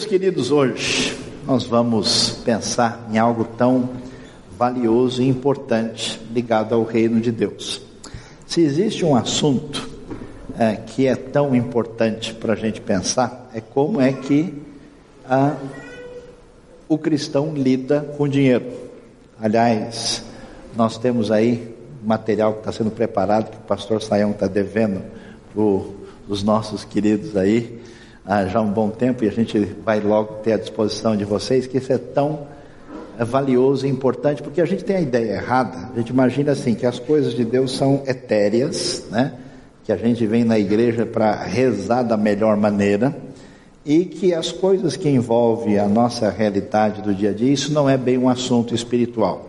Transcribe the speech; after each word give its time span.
Meus 0.00 0.08
queridos, 0.08 0.50
hoje 0.50 1.14
nós 1.46 1.64
vamos 1.64 2.30
pensar 2.42 3.06
em 3.12 3.18
algo 3.18 3.44
tão 3.44 3.90
valioso 4.56 5.20
e 5.20 5.28
importante 5.28 6.18
ligado 6.32 6.74
ao 6.74 6.84
reino 6.84 7.20
de 7.20 7.30
Deus. 7.30 7.82
Se 8.46 8.62
existe 8.62 9.04
um 9.04 9.14
assunto 9.14 9.90
é, 10.58 10.76
que 10.76 11.06
é 11.06 11.14
tão 11.14 11.54
importante 11.54 12.32
para 12.32 12.54
a 12.54 12.56
gente 12.56 12.80
pensar, 12.80 13.50
é 13.52 13.60
como 13.60 14.00
é 14.00 14.10
que 14.10 14.54
a, 15.28 15.54
o 16.88 16.96
cristão 16.96 17.52
lida 17.52 18.00
com 18.16 18.26
dinheiro. 18.26 18.72
Aliás, 19.38 20.24
nós 20.74 20.96
temos 20.96 21.30
aí 21.30 21.76
material 22.02 22.54
que 22.54 22.60
está 22.60 22.72
sendo 22.72 22.90
preparado, 22.90 23.50
que 23.50 23.58
o 23.58 23.66
pastor 23.68 24.00
Saião 24.00 24.30
está 24.30 24.46
devendo 24.46 25.02
para 25.52 25.62
os 26.26 26.42
nossos 26.42 26.84
queridos 26.84 27.36
aí, 27.36 27.79
há 28.30 28.46
já 28.46 28.60
um 28.60 28.70
bom 28.70 28.90
tempo, 28.90 29.24
e 29.24 29.28
a 29.28 29.32
gente 29.32 29.58
vai 29.84 29.98
logo 29.98 30.34
ter 30.34 30.52
à 30.52 30.56
disposição 30.56 31.16
de 31.16 31.24
vocês, 31.24 31.66
que 31.66 31.78
isso 31.78 31.92
é 31.92 31.98
tão 31.98 32.46
é 33.18 33.24
valioso 33.24 33.84
e 33.84 33.90
importante, 33.90 34.40
porque 34.40 34.60
a 34.60 34.64
gente 34.64 34.84
tem 34.84 34.96
a 34.96 35.00
ideia 35.00 35.32
errada, 35.32 35.90
a 35.92 35.98
gente 35.98 36.10
imagina 36.10 36.52
assim, 36.52 36.74
que 36.74 36.86
as 36.86 37.00
coisas 37.00 37.34
de 37.34 37.44
Deus 37.44 37.76
são 37.76 38.04
etéreas, 38.06 39.04
né? 39.10 39.34
que 39.84 39.90
a 39.92 39.96
gente 39.96 40.24
vem 40.26 40.44
na 40.44 40.58
igreja 40.58 41.04
para 41.04 41.42
rezar 41.42 42.04
da 42.04 42.16
melhor 42.16 42.56
maneira, 42.56 43.14
e 43.84 44.04
que 44.04 44.32
as 44.32 44.52
coisas 44.52 44.96
que 44.96 45.08
envolvem 45.08 45.78
a 45.78 45.88
nossa 45.88 46.30
realidade 46.30 47.02
do 47.02 47.12
dia 47.12 47.30
a 47.30 47.32
dia, 47.32 47.52
isso 47.52 47.72
não 47.72 47.90
é 47.90 47.96
bem 47.96 48.16
um 48.16 48.28
assunto 48.28 48.76
espiritual. 48.76 49.48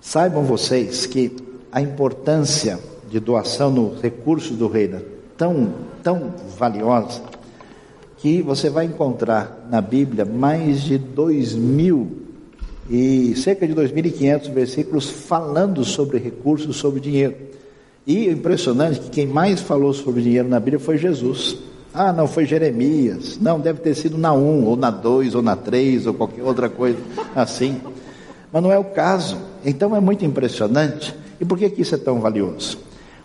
Saibam 0.00 0.42
vocês 0.42 1.06
que 1.06 1.36
a 1.70 1.80
importância 1.80 2.78
de 3.08 3.20
doação 3.20 3.70
no 3.70 3.94
recurso 4.00 4.54
do 4.54 4.66
reino 4.66 4.96
é 4.96 5.02
tão, 5.38 5.72
tão 6.02 6.34
valiosa, 6.58 7.22
que 8.24 8.40
você 8.40 8.70
vai 8.70 8.86
encontrar 8.86 9.68
na 9.70 9.82
Bíblia 9.82 10.24
mais 10.24 10.80
de 10.80 10.96
dois 10.96 11.52
mil 11.52 12.22
e 12.88 13.36
cerca 13.36 13.66
de 13.68 13.74
2.500 13.74 14.50
versículos 14.50 15.10
falando 15.10 15.84
sobre 15.84 16.16
recursos, 16.16 16.74
sobre 16.78 17.00
dinheiro. 17.00 17.34
E 18.06 18.28
o 18.28 18.32
impressionante 18.32 18.98
é 18.98 19.02
que 19.02 19.10
quem 19.10 19.26
mais 19.26 19.60
falou 19.60 19.92
sobre 19.92 20.22
dinheiro 20.22 20.48
na 20.48 20.58
Bíblia 20.58 20.80
foi 20.80 20.96
Jesus. 20.96 21.58
Ah, 21.92 22.14
não, 22.14 22.26
foi 22.26 22.46
Jeremias. 22.46 23.38
Não, 23.38 23.60
deve 23.60 23.80
ter 23.80 23.94
sido 23.94 24.16
na 24.16 24.32
1, 24.32 24.64
ou 24.64 24.74
na 24.74 24.90
2, 24.90 25.34
ou 25.34 25.42
na 25.42 25.54
3, 25.54 26.06
ou 26.06 26.14
qualquer 26.14 26.44
outra 26.44 26.70
coisa 26.70 26.96
assim. 27.36 27.78
Mas 28.50 28.62
não 28.62 28.72
é 28.72 28.78
o 28.78 28.84
caso. 28.84 29.36
Então 29.62 29.94
é 29.94 30.00
muito 30.00 30.24
impressionante. 30.24 31.14
E 31.38 31.44
por 31.44 31.58
que, 31.58 31.68
que 31.68 31.82
isso 31.82 31.94
é 31.94 31.98
tão 31.98 32.20
valioso? 32.20 32.78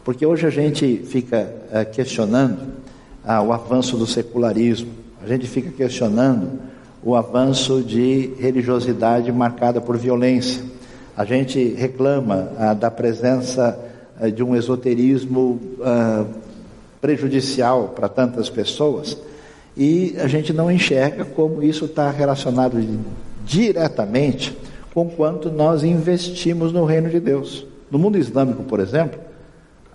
Porque 0.04 0.26
hoje 0.26 0.46
a 0.46 0.50
gente 0.50 1.04
fica 1.06 1.50
uh, 1.72 1.90
questionando 1.90 2.89
uh, 3.26 3.42
o 3.44 3.54
avanço 3.54 3.98
do 3.98 4.06
secularismo, 4.08 4.92
a 5.22 5.28
gente 5.28 5.48
fica 5.48 5.70
questionando 5.70 6.60
o 7.04 7.16
avanço 7.16 7.82
de 7.82 8.34
religiosidade 8.40 9.32
marcada 9.32 9.80
por 9.80 9.98
violência. 9.98 10.64
A 11.16 11.26
gente 11.26 11.74
reclama 11.74 12.52
ah, 12.58 12.74
da 12.74 12.90
presença 12.90 13.78
ah, 14.20 14.30
de 14.30 14.44
um 14.44 14.56
esoterismo 14.56 15.60
ah, 15.82 16.26
prejudicial 17.02 17.90
para 17.96 18.10
tantas 18.10 18.50
pessoas 18.50 19.18
e 19.76 20.16
a 20.20 20.28
gente 20.28 20.52
não 20.52 20.72
enxerga 20.72 21.24
como 21.24 21.64
isso 21.64 21.86
está 21.86 22.10
relacionado 22.10 22.78
diretamente 23.46 24.58
com 24.94 25.10
quanto 25.10 25.50
nós 25.50 25.84
investimos 25.84 26.74
no 26.74 26.84
reino 26.84 27.10
de 27.10 27.20
Deus. 27.20 27.66
No 27.90 27.98
mundo 27.98 28.18
islâmico, 28.18 28.64
por 28.64 28.80
exemplo, 28.80 29.20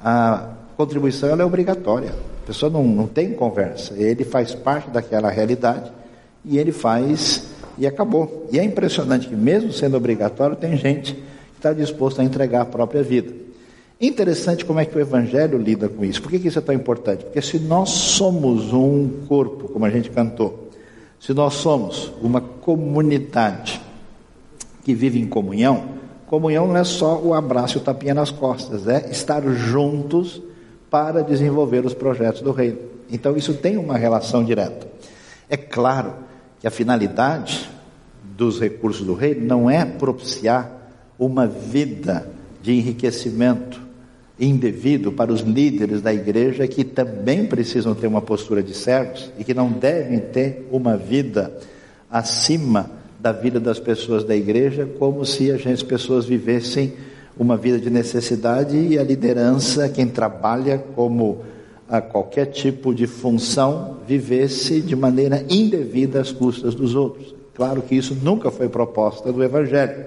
a 0.02 0.48
contribuição 0.76 1.38
é 1.38 1.44
obrigatória. 1.44 2.12
A 2.44 2.46
pessoa 2.46 2.70
não, 2.70 2.84
não 2.84 3.06
tem 3.06 3.32
conversa, 3.32 3.94
ele 3.96 4.22
faz 4.22 4.54
parte 4.54 4.90
daquela 4.90 5.30
realidade 5.30 5.90
e 6.44 6.58
ele 6.58 6.72
faz 6.72 7.46
e 7.78 7.86
acabou. 7.86 8.46
E 8.52 8.58
é 8.58 8.62
impressionante 8.62 9.26
que, 9.26 9.34
mesmo 9.34 9.72
sendo 9.72 9.96
obrigatório, 9.96 10.54
tem 10.54 10.76
gente 10.76 11.14
que 11.14 11.56
está 11.56 11.72
disposto 11.72 12.20
a 12.20 12.24
entregar 12.24 12.60
a 12.60 12.66
própria 12.66 13.02
vida. 13.02 13.34
Interessante 13.98 14.62
como 14.62 14.78
é 14.78 14.84
que 14.84 14.94
o 14.94 15.00
Evangelho 15.00 15.56
lida 15.56 15.88
com 15.88 16.04
isso. 16.04 16.20
Por 16.20 16.30
que, 16.30 16.38
que 16.38 16.48
isso 16.48 16.58
é 16.58 16.62
tão 16.62 16.74
importante? 16.74 17.24
Porque 17.24 17.40
se 17.40 17.58
nós 17.58 17.88
somos 17.88 18.74
um 18.74 19.08
corpo, 19.26 19.68
como 19.68 19.86
a 19.86 19.90
gente 19.90 20.10
cantou, 20.10 20.68
se 21.18 21.32
nós 21.32 21.54
somos 21.54 22.12
uma 22.20 22.42
comunidade 22.42 23.80
que 24.84 24.92
vive 24.94 25.18
em 25.18 25.26
comunhão, 25.26 25.84
comunhão 26.26 26.68
não 26.68 26.76
é 26.76 26.84
só 26.84 27.18
o 27.18 27.32
abraço 27.32 27.78
e 27.78 27.80
o 27.80 27.82
tapinha 27.82 28.12
nas 28.12 28.30
costas, 28.30 28.86
é 28.86 29.10
estar 29.10 29.42
juntos 29.54 30.42
para 30.94 31.24
desenvolver 31.24 31.84
os 31.84 31.92
projetos 31.92 32.40
do 32.40 32.52
reino. 32.52 32.78
Então 33.10 33.36
isso 33.36 33.52
tem 33.54 33.76
uma 33.76 33.98
relação 33.98 34.44
direta. 34.44 34.86
É 35.50 35.56
claro 35.56 36.14
que 36.60 36.68
a 36.68 36.70
finalidade 36.70 37.68
dos 38.22 38.60
recursos 38.60 39.04
do 39.04 39.12
reino 39.12 39.44
não 39.44 39.68
é 39.68 39.84
propiciar 39.84 40.70
uma 41.18 41.48
vida 41.48 42.30
de 42.62 42.74
enriquecimento 42.74 43.82
indevido 44.38 45.10
para 45.10 45.32
os 45.32 45.40
líderes 45.40 46.00
da 46.00 46.14
igreja 46.14 46.68
que 46.68 46.84
também 46.84 47.44
precisam 47.44 47.92
ter 47.92 48.06
uma 48.06 48.22
postura 48.22 48.62
de 48.62 48.72
servos 48.72 49.32
e 49.36 49.42
que 49.42 49.52
não 49.52 49.72
devem 49.72 50.20
ter 50.20 50.68
uma 50.70 50.96
vida 50.96 51.58
acima 52.08 52.88
da 53.18 53.32
vida 53.32 53.58
das 53.58 53.80
pessoas 53.80 54.22
da 54.22 54.36
igreja, 54.36 54.88
como 54.96 55.26
se 55.26 55.50
as 55.50 55.82
pessoas 55.82 56.24
vivessem 56.24 56.92
uma 57.38 57.56
vida 57.56 57.78
de 57.78 57.90
necessidade 57.90 58.76
e 58.76 58.98
a 58.98 59.02
liderança, 59.02 59.88
quem 59.88 60.06
trabalha 60.06 60.78
como 60.94 61.42
a 61.88 62.00
qualquer 62.00 62.46
tipo 62.46 62.94
de 62.94 63.06
função 63.06 63.98
vivesse 64.06 64.80
de 64.80 64.96
maneira 64.96 65.44
indevida 65.48 66.20
às 66.20 66.32
custas 66.32 66.74
dos 66.74 66.94
outros. 66.94 67.34
Claro 67.54 67.82
que 67.82 67.94
isso 67.94 68.16
nunca 68.22 68.50
foi 68.50 68.68
proposta 68.68 69.32
do 69.32 69.42
Evangelho. 69.42 70.04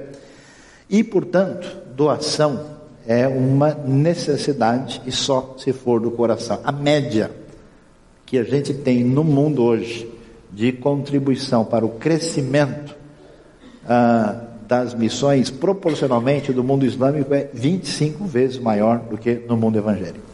E, 0.89 1.03
portanto, 1.03 1.77
doação 1.95 2.77
é 3.05 3.27
uma 3.27 3.73
necessidade 3.73 5.01
e 5.05 5.11
só 5.11 5.55
se 5.57 5.71
for 5.71 5.99
do 5.99 6.11
coração. 6.11 6.59
A 6.63 6.71
média 6.71 7.31
que 8.25 8.38
a 8.38 8.44
gente 8.44 8.73
tem 8.73 9.03
no 9.03 9.23
mundo 9.23 9.63
hoje 9.63 10.09
de 10.51 10.73
contribuição 10.73 11.63
para 11.63 11.85
o 11.85 11.89
crescimento 11.89 12.95
ah, 13.88 14.47
das 14.67 14.94
missões, 14.94 15.50
proporcionalmente 15.50 16.51
do 16.51 16.63
mundo 16.63 16.85
islâmico, 16.85 17.33
é 17.33 17.50
25 17.53 18.25
vezes 18.25 18.59
maior 18.59 19.00
do 19.00 19.17
que 19.17 19.35
no 19.47 19.55
mundo 19.55 19.78
evangélico. 19.78 20.28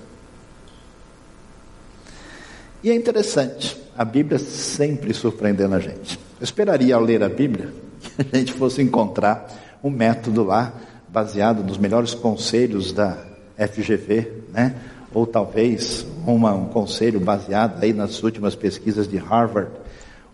E 2.83 2.89
é 2.89 2.95
interessante, 2.95 3.77
a 3.97 4.03
Bíblia 4.03 4.39
sempre 4.39 5.13
surpreendendo 5.13 5.75
a 5.75 5.79
gente. 5.79 6.19
Eu 6.39 6.43
esperaria 6.43 6.95
ao 6.95 7.01
ler 7.01 7.23
a 7.23 7.29
Bíblia 7.29 7.73
que 8.29 8.35
a 8.35 8.39
gente 8.39 8.53
fosse 8.53 8.81
encontrar 8.81 9.79
um 9.83 9.89
método 9.89 10.43
lá 10.43 10.73
baseado 11.07 11.63
nos 11.63 11.77
melhores 11.77 12.13
conselhos 12.13 12.91
da 12.91 13.17
FGV, 13.55 14.31
né? 14.51 14.75
Ou 15.13 15.27
talvez 15.27 16.05
uma, 16.25 16.53
um 16.53 16.65
conselho 16.65 17.19
baseado 17.19 17.83
aí 17.83 17.93
nas 17.93 18.23
últimas 18.23 18.55
pesquisas 18.55 19.07
de 19.07 19.17
Harvard, 19.17 19.69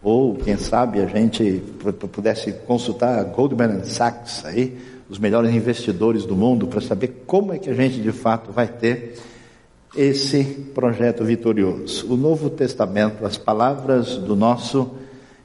ou 0.01 0.35
quem 0.35 0.57
sabe 0.57 1.01
a 1.01 1.05
gente 1.05 1.61
pudesse 2.11 2.51
consultar 2.65 3.23
Goldman 3.25 3.83
Sachs 3.83 4.45
aí, 4.45 4.77
os 5.09 5.17
melhores 5.17 5.53
investidores 5.53 6.25
do 6.25 6.35
mundo 6.35 6.67
para 6.67 6.79
saber 6.79 7.23
como 7.25 7.51
é 7.53 7.57
que 7.57 7.69
a 7.69 7.73
gente 7.73 7.99
de 7.99 8.11
fato 8.11 8.51
vai 8.51 8.67
ter 8.67 9.15
esse 9.95 10.43
projeto 10.73 11.23
vitorioso. 11.23 12.11
O 12.11 12.15
Novo 12.15 12.49
Testamento, 12.49 13.25
as 13.25 13.38
palavras 13.38 14.17
do 14.17 14.35
nosso 14.35 14.91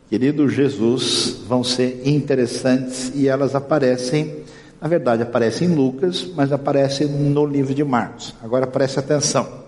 querido 0.09 0.49
Jesus 0.49 1.39
vão 1.49 1.65
ser 1.65 2.03
interessantes 2.05 3.11
e 3.15 3.27
elas 3.27 3.55
aparecem, 3.55 4.45
na 4.81 4.87
verdade, 4.87 5.23
aparecem 5.23 5.67
em 5.69 5.75
Lucas, 5.75 6.31
mas 6.37 6.53
aparecem 6.53 7.09
no 7.09 7.47
livro 7.47 7.75
de 7.75 7.83
Marcos. 7.83 8.35
Agora 8.43 8.67
preste 8.67 8.99
atenção. 8.99 9.65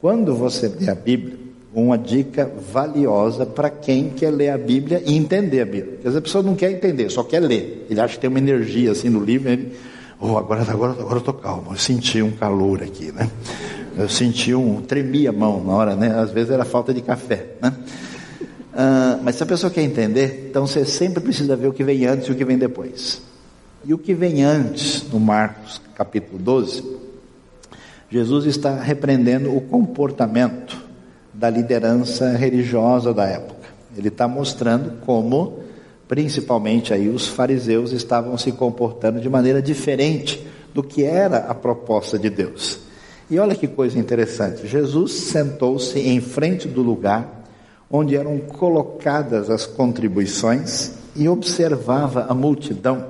Quando 0.00 0.34
você 0.34 0.66
lê 0.66 0.90
a 0.90 0.96
Bíblia, 0.96 1.51
uma 1.74 1.96
dica 1.96 2.50
valiosa 2.72 3.46
para 3.46 3.70
quem 3.70 4.10
quer 4.10 4.30
ler 4.30 4.50
a 4.50 4.58
Bíblia 4.58 5.02
e 5.06 5.16
entender 5.16 5.62
a 5.62 5.64
Bíblia. 5.64 5.98
Porque 6.02 6.16
a 6.16 6.20
pessoa 6.20 6.44
não 6.44 6.54
quer 6.54 6.70
entender, 6.70 7.10
só 7.10 7.22
quer 7.22 7.40
ler. 7.40 7.86
Ele 7.88 8.00
acha 8.00 8.14
que 8.14 8.20
tem 8.20 8.28
uma 8.28 8.38
energia 8.38 8.92
assim 8.92 9.08
no 9.08 9.24
livro, 9.24 9.48
ele, 9.48 9.72
oh, 10.20 10.36
agora, 10.36 10.62
agora, 10.62 10.92
agora 10.92 11.14
eu 11.14 11.18
estou 11.18 11.34
calmo, 11.34 11.72
eu 11.72 11.78
senti 11.78 12.20
um 12.20 12.32
calor 12.32 12.82
aqui, 12.82 13.10
né? 13.10 13.30
Eu 13.96 14.08
senti 14.08 14.54
um, 14.54 14.82
tremia 14.82 15.30
a 15.30 15.32
mão 15.32 15.62
na 15.64 15.72
hora, 15.72 15.96
né? 15.96 16.14
Às 16.18 16.30
vezes 16.30 16.50
era 16.50 16.64
falta 16.64 16.92
de 16.92 17.00
café, 17.00 17.54
né? 17.60 17.74
Ah, 18.74 19.18
mas 19.22 19.36
se 19.36 19.42
a 19.42 19.46
pessoa 19.46 19.70
quer 19.70 19.82
entender, 19.82 20.48
então 20.50 20.66
você 20.66 20.84
sempre 20.84 21.22
precisa 21.22 21.56
ver 21.56 21.68
o 21.68 21.72
que 21.72 21.84
vem 21.84 22.06
antes 22.06 22.28
e 22.28 22.32
o 22.32 22.34
que 22.34 22.44
vem 22.44 22.58
depois. 22.58 23.22
E 23.84 23.92
o 23.92 23.98
que 23.98 24.14
vem 24.14 24.44
antes, 24.44 25.04
no 25.10 25.18
Marcos 25.18 25.80
capítulo 25.94 26.38
12, 26.38 27.00
Jesus 28.10 28.46
está 28.46 28.74
repreendendo 28.80 29.54
o 29.54 29.60
comportamento 29.60 30.91
da 31.42 31.50
liderança 31.50 32.36
religiosa 32.36 33.12
da 33.12 33.24
época. 33.24 33.68
Ele 33.96 34.06
está 34.06 34.28
mostrando 34.28 35.00
como, 35.04 35.58
principalmente 36.06 36.94
aí, 36.94 37.08
os 37.08 37.26
fariseus 37.26 37.90
estavam 37.90 38.38
se 38.38 38.52
comportando 38.52 39.20
de 39.20 39.28
maneira 39.28 39.60
diferente 39.60 40.46
do 40.72 40.84
que 40.84 41.02
era 41.02 41.38
a 41.38 41.52
proposta 41.52 42.16
de 42.16 42.30
Deus. 42.30 42.78
E 43.28 43.40
olha 43.40 43.56
que 43.56 43.66
coisa 43.66 43.98
interessante: 43.98 44.68
Jesus 44.68 45.14
sentou-se 45.14 45.98
em 45.98 46.20
frente 46.20 46.68
do 46.68 46.80
lugar 46.80 47.42
onde 47.90 48.16
eram 48.16 48.38
colocadas 48.38 49.50
as 49.50 49.66
contribuições 49.66 50.92
e 51.16 51.28
observava 51.28 52.24
a 52.28 52.34
multidão 52.34 53.04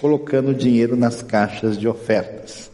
colocando 0.00 0.52
dinheiro 0.52 0.96
nas 0.96 1.22
caixas 1.22 1.78
de 1.78 1.86
ofertas. 1.86 2.69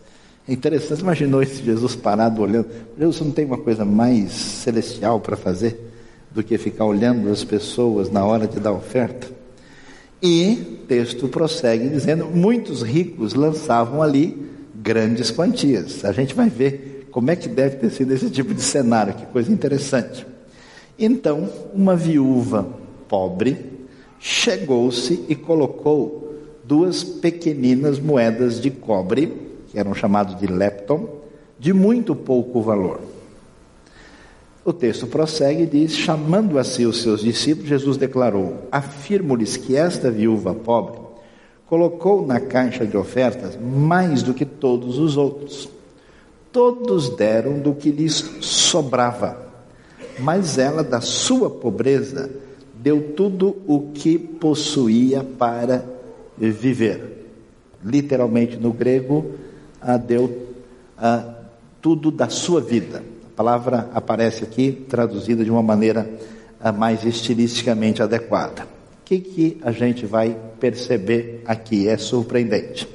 É 0.48 0.52
interessante, 0.52 1.00
imaginou 1.00 1.42
esse 1.42 1.62
Jesus 1.62 1.96
parado 1.96 2.40
olhando. 2.40 2.68
Jesus 2.98 3.20
não 3.20 3.32
tem 3.32 3.44
uma 3.44 3.58
coisa 3.58 3.84
mais 3.84 4.30
celestial 4.30 5.20
para 5.20 5.36
fazer 5.36 5.92
do 6.30 6.42
que 6.42 6.56
ficar 6.58 6.84
olhando 6.84 7.30
as 7.30 7.42
pessoas 7.42 8.10
na 8.10 8.24
hora 8.24 8.46
de 8.46 8.60
dar 8.60 8.72
oferta? 8.72 9.26
E 10.22 10.78
o 10.82 10.86
texto 10.86 11.28
prossegue 11.28 11.88
dizendo: 11.88 12.26
muitos 12.26 12.82
ricos 12.82 13.34
lançavam 13.34 14.02
ali 14.02 14.46
grandes 14.74 15.30
quantias. 15.30 16.04
A 16.04 16.12
gente 16.12 16.34
vai 16.34 16.48
ver 16.48 17.08
como 17.10 17.30
é 17.30 17.36
que 17.36 17.48
deve 17.48 17.76
ter 17.76 17.90
sido 17.90 18.12
esse 18.12 18.30
tipo 18.30 18.54
de 18.54 18.62
cenário, 18.62 19.14
que 19.14 19.26
coisa 19.26 19.50
interessante. 19.50 20.26
Então, 20.98 21.48
uma 21.74 21.96
viúva 21.96 22.68
pobre 23.08 23.56
chegou-se 24.18 25.24
e 25.28 25.34
colocou 25.34 26.34
duas 26.64 27.04
pequeninas 27.04 27.98
moedas 27.98 28.60
de 28.60 28.70
cobre, 28.70 29.45
eram 29.78 29.94
chamados 29.94 30.38
de 30.38 30.46
lepton, 30.46 31.08
de 31.58 31.72
muito 31.72 32.14
pouco 32.14 32.60
valor. 32.60 33.00
O 34.64 34.72
texto 34.72 35.06
prossegue 35.06 35.62
e 35.62 35.66
diz: 35.66 35.92
chamando 35.92 36.58
a 36.58 36.64
si 36.64 36.84
os 36.84 37.02
seus 37.02 37.20
discípulos, 37.20 37.68
Jesus 37.68 37.96
declarou: 37.96 38.66
Afirmo-lhes 38.70 39.56
que 39.56 39.76
esta 39.76 40.10
viúva 40.10 40.54
pobre 40.54 40.98
colocou 41.66 42.26
na 42.26 42.40
caixa 42.40 42.86
de 42.86 42.96
ofertas 42.96 43.56
mais 43.56 44.22
do 44.22 44.34
que 44.34 44.44
todos 44.44 44.98
os 44.98 45.16
outros. 45.16 45.68
Todos 46.52 47.10
deram 47.16 47.58
do 47.58 47.74
que 47.74 47.90
lhes 47.90 48.14
sobrava 48.40 49.46
mas 50.18 50.58
ela, 50.58 50.82
da 50.82 51.00
sua 51.00 51.50
pobreza, 51.50 52.30
deu 52.74 53.12
tudo 53.14 53.56
o 53.66 53.90
que 53.92 54.18
possuía 54.18 55.22
para 55.22 55.84
viver. 56.36 57.26
Literalmente 57.84 58.56
no 58.56 58.72
grego, 58.72 59.32
deu 59.96 60.54
tudo 61.80 62.10
da 62.10 62.28
sua 62.28 62.60
vida. 62.60 63.02
A 63.32 63.36
palavra 63.36 63.90
aparece 63.94 64.42
aqui 64.42 64.72
traduzida 64.88 65.44
de 65.44 65.50
uma 65.50 65.62
maneira 65.62 66.08
mais 66.76 67.04
estilisticamente 67.04 68.02
adequada. 68.02 68.62
O 68.62 69.04
que, 69.04 69.20
que 69.20 69.58
a 69.62 69.70
gente 69.70 70.06
vai 70.06 70.36
perceber 70.58 71.42
aqui? 71.46 71.86
É 71.86 71.96
surpreendente. 71.96 72.88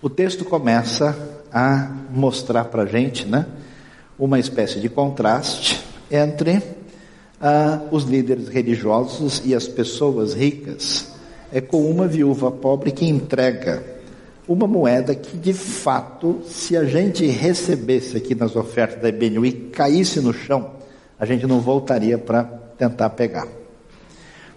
O 0.00 0.10
texto 0.10 0.44
começa 0.44 1.16
a 1.52 1.92
mostrar 2.10 2.64
para 2.64 2.82
a 2.82 2.86
gente, 2.86 3.26
né? 3.26 3.46
uma 4.18 4.38
espécie 4.38 4.78
de 4.78 4.88
contraste 4.88 5.82
entre 6.10 6.62
ah, 7.40 7.80
os 7.90 8.04
líderes 8.04 8.48
religiosos 8.48 9.42
e 9.44 9.54
as 9.54 9.66
pessoas 9.66 10.34
ricas, 10.34 11.08
é 11.52 11.60
com 11.60 11.90
uma 11.90 12.06
viúva 12.06 12.50
pobre 12.50 12.92
que 12.92 13.04
entrega 13.04 13.82
uma 14.52 14.66
moeda 14.66 15.14
que, 15.14 15.36
de 15.36 15.52
fato, 15.52 16.42
se 16.46 16.76
a 16.76 16.84
gente 16.84 17.26
recebesse 17.26 18.16
aqui 18.16 18.34
nas 18.34 18.54
ofertas 18.54 19.00
da 19.00 19.08
EBNU 19.08 19.46
e 19.46 19.52
caísse 19.52 20.20
no 20.20 20.32
chão, 20.32 20.72
a 21.18 21.24
gente 21.24 21.46
não 21.46 21.60
voltaria 21.60 22.18
para 22.18 22.44
tentar 22.76 23.10
pegar. 23.10 23.48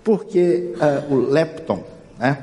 Porque 0.04 0.74
ah, 0.80 1.04
o 1.10 1.16
lepton, 1.16 1.84
né, 2.20 2.38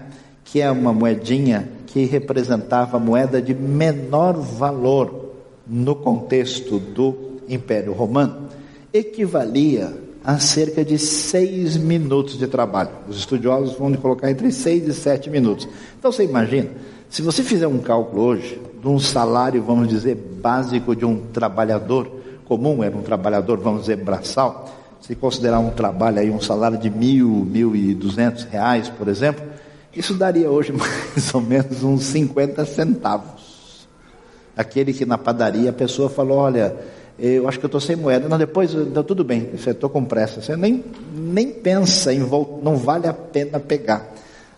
que 0.44 0.60
é 0.60 0.70
uma 0.70 0.92
moedinha 0.92 1.68
que 1.86 2.04
representava 2.04 2.96
a 2.96 3.00
moeda 3.00 3.40
de 3.40 3.54
menor 3.54 4.32
valor 4.32 5.34
no 5.66 5.94
contexto 5.94 6.78
do 6.78 7.40
Império 7.48 7.92
Romano, 7.92 8.48
equivalia 8.92 9.92
a 10.24 10.38
cerca 10.38 10.84
de 10.84 10.98
seis 10.98 11.76
minutos 11.76 12.38
de 12.38 12.46
trabalho. 12.46 12.90
Os 13.08 13.18
estudiosos 13.18 13.76
vão 13.76 13.92
colocar 13.94 14.30
entre 14.30 14.50
seis 14.52 14.86
e 14.86 14.94
sete 14.94 15.28
minutos. 15.28 15.68
Então 15.98 16.12
você 16.12 16.24
imagina, 16.24 16.70
se 17.12 17.20
você 17.20 17.44
fizer 17.44 17.66
um 17.66 17.78
cálculo 17.78 18.22
hoje 18.22 18.58
de 18.80 18.88
um 18.88 18.98
salário, 18.98 19.62
vamos 19.62 19.86
dizer, 19.86 20.14
básico 20.14 20.96
de 20.96 21.04
um 21.04 21.26
trabalhador 21.26 22.10
comum, 22.46 22.82
era 22.82 22.96
um 22.96 23.02
trabalhador, 23.02 23.58
vamos 23.58 23.82
dizer, 23.82 23.96
braçal, 23.96 24.74
se 24.98 25.14
considerar 25.14 25.58
um 25.58 25.68
trabalho 25.68 26.20
aí, 26.20 26.30
um 26.30 26.40
salário 26.40 26.78
de 26.78 26.88
mil, 26.88 27.28
mil 27.28 27.76
e 27.76 27.94
duzentos 27.94 28.44
reais, 28.44 28.88
por 28.88 29.08
exemplo, 29.08 29.44
isso 29.94 30.14
daria 30.14 30.50
hoje 30.50 30.72
mais 30.72 31.34
ou 31.34 31.42
menos 31.42 31.84
uns 31.84 32.04
50 32.04 32.64
centavos. 32.64 33.86
Aquele 34.56 34.94
que 34.94 35.04
na 35.04 35.18
padaria 35.18 35.68
a 35.68 35.74
pessoa 35.74 36.08
falou: 36.08 36.38
Olha, 36.38 36.74
eu 37.18 37.46
acho 37.46 37.58
que 37.58 37.64
eu 37.66 37.68
estou 37.68 37.80
sem 37.80 37.94
moeda. 37.94 38.26
Não, 38.26 38.38
depois, 38.38 38.72
não, 38.72 39.02
tudo 39.02 39.22
bem, 39.22 39.50
você 39.54 39.70
estou 39.70 39.90
com 39.90 40.04
pressa. 40.04 40.40
Você 40.40 40.56
nem, 40.56 40.82
nem 41.14 41.48
pensa 41.48 42.12
em 42.12 42.20
voltar, 42.20 42.62
não 42.62 42.76
vale 42.76 43.06
a 43.06 43.12
pena 43.12 43.60
pegar. 43.60 44.12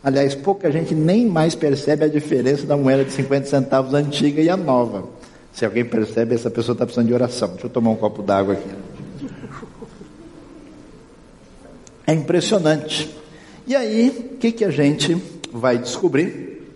Aliás, 0.04 0.34
pouca 0.34 0.70
gente 0.70 0.94
nem 0.94 1.26
mais 1.26 1.54
percebe 1.54 2.04
a 2.04 2.08
diferença 2.08 2.66
da 2.66 2.76
moeda 2.76 3.06
de 3.06 3.12
50 3.12 3.46
centavos 3.46 3.94
antiga 3.94 4.42
e 4.42 4.50
a 4.50 4.56
nova. 4.56 5.08
Se 5.50 5.64
alguém 5.64 5.82
percebe, 5.82 6.34
essa 6.34 6.50
pessoa 6.50 6.74
está 6.74 6.84
precisando 6.84 7.06
de 7.06 7.14
oração. 7.14 7.48
Deixa 7.52 7.64
eu 7.66 7.70
tomar 7.70 7.90
um 7.90 7.96
copo 7.96 8.22
d'água 8.22 8.52
aqui. 8.52 8.68
É 12.06 12.12
impressionante. 12.12 13.16
E 13.66 13.74
aí, 13.74 14.10
o 14.34 14.36
que, 14.36 14.52
que 14.52 14.64
a 14.66 14.70
gente 14.70 15.16
vai 15.50 15.78
descobrir? 15.78 16.70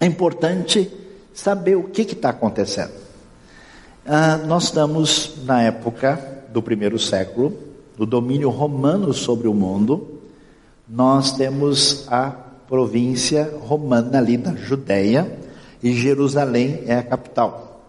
É 0.00 0.06
importante 0.06 0.90
saber 1.32 1.76
o 1.76 1.84
que 1.84 2.02
está 2.02 2.30
acontecendo. 2.30 2.90
Ah, 4.04 4.38
nós 4.38 4.64
estamos 4.64 5.36
na 5.44 5.62
época 5.62 6.18
do 6.52 6.60
primeiro 6.60 6.98
século, 6.98 7.56
do 7.96 8.04
domínio 8.04 8.50
romano 8.50 9.12
sobre 9.12 9.46
o 9.46 9.54
mundo. 9.54 10.20
Nós 10.88 11.36
temos 11.36 12.08
a 12.08 12.45
província 12.68 13.52
romana 13.60 14.18
ali 14.18 14.36
da 14.36 14.54
Judéia 14.54 15.30
e 15.82 15.92
Jerusalém 15.92 16.82
é 16.86 16.96
a 16.96 17.02
capital. 17.02 17.80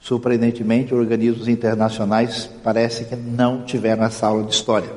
Surpreendentemente, 0.00 0.94
organismos 0.94 1.46
internacionais 1.46 2.48
parece 2.64 3.04
que 3.04 3.16
não 3.16 3.64
tiveram 3.64 4.04
essa 4.04 4.26
aula 4.26 4.44
de 4.44 4.54
história. 4.54 4.90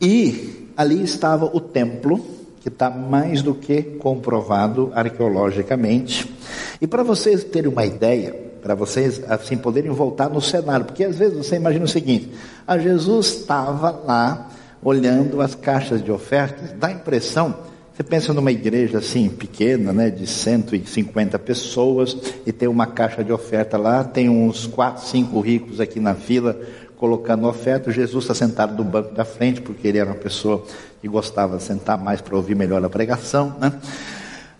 E 0.00 0.68
ali 0.76 1.02
estava 1.02 1.44
o 1.44 1.60
templo, 1.60 2.18
que 2.60 2.68
está 2.68 2.88
mais 2.88 3.42
do 3.42 3.54
que 3.54 3.82
comprovado 3.82 4.90
arqueologicamente. 4.94 6.34
E 6.80 6.86
para 6.86 7.02
vocês 7.02 7.44
terem 7.44 7.70
uma 7.70 7.84
ideia, 7.84 8.34
para 8.62 8.74
vocês 8.74 9.22
assim 9.28 9.56
poderem 9.56 9.90
voltar 9.90 10.30
no 10.30 10.40
cenário, 10.40 10.86
porque 10.86 11.04
às 11.04 11.16
vezes 11.16 11.36
você 11.36 11.56
imagina 11.56 11.84
o 11.84 11.88
seguinte: 11.88 12.32
a 12.66 12.78
Jesus 12.78 13.26
estava 13.26 13.90
lá 13.90 14.50
olhando 14.82 15.42
as 15.42 15.54
caixas 15.54 16.02
de 16.02 16.10
ofertas, 16.10 16.72
dá 16.78 16.88
a 16.88 16.92
impressão, 16.92 17.54
você 18.00 18.04
pensa 18.04 18.32
numa 18.32 18.50
igreja 18.50 18.96
assim 18.96 19.28
pequena, 19.28 19.92
né, 19.92 20.08
de 20.08 20.26
150 20.26 21.38
pessoas, 21.38 22.16
e 22.46 22.50
tem 22.50 22.66
uma 22.66 22.86
caixa 22.86 23.22
de 23.22 23.30
oferta 23.30 23.76
lá, 23.76 24.02
tem 24.02 24.26
uns 24.26 24.66
quatro, 24.66 25.06
cinco 25.06 25.38
ricos 25.38 25.80
aqui 25.80 26.00
na 26.00 26.14
fila 26.14 26.58
colocando 26.96 27.46
oferta. 27.46 27.92
Jesus 27.92 28.24
está 28.24 28.34
sentado 28.34 28.74
no 28.74 28.84
banco 28.88 29.14
da 29.14 29.22
frente, 29.26 29.60
porque 29.60 29.86
ele 29.86 29.98
era 29.98 30.08
uma 30.08 30.16
pessoa 30.16 30.64
que 31.02 31.08
gostava 31.08 31.58
de 31.58 31.62
sentar 31.62 32.02
mais 32.02 32.22
para 32.22 32.34
ouvir 32.34 32.54
melhor 32.54 32.82
a 32.82 32.88
pregação, 32.88 33.54
né? 33.60 33.70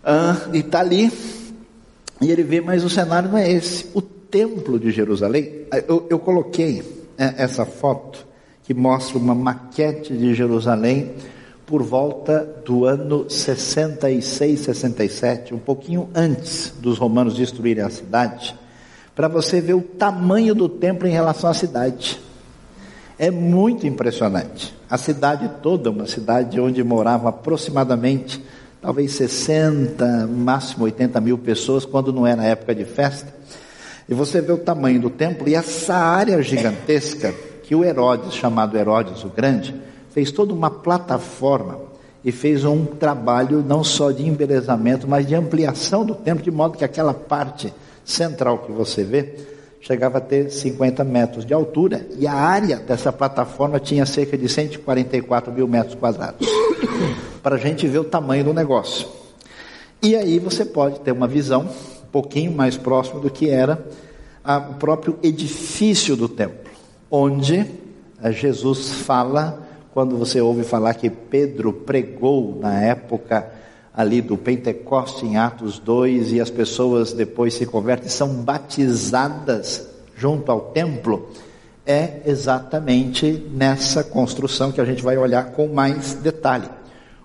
Ah, 0.05 0.37
e 0.53 0.59
está 0.59 0.81
ali, 0.81 1.11
e 2.21 2.31
ele 2.31 2.43
vê, 2.43 2.61
mas 2.61 2.85
o 2.85 2.91
cenário 2.91 3.31
não 3.31 3.39
é 3.39 3.51
esse. 3.51 3.87
O 3.95 4.03
templo 4.03 4.79
de 4.79 4.91
Jerusalém, 4.91 5.63
eu, 5.89 6.07
eu 6.11 6.19
coloquei 6.19 6.83
é, 7.17 7.43
essa 7.43 7.65
foto 7.65 8.27
que 8.65 8.75
mostra 8.75 9.17
uma 9.17 9.35
maquete 9.35 10.15
de 10.15 10.35
Jerusalém 10.35 11.15
por 11.71 11.85
volta 11.85 12.45
do 12.65 12.85
ano 12.85 13.31
66, 13.31 14.59
67, 14.59 15.55
um 15.55 15.59
pouquinho 15.59 16.11
antes 16.13 16.75
dos 16.81 16.99
romanos 16.99 17.37
destruírem 17.37 17.85
a 17.85 17.89
cidade, 17.89 18.57
para 19.15 19.29
você 19.29 19.61
ver 19.61 19.75
o 19.75 19.81
tamanho 19.81 20.53
do 20.53 20.69
templo 20.69 21.07
em 21.07 21.13
relação 21.13 21.49
à 21.49 21.55
cidade. 21.55 22.21
É 23.17 23.31
muito 23.31 23.87
impressionante. 23.87 24.75
A 24.91 24.99
cidade 24.99 25.49
toda, 25.63 25.91
uma 25.91 26.09
cidade 26.09 26.61
onde 26.61 26.83
moravam 26.83 27.29
aproximadamente, 27.29 28.45
talvez 28.83 29.13
60, 29.13 30.27
máximo 30.27 30.87
80 30.87 31.21
mil 31.21 31.39
pessoas, 31.39 31.85
quando 31.85 32.13
não 32.13 32.27
era 32.27 32.43
época 32.43 32.75
de 32.75 32.85
festa. 32.85 33.33
E 34.09 34.15
você 34.15 34.41
vê 34.41 34.51
o 34.51 34.59
tamanho 34.59 35.01
do 35.01 35.11
templo 35.11 35.49
e 35.49 35.55
essa 35.55 35.95
área 35.95 36.43
gigantesca 36.43 37.33
que 37.63 37.77
o 37.77 37.85
Herodes, 37.85 38.35
chamado 38.35 38.77
Herodes 38.77 39.23
o 39.23 39.29
Grande, 39.29 39.73
fez 40.13 40.31
toda 40.31 40.53
uma 40.53 40.71
plataforma 40.71 41.79
e 42.25 42.31
fez 42.31 42.65
um 42.65 42.85
trabalho 42.85 43.65
não 43.67 43.83
só 43.83 44.11
de 44.11 44.27
embelezamento, 44.27 45.09
mas 45.09 45.27
de 45.27 45.35
ampliação 45.35 46.05
do 46.05 46.15
templo, 46.15 46.43
de 46.43 46.51
modo 46.51 46.77
que 46.77 46.85
aquela 46.85 47.15
parte 47.15 47.73
central 48.05 48.59
que 48.59 48.73
você 48.73 49.03
vê 49.05 49.35
chegava 49.81 50.19
a 50.19 50.21
ter 50.21 50.51
50 50.51 51.03
metros 51.05 51.45
de 51.45 51.55
altura 51.55 52.07
e 52.19 52.27
a 52.27 52.35
área 52.35 52.77
dessa 52.77 53.11
plataforma 53.11 53.81
tinha 53.81 54.05
cerca 54.05 54.37
de 54.37 54.49
144 54.49 55.53
mil 55.53 55.67
metros 55.67 55.95
quadrados. 55.95 56.47
Para 57.43 57.57
a 57.57 57.59
gente 57.59 57.87
ver 57.87 57.99
o 57.99 58.05
tamanho 58.05 58.45
do 58.45 58.53
negócio. 58.53 59.09
E 60.03 60.15
aí 60.15 60.39
você 60.39 60.65
pode 60.65 61.01
ter 61.01 61.13
uma 61.13 61.27
visão 61.27 61.63
um 61.63 62.11
pouquinho 62.13 62.53
mais 62.53 62.77
próxima 62.77 63.21
do 63.21 63.31
que 63.31 63.49
era 63.49 63.83
a, 64.45 64.59
o 64.59 64.75
próprio 64.75 65.19
edifício 65.23 66.15
do 66.15 66.29
templo, 66.29 66.71
onde 67.11 67.67
eh, 68.23 68.33
Jesus 68.33 68.91
fala 68.91 69.70
quando 69.93 70.17
você 70.17 70.41
ouve 70.41 70.63
falar 70.63 70.95
que 70.95 71.11
Pedro 71.11 71.73
pregou 71.73 72.59
na 72.61 72.81
época 72.81 73.51
ali 73.95 74.21
do 74.21 74.37
Pentecoste 74.37 75.27
em 75.27 75.37
Atos 75.37 75.79
2 75.79 76.33
e 76.33 76.41
as 76.41 76.51
pessoas 76.51 77.13
depois 77.13 77.55
se 77.55 77.67
convertem 77.67 78.09
são 78.09 78.29
batizadas 78.29 79.89
junto 80.17 80.53
ao 80.53 80.61
templo, 80.73 81.29
é 81.85 82.21
exatamente 82.27 83.47
nessa 83.53 84.05
construção 84.05 84.71
que 84.71 84.81
a 84.81 84.85
gente 84.85 85.03
vai 85.03 85.17
olhar 85.17 85.53
com 85.53 85.67
mais 85.69 86.15
detalhe. 86.15 86.69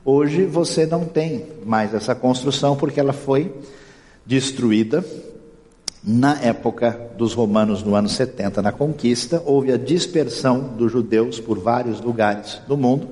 Hoje 0.03 0.45
você 0.45 0.85
não 0.85 1.05
tem 1.05 1.45
mais 1.65 1.93
essa 1.93 2.15
construção 2.15 2.75
porque 2.75 2.99
ela 2.99 3.13
foi 3.13 3.53
destruída 4.25 5.03
na 6.05 6.39
época 6.39 7.09
dos 7.17 7.33
romanos 7.33 7.81
no 7.81 7.95
ano 7.95 8.07
70 8.07 8.61
na 8.61 8.71
conquista, 8.71 9.41
houve 9.43 9.71
a 9.71 9.77
dispersão 9.77 10.59
dos 10.59 10.91
judeus 10.91 11.39
por 11.39 11.57
vários 11.57 11.99
lugares 11.99 12.61
do 12.67 12.77
mundo 12.77 13.07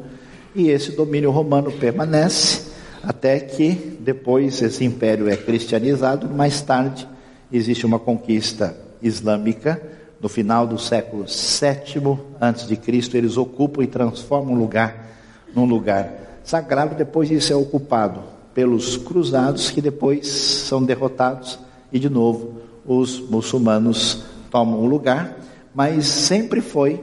e 0.53 0.69
esse 0.69 0.91
domínio 0.91 1.31
romano 1.31 1.71
permanece 1.71 2.71
até 3.01 3.39
que 3.39 3.97
depois 3.99 4.61
esse 4.61 4.85
império 4.85 5.27
é 5.27 5.35
cristianizado, 5.35 6.29
mais 6.29 6.61
tarde 6.61 7.07
existe 7.51 7.85
uma 7.85 7.97
conquista 7.97 8.77
islâmica. 9.01 9.81
No 10.21 10.29
final 10.29 10.65
do 10.65 10.77
século 10.77 11.25
VII 11.25 12.17
antes 12.39 12.67
de 12.67 12.77
Cristo, 12.77 13.17
eles 13.17 13.35
ocupam 13.35 13.83
e 13.83 13.87
transformam 13.87 14.53
um 14.53 14.57
lugar 14.57 15.09
num 15.53 15.65
lugar 15.65 16.39
sagrado, 16.43 16.95
depois 16.95 17.29
isso 17.29 17.51
é 17.51 17.55
ocupado 17.55 18.21
pelos 18.53 18.95
cruzados 18.95 19.71
que 19.71 19.81
depois 19.81 20.27
são 20.27 20.83
derrotados. 20.83 21.59
E 21.91 21.99
de 21.99 22.09
novo 22.09 22.62
os 22.85 23.19
muçulmanos 23.19 24.23
tomam 24.51 24.79
o 24.79 24.85
lugar, 24.85 25.37
mas 25.73 26.05
sempre 26.05 26.61
foi 26.61 26.99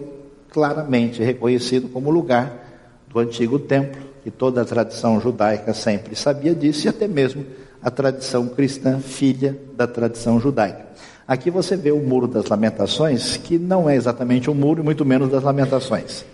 claramente 0.50 1.22
reconhecido 1.22 1.88
como 1.88 2.10
lugar 2.10 2.68
do 3.08 3.18
antigo 3.18 3.58
templo 3.58 4.00
que 4.22 4.30
toda 4.30 4.62
a 4.62 4.64
tradição 4.64 5.20
judaica 5.20 5.72
sempre 5.72 6.14
sabia 6.14 6.54
disso, 6.54 6.86
e 6.86 6.88
até 6.88 7.08
mesmo 7.08 7.44
a 7.82 7.90
tradição 7.90 8.46
cristã, 8.48 8.98
filha 8.98 9.58
da 9.74 9.86
tradição 9.86 10.38
judaica. 10.38 10.86
Aqui 11.26 11.50
você 11.50 11.76
vê 11.76 11.90
o 11.90 12.00
Muro 12.00 12.26
das 12.26 12.46
Lamentações, 12.46 13.36
que 13.36 13.58
não 13.58 13.88
é 13.88 13.96
exatamente 13.96 14.50
um 14.50 14.54
muro, 14.54 14.84
muito 14.84 15.04
menos 15.04 15.30
das 15.30 15.42
Lamentações. 15.42 16.24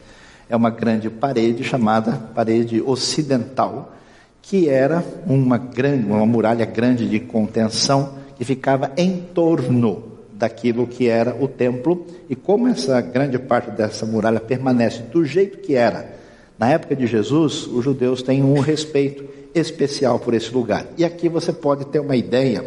É 0.48 0.56
uma 0.56 0.70
grande 0.70 1.10
parede 1.10 1.62
chamada 1.62 2.12
parede 2.34 2.82
ocidental, 2.82 3.94
que 4.42 4.68
era 4.68 5.04
uma 5.26 5.58
grande, 5.58 6.06
uma 6.06 6.24
muralha 6.24 6.64
grande 6.64 7.08
de 7.08 7.20
contenção 7.20 8.14
que 8.36 8.44
ficava 8.44 8.92
em 8.96 9.18
torno 9.34 10.16
daquilo 10.32 10.86
que 10.86 11.08
era 11.08 11.34
o 11.40 11.48
templo, 11.48 12.06
e 12.28 12.36
como 12.36 12.68
essa 12.68 13.00
grande 13.00 13.38
parte 13.38 13.70
dessa 13.70 14.04
muralha 14.04 14.40
permanece 14.40 15.02
do 15.02 15.24
jeito 15.24 15.58
que 15.58 15.74
era 15.74 16.16
na 16.58 16.70
época 16.70 16.96
de 16.96 17.06
Jesus, 17.06 17.66
os 17.66 17.84
judeus 17.84 18.22
têm 18.22 18.42
um 18.42 18.60
respeito 18.60 19.24
especial 19.54 20.18
por 20.18 20.32
esse 20.32 20.52
lugar. 20.52 20.86
E 20.96 21.04
aqui 21.04 21.28
você 21.28 21.52
pode 21.52 21.84
ter 21.86 22.00
uma 22.00 22.16
ideia 22.16 22.64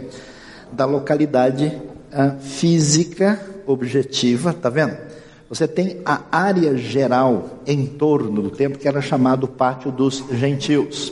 da 0.72 0.86
localidade 0.86 1.66
uh, 1.66 2.40
física 2.40 3.40
objetiva, 3.66 4.54
tá 4.54 4.70
vendo? 4.70 4.96
Você 5.50 5.68
tem 5.68 5.98
a 6.06 6.22
área 6.32 6.78
geral 6.78 7.62
em 7.66 7.88
torno 7.88 8.44
do 8.44 8.52
templo 8.52 8.78
que 8.78 8.88
era 8.88 9.02
chamado 9.02 9.48
Pátio 9.48 9.92
dos 9.92 10.24
Gentios. 10.32 11.12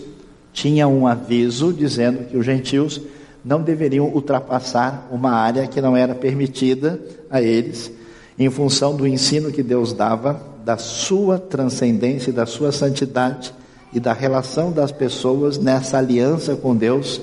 Tinha 0.53 0.87
um 0.87 1.07
aviso 1.07 1.73
dizendo 1.73 2.25
que 2.25 2.37
os 2.37 2.45
gentios 2.45 3.01
não 3.48 3.62
deveriam 3.62 4.08
ultrapassar 4.08 5.08
uma 5.10 5.32
área 5.32 5.66
que 5.68 5.80
não 5.80 5.96
era 5.96 6.13
permitida 6.13 7.00
a 7.30 7.42
eles, 7.42 7.89
em 8.38 8.50
função 8.50 8.94
do 8.94 9.08
ensino 9.08 9.54
que 9.54 9.63
Deus 9.63 9.94
dava 9.94 10.42
da 10.66 10.77
sua 10.77 11.39
transcendência, 11.39 12.34
da 12.34 12.46
sua 12.46 12.74
santidade 12.74 13.54
e 13.94 14.01
da 14.01 14.12
relação 14.12 14.70
das 14.70 14.92
pessoas 14.92 15.58
nessa 15.58 15.98
aliança 15.98 16.58
com 16.58 16.75
Deus, 16.75 17.22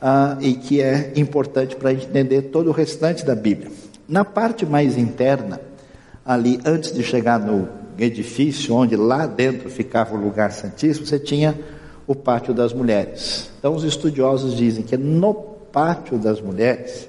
uh, 0.00 0.40
e 0.40 0.54
que 0.54 0.80
é 0.80 1.12
importante 1.16 1.74
para 1.74 1.92
entender 1.92 2.42
todo 2.42 2.68
o 2.68 2.72
restante 2.72 3.26
da 3.26 3.34
Bíblia. 3.34 3.72
Na 4.08 4.24
parte 4.24 4.64
mais 4.64 4.96
interna, 4.96 5.60
ali 6.24 6.60
antes 6.64 6.92
de 6.92 7.02
chegar 7.02 7.40
no 7.40 7.68
edifício, 7.98 8.72
onde 8.72 8.94
lá 8.94 9.26
dentro 9.26 9.68
ficava 9.68 10.14
o 10.14 10.20
lugar 10.20 10.52
santíssimo, 10.52 11.04
você 11.04 11.18
tinha 11.18 11.58
o 12.10 12.14
pátio 12.16 12.52
das 12.52 12.72
mulheres. 12.72 13.48
Então, 13.56 13.72
os 13.72 13.84
estudiosos 13.84 14.56
dizem 14.56 14.82
que 14.82 14.96
no 14.96 15.32
pátio 15.32 16.18
das 16.18 16.40
mulheres, 16.40 17.08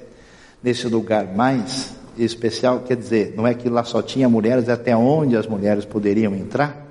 nesse 0.61 0.87
lugar 0.87 1.25
mais 1.25 1.91
especial, 2.15 2.81
quer 2.81 2.97
dizer, 2.97 3.33
não 3.35 3.47
é 3.47 3.55
que 3.55 3.67
lá 3.67 3.83
só 3.83 4.03
tinha 4.03 4.29
mulheres, 4.29 4.69
é 4.69 4.73
até 4.73 4.95
onde 4.95 5.35
as 5.35 5.47
mulheres 5.47 5.85
poderiam 5.85 6.35
entrar. 6.35 6.87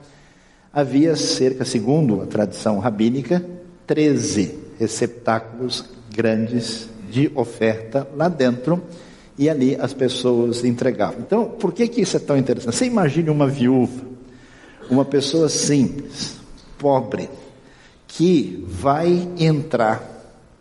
Havia 0.73 1.15
cerca, 1.15 1.65
segundo 1.65 2.21
a 2.21 2.27
tradição 2.27 2.81
rabínica, 2.81 3.45
13 3.87 4.59
receptáculos 4.77 5.85
grandes 6.13 6.89
de 7.09 7.31
oferta 7.37 8.09
lá 8.17 8.29
dentro 8.29 8.83
e 9.39 9.49
ali 9.49 9.77
as 9.77 9.95
pessoas 9.95 10.65
entregavam. 10.65 11.21
Então, 11.21 11.45
por 11.45 11.73
que, 11.73 11.87
que 11.87 12.01
isso 12.01 12.17
é 12.17 12.21
tão 12.21 12.37
interessante? 12.37 12.75
Você 12.75 12.87
imagine 12.87 13.31
uma 13.31 13.47
viúva, 13.47 14.03
uma 14.91 15.05
pessoa 15.05 15.49
simples, 15.49 16.41
pobre, 16.77 17.31
que 18.11 18.65
vai 18.67 19.29
entrar 19.39 20.03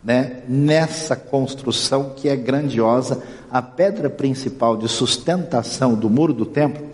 né, 0.02 0.42
nessa 0.48 1.16
construção 1.16 2.14
que 2.16 2.28
é 2.28 2.36
grandiosa 2.36 3.22
a 3.50 3.60
pedra 3.60 4.08
principal 4.08 4.76
de 4.76 4.88
sustentação 4.88 5.94
do 5.94 6.08
muro 6.08 6.32
do 6.32 6.46
templo 6.46 6.86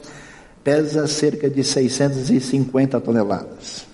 pesa 0.65 1.07
cerca 1.07 1.49
de 1.49 1.63
650 1.63 3.01
toneladas. 3.01 3.87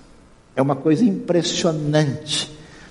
É 0.55 0.63
uma 0.63 0.77
coisa 0.77 1.05
impressionante 1.05 2.51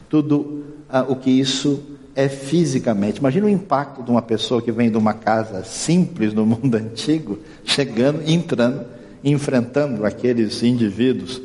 tudo 0.09 0.65
ah, 0.89 1.05
o 1.07 1.15
que 1.15 1.31
isso 1.31 1.81
é 2.13 2.27
fisicamente. 2.27 3.19
Imagina 3.19 3.45
o 3.45 3.49
impacto 3.49 4.03
de 4.03 4.11
uma 4.11 4.21
pessoa 4.21 4.61
que 4.61 4.71
vem 4.71 4.91
de 4.91 4.97
uma 4.97 5.13
casa 5.13 5.63
simples 5.63 6.33
no 6.33 6.45
mundo 6.45 6.75
antigo, 6.77 7.39
chegando, 7.63 8.21
entrando, 8.29 8.85
enfrentando 9.23 10.05
aqueles 10.05 10.61
indivíduos 10.61 11.41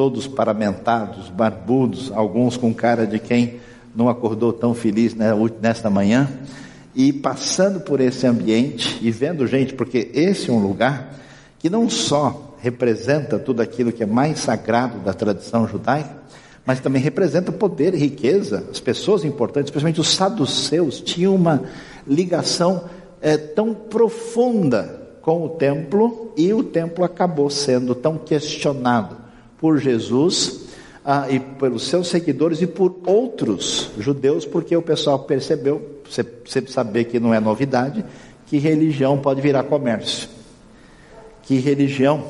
todos 0.00 0.26
paramentados, 0.26 1.28
barbudos, 1.28 2.10
alguns 2.14 2.56
com 2.56 2.72
cara 2.72 3.06
de 3.06 3.18
quem 3.18 3.60
não 3.94 4.08
acordou 4.08 4.50
tão 4.50 4.72
feliz 4.72 5.14
né, 5.14 5.28
nesta 5.60 5.90
manhã 5.90 6.26
e 6.94 7.12
passando 7.12 7.80
por 7.80 8.00
esse 8.00 8.26
ambiente 8.26 8.98
e 9.02 9.10
vendo 9.10 9.46
gente, 9.46 9.74
porque 9.74 10.10
esse 10.14 10.48
é 10.48 10.52
um 10.54 10.58
lugar 10.58 11.14
que 11.58 11.68
não 11.68 11.90
só 11.90 12.56
representa 12.62 13.38
tudo 13.38 13.60
aquilo 13.60 13.92
que 13.92 14.02
é 14.02 14.06
mais 14.06 14.38
sagrado 14.38 15.00
da 15.00 15.12
tradição 15.12 15.68
judaica, 15.68 16.16
mas 16.64 16.80
também 16.80 17.02
representa 17.02 17.52
poder 17.52 17.92
e 17.92 17.98
riqueza. 17.98 18.68
As 18.70 18.80
pessoas 18.80 19.22
importantes, 19.22 19.68
especialmente 19.68 20.00
os 20.00 20.14
saduceus, 20.14 20.98
tinham 20.98 21.34
uma 21.34 21.64
ligação 22.06 22.84
é, 23.20 23.36
tão 23.36 23.74
profunda 23.74 24.98
com 25.20 25.44
o 25.44 25.50
templo 25.50 26.32
e 26.38 26.54
o 26.54 26.64
templo 26.64 27.04
acabou 27.04 27.50
sendo 27.50 27.94
tão 27.94 28.16
questionado 28.16 29.28
por 29.60 29.78
Jesus 29.78 30.62
ah, 31.04 31.26
e 31.30 31.38
pelos 31.38 31.84
seus 31.84 32.08
seguidores 32.08 32.62
e 32.62 32.66
por 32.66 32.98
outros 33.04 33.90
judeus, 33.98 34.44
porque 34.46 34.74
o 34.76 34.82
pessoal 34.82 35.18
percebeu, 35.20 36.00
você 36.08 36.66
saber 36.66 37.04
que 37.04 37.20
não 37.20 37.32
é 37.32 37.38
novidade, 37.38 38.04
que 38.46 38.58
religião 38.58 39.18
pode 39.18 39.40
virar 39.40 39.64
comércio, 39.64 40.28
que 41.42 41.58
religião 41.58 42.24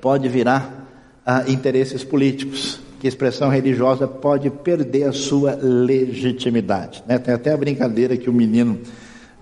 pode 0.00 0.28
virar 0.28 0.88
ah, 1.24 1.44
interesses 1.46 2.02
políticos, 2.02 2.80
que 3.00 3.06
expressão 3.06 3.50
religiosa 3.50 4.08
pode 4.08 4.48
perder 4.48 5.04
a 5.04 5.12
sua 5.12 5.54
legitimidade. 5.54 7.04
Né? 7.06 7.18
Tem 7.18 7.34
até 7.34 7.52
a 7.52 7.56
brincadeira 7.56 8.16
que 8.16 8.30
o 8.30 8.32
menino 8.32 8.80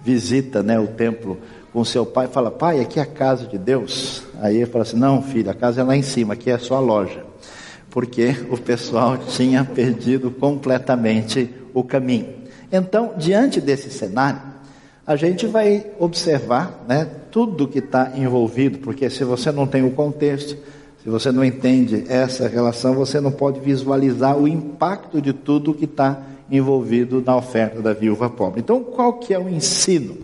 visita 0.04 0.62
né, 0.62 0.78
o 0.78 0.88
templo 0.88 1.38
com 1.72 1.84
seu 1.84 2.04
pai 2.04 2.26
e 2.26 2.28
fala: 2.28 2.50
Pai, 2.50 2.80
aqui 2.80 2.98
é 2.98 3.02
a 3.02 3.06
casa 3.06 3.46
de 3.46 3.56
Deus. 3.56 4.24
Aí 4.42 4.56
ele 4.56 4.66
fala 4.66 4.82
assim: 4.82 4.98
Não, 4.98 5.22
filho, 5.22 5.50
a 5.50 5.54
casa 5.54 5.80
é 5.80 5.84
lá 5.84 5.96
em 5.96 6.02
cima, 6.02 6.34
aqui 6.34 6.50
é 6.50 6.54
a 6.54 6.58
sua 6.58 6.80
loja 6.80 7.32
porque 7.92 8.34
o 8.50 8.56
pessoal 8.56 9.18
tinha 9.28 9.64
perdido 9.64 10.30
completamente 10.30 11.48
o 11.72 11.84
caminho. 11.84 12.42
Então, 12.72 13.12
diante 13.16 13.60
desse 13.60 13.90
cenário, 13.90 14.40
a 15.06 15.14
gente 15.14 15.46
vai 15.46 15.86
observar 15.98 16.84
né, 16.88 17.06
tudo 17.30 17.68
que 17.68 17.78
está 17.78 18.12
envolvido, 18.16 18.78
porque 18.78 19.10
se 19.10 19.24
você 19.24 19.52
não 19.52 19.66
tem 19.66 19.84
o 19.84 19.90
contexto, 19.90 20.56
se 21.02 21.08
você 21.08 21.30
não 21.30 21.44
entende 21.44 22.04
essa 22.08 22.48
relação, 22.48 22.94
você 22.94 23.20
não 23.20 23.30
pode 23.30 23.60
visualizar 23.60 24.38
o 24.38 24.48
impacto 24.48 25.20
de 25.20 25.32
tudo 25.32 25.74
que 25.74 25.84
está 25.84 26.22
envolvido 26.50 27.22
na 27.24 27.36
oferta 27.36 27.82
da 27.82 27.92
viúva 27.92 28.30
pobre. 28.30 28.60
Então, 28.60 28.82
qual 28.82 29.14
que 29.14 29.34
é 29.34 29.38
o 29.38 29.48
ensino 29.48 30.18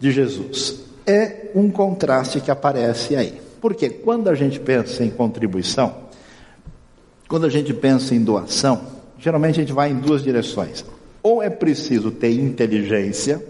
de 0.00 0.10
Jesus? 0.10 0.87
É 1.08 1.50
um 1.54 1.70
contraste 1.70 2.38
que 2.38 2.50
aparece 2.50 3.16
aí. 3.16 3.40
Porque 3.62 3.88
quando 3.88 4.28
a 4.28 4.34
gente 4.34 4.60
pensa 4.60 5.02
em 5.02 5.08
contribuição, 5.08 5.94
quando 7.26 7.46
a 7.46 7.48
gente 7.48 7.72
pensa 7.72 8.14
em 8.14 8.22
doação, 8.22 8.82
geralmente 9.18 9.58
a 9.58 9.62
gente 9.62 9.72
vai 9.72 9.90
em 9.90 9.96
duas 9.96 10.22
direções. 10.22 10.84
Ou 11.22 11.42
é 11.42 11.48
preciso 11.48 12.10
ter 12.10 12.32
inteligência, 12.32 13.42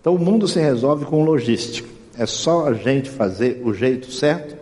então 0.00 0.14
o 0.14 0.18
mundo 0.18 0.48
se 0.48 0.58
resolve 0.58 1.04
com 1.04 1.22
logística. 1.22 1.88
É 2.18 2.24
só 2.24 2.66
a 2.66 2.72
gente 2.72 3.10
fazer 3.10 3.60
o 3.62 3.74
jeito 3.74 4.10
certo, 4.10 4.56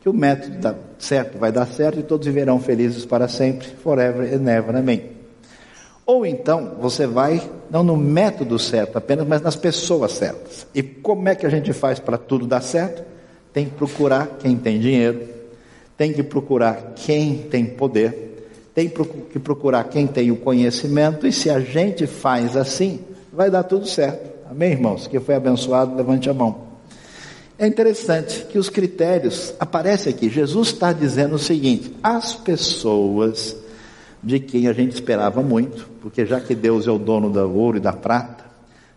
que 0.00 0.08
o 0.08 0.12
método 0.12 0.76
certo 1.00 1.36
vai 1.36 1.50
dar 1.50 1.66
certo 1.66 1.98
e 1.98 2.02
todos 2.04 2.28
viverão 2.28 2.60
felizes 2.60 3.04
para 3.04 3.26
sempre, 3.26 3.66
forever 3.82 4.32
and 4.32 4.48
ever, 4.48 4.76
amém. 4.76 5.17
Ou 6.08 6.24
então 6.24 6.76
você 6.80 7.06
vai, 7.06 7.38
não 7.70 7.82
no 7.82 7.94
método 7.94 8.58
certo 8.58 8.96
apenas, 8.96 9.28
mas 9.28 9.42
nas 9.42 9.56
pessoas 9.56 10.12
certas. 10.12 10.66
E 10.74 10.82
como 10.82 11.28
é 11.28 11.34
que 11.34 11.44
a 11.44 11.50
gente 11.50 11.70
faz 11.74 11.98
para 11.98 12.16
tudo 12.16 12.46
dar 12.46 12.62
certo? 12.62 13.04
Tem 13.52 13.66
que 13.66 13.72
procurar 13.72 14.38
quem 14.38 14.56
tem 14.56 14.80
dinheiro, 14.80 15.28
tem 15.98 16.14
que 16.14 16.22
procurar 16.22 16.94
quem 16.96 17.36
tem 17.36 17.66
poder, 17.66 18.48
tem 18.74 18.88
que 18.88 19.38
procurar 19.38 19.84
quem 19.84 20.06
tem 20.06 20.30
o 20.30 20.36
conhecimento, 20.36 21.26
e 21.26 21.32
se 21.32 21.50
a 21.50 21.60
gente 21.60 22.06
faz 22.06 22.56
assim, 22.56 23.00
vai 23.30 23.50
dar 23.50 23.64
tudo 23.64 23.86
certo. 23.86 24.30
Amém, 24.50 24.72
irmãos? 24.72 25.06
Quem 25.06 25.20
foi 25.20 25.34
abençoado, 25.34 25.94
levante 25.94 26.30
a 26.30 26.32
mão. 26.32 26.68
É 27.58 27.66
interessante 27.66 28.46
que 28.46 28.58
os 28.58 28.70
critérios 28.70 29.52
aparecem 29.60 30.10
aqui. 30.10 30.30
Jesus 30.30 30.68
está 30.68 30.90
dizendo 30.90 31.34
o 31.34 31.38
seguinte: 31.38 31.94
as 32.02 32.34
pessoas 32.34 33.54
de 34.22 34.40
quem 34.40 34.66
a 34.66 34.72
gente 34.72 34.92
esperava 34.92 35.42
muito, 35.42 35.88
porque 36.02 36.26
já 36.26 36.40
que 36.40 36.54
Deus 36.54 36.86
é 36.86 36.90
o 36.90 36.98
dono 36.98 37.30
do 37.30 37.54
ouro 37.54 37.76
e 37.76 37.80
da 37.80 37.92
prata, 37.92 38.44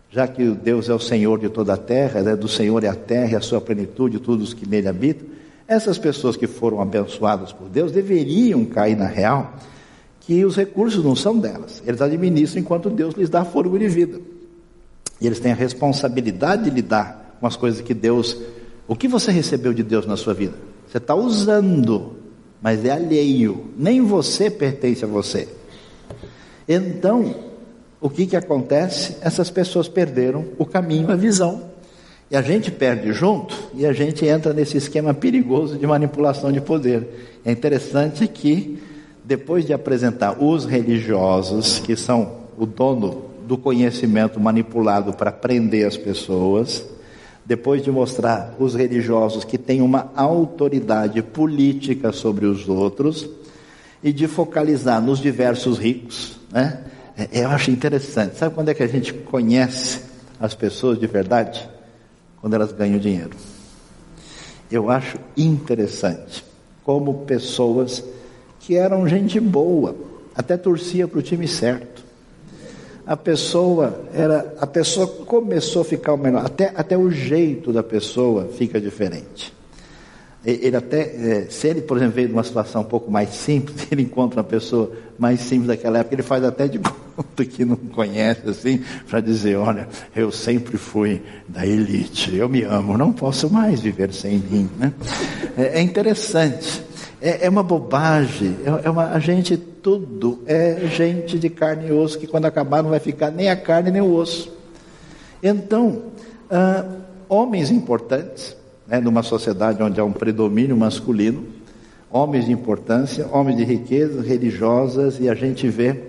já 0.09 0.27
que 0.27 0.43
Deus 0.49 0.89
é 0.89 0.93
o 0.93 0.99
Senhor 0.99 1.39
de 1.39 1.49
toda 1.49 1.73
a 1.73 1.77
terra, 1.77 2.21
né, 2.21 2.35
do 2.35 2.47
Senhor 2.47 2.83
é 2.83 2.87
a 2.87 2.95
terra 2.95 3.33
e 3.33 3.35
a 3.35 3.41
sua 3.41 3.61
plenitude, 3.61 4.19
todos 4.19 4.49
os 4.49 4.53
que 4.53 4.67
nele 4.67 4.87
habitam, 4.87 5.27
essas 5.67 5.97
pessoas 5.97 6.35
que 6.35 6.47
foram 6.47 6.81
abençoadas 6.81 7.53
por 7.53 7.69
Deus 7.69 7.91
deveriam 7.91 8.65
cair 8.65 8.97
na 8.97 9.07
real 9.07 9.53
que 10.19 10.43
os 10.43 10.55
recursos 10.55 11.03
não 11.03 11.15
são 11.15 11.37
delas, 11.39 11.81
eles 11.85 12.01
administram 12.01 12.61
enquanto 12.61 12.89
Deus 12.89 13.15
lhes 13.15 13.29
dá 13.29 13.45
fôlego 13.45 13.79
de 13.79 13.87
vida. 13.87 14.19
E 15.19 15.27
eles 15.27 15.39
têm 15.39 15.51
a 15.51 15.55
responsabilidade 15.55 16.63
de 16.63 16.69
lidar 16.71 17.37
com 17.39 17.47
as 17.47 17.55
coisas 17.55 17.79
que 17.81 17.93
Deus. 17.93 18.37
O 18.87 18.95
que 18.95 19.07
você 19.07 19.31
recebeu 19.31 19.73
de 19.73 19.83
Deus 19.83 20.05
na 20.05 20.17
sua 20.17 20.33
vida? 20.33 20.55
Você 20.87 20.97
está 20.97 21.15
usando 21.15 22.13
mas 22.61 22.85
é 22.85 22.91
alheio, 22.91 23.65
nem 23.77 24.01
você 24.01 24.49
pertence 24.49 25.03
a 25.03 25.07
você. 25.07 25.47
Então, 26.67 27.33
o 27.99 28.09
que, 28.09 28.25
que 28.25 28.35
acontece? 28.35 29.17
Essas 29.21 29.49
pessoas 29.49 29.87
perderam 29.87 30.45
o 30.57 30.65
caminho, 30.65 31.11
a 31.11 31.15
visão. 31.15 31.71
E 32.29 32.35
a 32.35 32.41
gente 32.41 32.71
perde 32.71 33.11
junto 33.11 33.53
e 33.73 33.85
a 33.85 33.91
gente 33.91 34.25
entra 34.25 34.53
nesse 34.53 34.77
esquema 34.77 35.13
perigoso 35.13 35.77
de 35.77 35.85
manipulação 35.85 36.51
de 36.51 36.61
poder. 36.61 37.39
É 37.43 37.51
interessante 37.51 38.25
que, 38.27 38.81
depois 39.23 39.65
de 39.65 39.73
apresentar 39.73 40.41
os 40.41 40.65
religiosos, 40.65 41.79
que 41.79 41.95
são 41.95 42.37
o 42.57 42.65
dono 42.65 43.25
do 43.45 43.57
conhecimento 43.57 44.39
manipulado 44.39 45.11
para 45.11 45.31
prender 45.31 45.85
as 45.85 45.97
pessoas, 45.97 46.85
depois 47.45 47.83
de 47.83 47.91
mostrar 47.91 48.55
os 48.59 48.75
religiosos 48.75 49.43
que 49.43 49.57
têm 49.57 49.81
uma 49.81 50.11
autoridade 50.15 51.21
política 51.21 52.11
sobre 52.11 52.45
os 52.45 52.69
outros 52.69 53.29
e 54.03 54.13
de 54.13 54.27
focalizar 54.27 55.01
nos 55.01 55.19
diversos 55.19 55.77
ricos, 55.77 56.39
né? 56.51 56.85
É, 57.17 57.41
eu 57.41 57.49
acho 57.49 57.69
interessante. 57.69 58.37
Sabe 58.37 58.55
quando 58.55 58.69
é 58.69 58.73
que 58.73 58.83
a 58.83 58.87
gente 58.87 59.13
conhece 59.13 60.01
as 60.39 60.55
pessoas 60.55 60.99
de 60.99 61.07
verdade? 61.07 61.67
Quando 62.39 62.53
elas 62.53 62.71
ganham 62.71 62.97
dinheiro. 62.97 63.31
Eu 64.71 64.89
acho 64.89 65.17
interessante 65.35 66.43
como 66.83 67.25
pessoas 67.25 68.03
que 68.59 68.75
eram 68.75 69.07
gente 69.07 69.39
boa, 69.39 69.95
até 70.35 70.55
torcia 70.55 71.07
para 71.07 71.19
o 71.19 71.21
time 71.21 71.47
certo 71.47 71.90
a 73.05 73.17
pessoa 73.17 74.05
era 74.13 74.53
a 74.59 74.67
pessoa 74.67 75.07
começou 75.07 75.81
a 75.81 75.85
ficar 75.85 76.15
melhor. 76.17 76.45
Até 76.45 76.71
até 76.75 76.97
o 76.97 77.09
jeito 77.09 77.73
da 77.73 77.83
pessoa 77.83 78.49
fica 78.57 78.79
diferente. 78.79 79.53
Ele 80.43 80.75
até 80.75 81.01
é, 81.01 81.47
se 81.49 81.67
ele 81.67 81.81
por 81.81 81.97
exemplo 81.97 82.15
veio 82.15 82.27
de 82.27 82.33
uma 82.33 82.43
situação 82.43 82.81
um 82.81 82.85
pouco 82.85 83.11
mais 83.11 83.29
simples 83.29 83.87
ele 83.91 84.01
encontra 84.03 84.39
uma 84.39 84.47
pessoa 84.47 84.91
mais 85.17 85.39
simples 85.39 85.67
daquela 85.67 85.99
época 85.99 86.15
ele 86.15 86.23
faz 86.23 86.43
até 86.43 86.67
de 86.67 86.79
conta 86.79 87.45
que 87.45 87.63
não 87.63 87.75
conhece 87.75 88.49
assim 88.49 88.83
para 89.07 89.21
dizer 89.21 89.55
olha 89.57 89.87
eu 90.15 90.31
sempre 90.31 90.79
fui 90.79 91.21
da 91.47 91.63
elite 91.63 92.35
eu 92.35 92.49
me 92.49 92.63
amo 92.63 92.97
não 92.97 93.13
posso 93.13 93.51
mais 93.51 93.81
viver 93.81 94.11
sem 94.11 94.39
mim 94.39 94.67
né? 94.79 94.91
É, 95.57 95.79
é 95.79 95.81
interessante. 95.81 96.83
É, 97.21 97.45
é 97.45 97.49
uma 97.49 97.61
bobagem, 97.61 98.57
é, 98.65 98.87
é 98.87 98.89
uma, 98.89 99.11
a 99.11 99.19
gente 99.19 99.55
tudo 99.81 100.41
é 100.45 100.87
gente 100.87 101.39
de 101.39 101.49
carne 101.49 101.89
e 101.89 101.91
osso 101.91 102.19
que 102.19 102.27
quando 102.27 102.45
acabar 102.45 102.83
não 102.83 102.89
vai 102.89 102.99
ficar 102.99 103.31
nem 103.31 103.49
a 103.49 103.55
carne 103.55 103.91
nem 103.91 104.01
o 104.01 104.13
osso. 104.13 104.51
Então, 105.41 106.03
ah, 106.49 106.85
homens 107.27 107.71
importantes, 107.71 108.55
né, 108.87 108.99
numa 108.99 109.23
sociedade 109.23 109.81
onde 109.81 109.99
há 109.99 110.05
um 110.05 110.11
predomínio 110.11 110.77
masculino, 110.77 111.45
homens 112.11 112.45
de 112.45 112.51
importância, 112.51 113.27
homens 113.31 113.57
de 113.57 113.63
riqueza, 113.63 114.21
religiosas, 114.21 115.19
e 115.19 115.29
a 115.29 115.33
gente 115.33 115.67
vê 115.67 116.01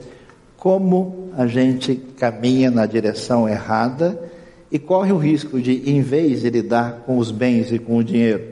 como 0.56 1.30
a 1.36 1.46
gente 1.46 1.96
caminha 2.16 2.70
na 2.70 2.86
direção 2.86 3.48
errada 3.48 4.18
e 4.70 4.78
corre 4.78 5.12
o 5.12 5.16
risco 5.16 5.60
de, 5.60 5.90
em 5.90 6.02
vez 6.02 6.42
de 6.42 6.50
lidar 6.50 7.02
com 7.06 7.18
os 7.18 7.30
bens 7.30 7.72
e 7.72 7.78
com 7.78 7.96
o 7.96 8.04
dinheiro, 8.04 8.51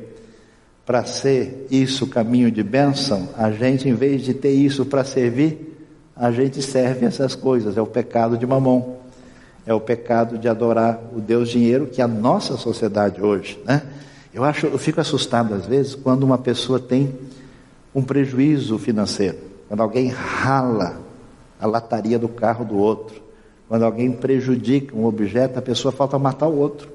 para 0.85 1.05
ser 1.05 1.67
isso 1.71 2.07
caminho 2.07 2.51
de 2.51 2.63
bênção, 2.63 3.29
a 3.37 3.51
gente, 3.51 3.89
em 3.89 3.95
vez 3.95 4.23
de 4.23 4.35
ter 4.35 4.53
isso 4.53 4.85
para 4.85 5.05
servir, 5.05 5.71
a 6.17 6.31
gente 6.31 6.61
serve 6.63 7.07
essas 7.07 7.35
coisas. 7.35 7.77
É 7.77 7.83
o 7.83 7.87
pecado 7.87 8.37
de 8.37 8.47
mamão. 8.47 8.97
É 9.67 9.73
o 9.73 9.81
pecado 9.81 10.39
de 10.39 10.49
adorar 10.49 11.01
o 11.15 11.21
Deus 11.21 11.49
dinheiro, 11.49 11.87
que 11.87 12.01
é 12.01 12.05
a 12.05 12.09
nossa 12.09 12.57
sociedade 12.57 13.23
hoje, 13.23 13.59
né? 13.65 13.83
Eu 14.33 14.45
acho, 14.45 14.67
eu 14.67 14.79
fico 14.79 15.01
assustado 15.01 15.55
às 15.55 15.67
vezes 15.67 15.95
quando 15.95 16.23
uma 16.23 16.39
pessoa 16.39 16.79
tem 16.79 17.13
um 17.95 18.03
prejuízo 18.03 18.79
financeiro, 18.79 19.39
quando 19.69 19.81
alguém 19.81 20.09
rala 20.09 21.01
a 21.61 21.67
lataria 21.67 22.19
do 22.19 22.29
carro 22.29 22.65
do 22.65 22.77
outro, 22.77 23.21
quando 23.69 23.85
alguém 23.85 24.11
prejudica 24.13 24.97
um 24.97 25.05
objeto, 25.05 25.59
a 25.59 25.63
pessoa 25.63 25.93
falta 25.93 26.19
matar 26.19 26.47
o 26.47 26.57
outro. 26.57 26.89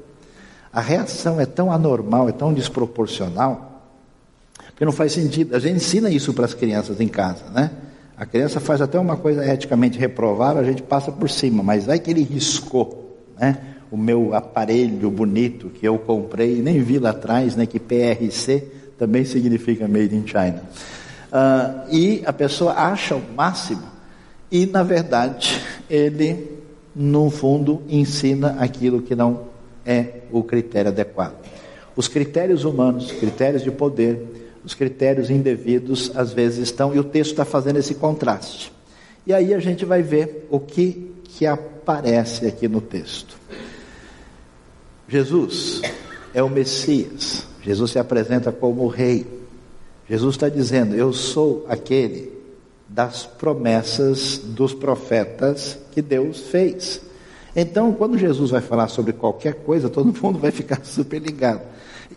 A 0.71 0.81
reação 0.81 1.39
é 1.39 1.45
tão 1.45 1.71
anormal, 1.71 2.27
é 2.27 2.31
tão 2.31 2.53
desproporcional, 2.53 3.74
porque 4.75 4.83
não 4.83 4.91
faz 4.91 5.13
sentido. 5.13 5.55
A 5.55 5.59
gente 5.59 5.77
ensina 5.77 6.09
isso 6.09 6.33
para 6.33 6.43
as 6.43 6.53
crianças 6.53 6.99
em 6.99 7.07
casa, 7.07 7.45
né? 7.53 7.71
A 8.17 8.25
criança 8.25 8.59
faz 8.59 8.81
até 8.81 8.99
uma 8.99 9.15
coisa 9.15 9.45
eticamente 9.49 9.97
reprovável, 9.97 10.61
a 10.61 10.65
gente 10.65 10.83
passa 10.83 11.13
por 11.13 11.29
cima, 11.29 11.63
mas 11.63 11.85
vai 11.85 11.97
que 11.97 12.11
ele 12.11 12.23
riscou, 12.23 13.17
né? 13.39 13.57
O 13.89 13.95
meu 13.95 14.33
aparelho 14.33 15.09
bonito 15.09 15.69
que 15.69 15.87
eu 15.87 15.97
comprei, 15.97 16.61
nem 16.61 16.81
vi 16.81 16.99
lá 16.99 17.11
atrás, 17.11 17.55
né? 17.55 17.65
Que 17.65 17.79
PRC 17.79 18.67
também 18.99 19.23
significa 19.23 19.87
Made 19.87 20.13
in 20.13 20.27
China. 20.27 20.61
Uh, 21.31 21.95
e 21.95 22.23
a 22.25 22.33
pessoa 22.33 22.73
acha 22.73 23.15
o 23.15 23.21
máximo, 23.33 23.83
e 24.51 24.65
na 24.65 24.83
verdade 24.83 25.61
ele, 25.89 26.51
no 26.93 27.29
fundo, 27.29 27.81
ensina 27.87 28.57
aquilo 28.59 29.01
que 29.01 29.15
não 29.15 29.43
é 29.85 30.21
o 30.31 30.43
critério 30.43 30.91
adequado. 30.91 31.35
Os 31.95 32.09
critérios 32.09 32.65
humanos, 32.65 33.11
critérios 33.13 33.63
de 33.63 33.71
poder, 33.71 34.44
os 34.65 34.73
critérios 34.73 35.29
indevidos 35.29 36.11
às 36.15 36.33
vezes 36.33 36.59
estão, 36.59 36.93
e 36.95 36.99
o 36.99 37.03
texto 37.03 37.31
está 37.31 37.45
fazendo 37.45 37.77
esse 37.77 37.95
contraste. 37.95 38.73
E 39.27 39.33
aí 39.33 39.53
a 39.53 39.59
gente 39.59 39.85
vai 39.85 40.01
ver 40.01 40.47
o 40.49 40.59
que, 40.59 41.11
que 41.23 41.45
aparece 41.45 42.47
aqui 42.47 42.67
no 42.67 42.81
texto. 42.81 43.37
Jesus 45.07 45.81
é 46.33 46.41
o 46.41 46.49
Messias, 46.49 47.45
Jesus 47.61 47.91
se 47.91 47.99
apresenta 47.99 48.51
como 48.51 48.83
o 48.83 48.87
Rei. 48.87 49.25
Jesus 50.09 50.35
está 50.35 50.49
dizendo: 50.49 50.95
Eu 50.95 51.13
sou 51.13 51.65
aquele 51.69 52.33
das 52.87 53.25
promessas 53.25 54.37
dos 54.37 54.73
profetas 54.73 55.77
que 55.91 56.01
Deus 56.01 56.41
fez. 56.41 57.01
Então, 57.55 57.93
quando 57.93 58.17
Jesus 58.17 58.51
vai 58.51 58.61
falar 58.61 58.87
sobre 58.87 59.13
qualquer 59.13 59.55
coisa, 59.55 59.89
todo 59.89 60.13
mundo 60.21 60.39
vai 60.39 60.51
ficar 60.51 60.81
super 60.85 61.21
ligado. 61.21 61.61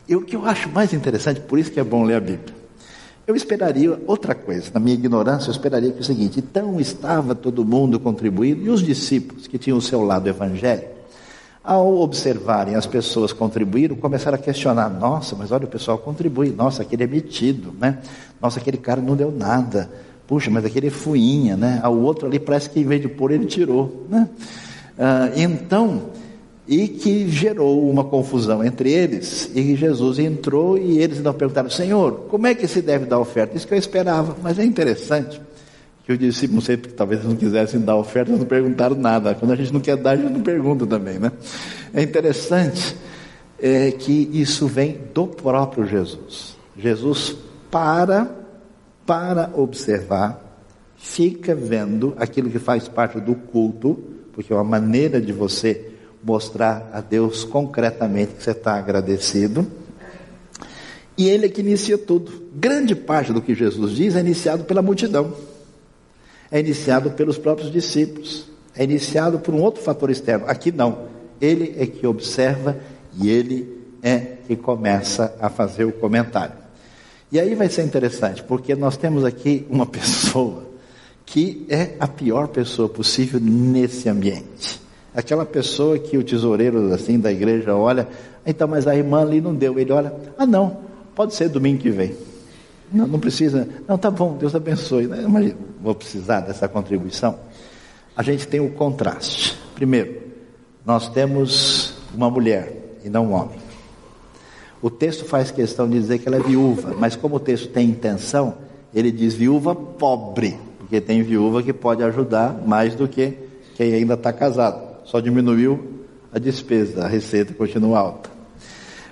E 0.09 0.17
o 0.17 0.23
que 0.23 0.37
eu 0.37 0.45
acho 0.45 0.69
mais 0.69 0.93
interessante, 0.93 1.41
por 1.41 1.59
isso 1.59 1.71
que 1.71 1.81
é 1.81 1.85
bom 1.85 2.03
ler 2.05 2.15
a 2.15 2.21
Bíblia. 2.21 2.57
Eu 3.27 3.37
esperaria 3.37 4.01
outra 4.07 4.35
coisa, 4.35 4.71
na 4.73 4.81
minha 4.81 4.95
ignorância, 4.95 5.49
eu 5.49 5.53
esperaria 5.53 5.91
que 5.91 5.99
é 5.99 6.01
o 6.01 6.05
seguinte: 6.05 6.39
então 6.39 6.81
estava 6.81 7.35
todo 7.35 7.65
mundo 7.65 8.01
contribuindo, 8.01 8.63
e 8.63 8.71
os 8.71 8.83
discípulos 8.83 9.47
que 9.47 9.59
tinham 9.59 9.77
o 9.77 9.83
seu 9.83 10.03
lado 10.03 10.27
evangélico, 10.29 10.97
ao 11.63 12.01
observarem 12.01 12.75
as 12.75 12.87
pessoas 12.87 13.31
contribuíram, 13.31 13.97
começaram 13.97 14.37
a 14.37 14.41
questionar: 14.41 14.89
nossa, 14.89 15.37
mas 15.37 15.53
olha, 15.53 15.67
o 15.67 15.69
pessoal 15.69 15.99
contribui, 15.99 16.51
nossa, 16.51 16.81
aquele 16.81 17.05
é 17.05 17.07
metido, 17.07 17.75
né? 17.79 17.99
Nossa, 18.41 18.61
aquele 18.61 18.79
cara 18.79 19.03
não 19.03 19.15
deu 19.15 19.31
nada, 19.31 19.91
puxa, 20.27 20.51
mas 20.51 20.65
aquele 20.65 20.87
é 20.87 20.91
fuinha, 20.91 21.55
né? 21.55 21.83
O 21.85 22.01
outro 22.01 22.27
ali 22.27 22.39
parece 22.39 22.71
que 22.71 22.81
em 22.81 22.85
vez 22.85 23.03
de 23.03 23.09
pôr, 23.09 23.31
ele 23.31 23.45
tirou, 23.45 24.07
né? 24.09 24.27
Ah, 24.99 25.31
então, 25.37 26.05
e 26.69 26.87
que 26.87 27.27
gerou 27.29 27.89
uma 27.89 28.05
confusão 28.05 28.63
entre 28.63 28.93
eles. 28.93 29.51
E 29.55 29.75
Jesus 29.75 30.19
entrou 30.19 30.77
e 30.77 30.99
eles 30.99 31.23
não 31.23 31.33
perguntaram: 31.33 31.71
Senhor, 31.71 32.27
como 32.29 32.47
é 32.47 32.55
que 32.55 32.69
se 32.69 32.83
deve 32.83 33.07
dar 33.07 33.19
oferta? 33.19 33.57
Isso 33.57 33.67
que 33.67 33.75
eu 33.75 33.79
esperava, 33.79 34.37
mas 34.43 34.59
é 34.59 34.65
interessante 34.65 35.41
que 36.05 36.13
os 36.13 36.19
discípulos, 36.19 36.55
não 36.55 36.61
sei, 36.63 36.77
porque 36.77 36.95
talvez 36.95 37.21
eles 37.21 37.31
não 37.31 37.39
quisessem 37.39 37.81
dar 37.81 37.97
oferta, 37.97 38.33
não 38.33 38.45
perguntaram 38.45 38.97
nada. 38.97 39.35
Quando 39.35 39.53
a 39.53 39.57
gente 39.57 39.73
não 39.73 39.81
quer 39.81 39.97
dar, 39.97 40.13
a 40.13 40.17
gente 40.17 40.33
não 40.33 40.41
pergunta 40.41 40.87
também, 40.87 41.19
né? 41.19 41.33
É 41.93 42.03
interessante 42.03 42.97
é 43.61 43.91
que 43.91 44.31
isso 44.33 44.67
vem 44.67 44.99
do 45.13 45.27
próprio 45.27 45.87
Jesus. 45.87 46.57
Jesus 46.77 47.37
para 47.71 48.39
para 49.05 49.51
observar, 49.55 50.39
fica 50.97 51.55
vendo 51.55 52.13
aquilo 52.19 52.51
que 52.51 52.59
faz 52.59 52.89
parte 52.89 53.19
do 53.19 53.35
culto, 53.35 53.99
porque 54.35 54.53
é 54.53 54.57
uma 54.57 54.63
maneira 54.63 55.19
de 55.19 55.33
você 55.33 55.88
mostrar 56.23 56.91
a 56.93 57.01
Deus 57.01 57.45
concretamente 57.45 58.35
que 58.35 58.43
você 58.43 58.51
está 58.51 58.75
agradecido. 58.75 59.67
E 61.17 61.29
ele 61.29 61.47
é 61.47 61.49
que 61.49 61.61
inicia 61.61 61.99
tudo. 61.99 62.49
Grande 62.55 62.95
parte 62.95 63.33
do 63.33 63.43
que 63.43 63.55
Jesus 63.55 63.93
diz 63.93 64.15
é 64.15 64.21
iniciado 64.21 64.65
pela 64.65 64.81
multidão, 64.81 65.35
é 66.51 66.61
iniciado 66.61 67.11
pelos 67.11 67.37
próprios 67.37 67.73
discípulos, 67.73 68.49
é 68.77 68.85
iniciado 68.85 69.39
por 69.41 69.53
um 69.53 69.61
outro 69.61 69.83
fator 69.83 70.11
externo. 70.11 70.47
Aqui 70.47 70.71
não. 70.71 71.09
Ele 71.41 71.75
é 71.79 71.87
que 71.87 72.07
observa 72.07 72.77
e 73.21 73.29
ele 73.29 73.79
é 74.03 74.19
que 74.47 74.57
começa 74.57 75.35
a 75.41 75.49
fazer 75.49 75.85
o 75.85 75.93
comentário. 75.93 76.55
E 77.31 77.39
aí 77.39 77.55
vai 77.55 77.69
ser 77.69 77.83
interessante, 77.83 78.43
porque 78.43 78.75
nós 78.75 78.97
temos 78.97 79.25
aqui 79.25 79.67
uma 79.69 79.85
pessoa 79.87 80.67
que 81.27 81.67
é 81.69 81.95
a 82.01 82.09
pior 82.09 82.49
pessoa 82.49 82.89
possível 82.89 83.39
nesse 83.39 84.09
ambiente. 84.09 84.81
Aquela 85.19 85.45
pessoa 85.45 85.99
que 85.99 86.17
o 86.17 86.23
tesoureiro 86.23 86.95
assim 86.95 87.19
da 87.19 87.33
igreja 87.33 87.75
olha, 87.75 88.07
então, 88.47 88.69
mas 88.69 88.87
a 88.87 88.95
irmã 88.95 89.23
ali 89.23 89.41
não 89.41 89.53
deu. 89.53 89.77
Ele 89.77 89.91
olha, 89.91 90.15
ah 90.39 90.47
não, 90.47 90.77
pode 91.13 91.35
ser 91.35 91.49
domingo 91.49 91.81
que 91.81 91.91
vem. 91.91 92.15
Não, 92.93 93.05
não 93.05 93.19
precisa, 93.19 93.69
não, 93.89 93.99
tá 93.99 94.13
bom, 94.13 94.37
Deus 94.37 94.55
abençoe. 94.55 95.07
Imagina, 95.07 95.57
vou 95.83 95.93
precisar 95.93 96.43
dessa 96.43 96.69
contribuição. 96.69 97.37
A 98.17 98.23
gente 98.23 98.47
tem 98.47 98.61
o 98.61 98.71
contraste. 98.71 99.59
Primeiro, 99.75 100.23
nós 100.87 101.09
temos 101.09 101.95
uma 102.15 102.31
mulher 102.31 102.73
e 103.05 103.09
não 103.09 103.27
um 103.27 103.33
homem. 103.33 103.59
O 104.81 104.89
texto 104.89 105.25
faz 105.25 105.51
questão 105.51 105.89
de 105.89 105.99
dizer 105.99 106.21
que 106.21 106.29
ela 106.29 106.37
é 106.37 106.41
viúva, 106.41 106.95
mas 106.97 107.17
como 107.17 107.35
o 107.35 107.41
texto 107.41 107.71
tem 107.71 107.89
intenção, 107.89 108.55
ele 108.95 109.11
diz 109.11 109.35
viúva 109.35 109.75
pobre, 109.75 110.57
porque 110.79 111.01
tem 111.01 111.25
viúva 111.25 111.61
que 111.61 111.73
pode 111.73 112.05
ajudar 112.05 112.55
mais 112.65 112.95
do 112.95 113.09
que 113.09 113.35
quem 113.75 113.95
ainda 113.95 114.15
está 114.15 114.33
casado. 114.33 114.88
Só 115.09 115.21
diminuiu 115.21 116.05
a 116.31 116.39
despesa, 116.39 117.05
a 117.05 117.09
receita 117.09 117.55
continua 117.55 117.99
alta. 117.99 118.31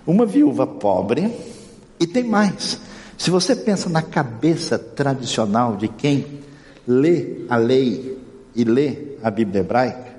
Uma 0.06 0.26
viúva 0.26 0.66
pobre, 0.66 1.32
e 1.98 2.06
tem 2.06 2.22
mais. 2.22 2.78
Se 3.16 3.30
você 3.30 3.56
pensa 3.56 3.88
na 3.88 4.02
cabeça 4.02 4.78
tradicional 4.78 5.74
de 5.74 5.88
quem 5.88 6.26
lê 6.86 7.38
a 7.48 7.56
lei 7.56 8.18
e 8.54 8.62
lê 8.62 9.16
a 9.22 9.30
Bíblia 9.30 9.60
hebraica, 9.60 10.16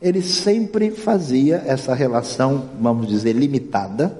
ele 0.00 0.20
sempre 0.20 0.90
fazia 0.90 1.62
essa 1.64 1.94
relação, 1.94 2.70
vamos 2.80 3.06
dizer, 3.06 3.34
limitada 3.34 4.18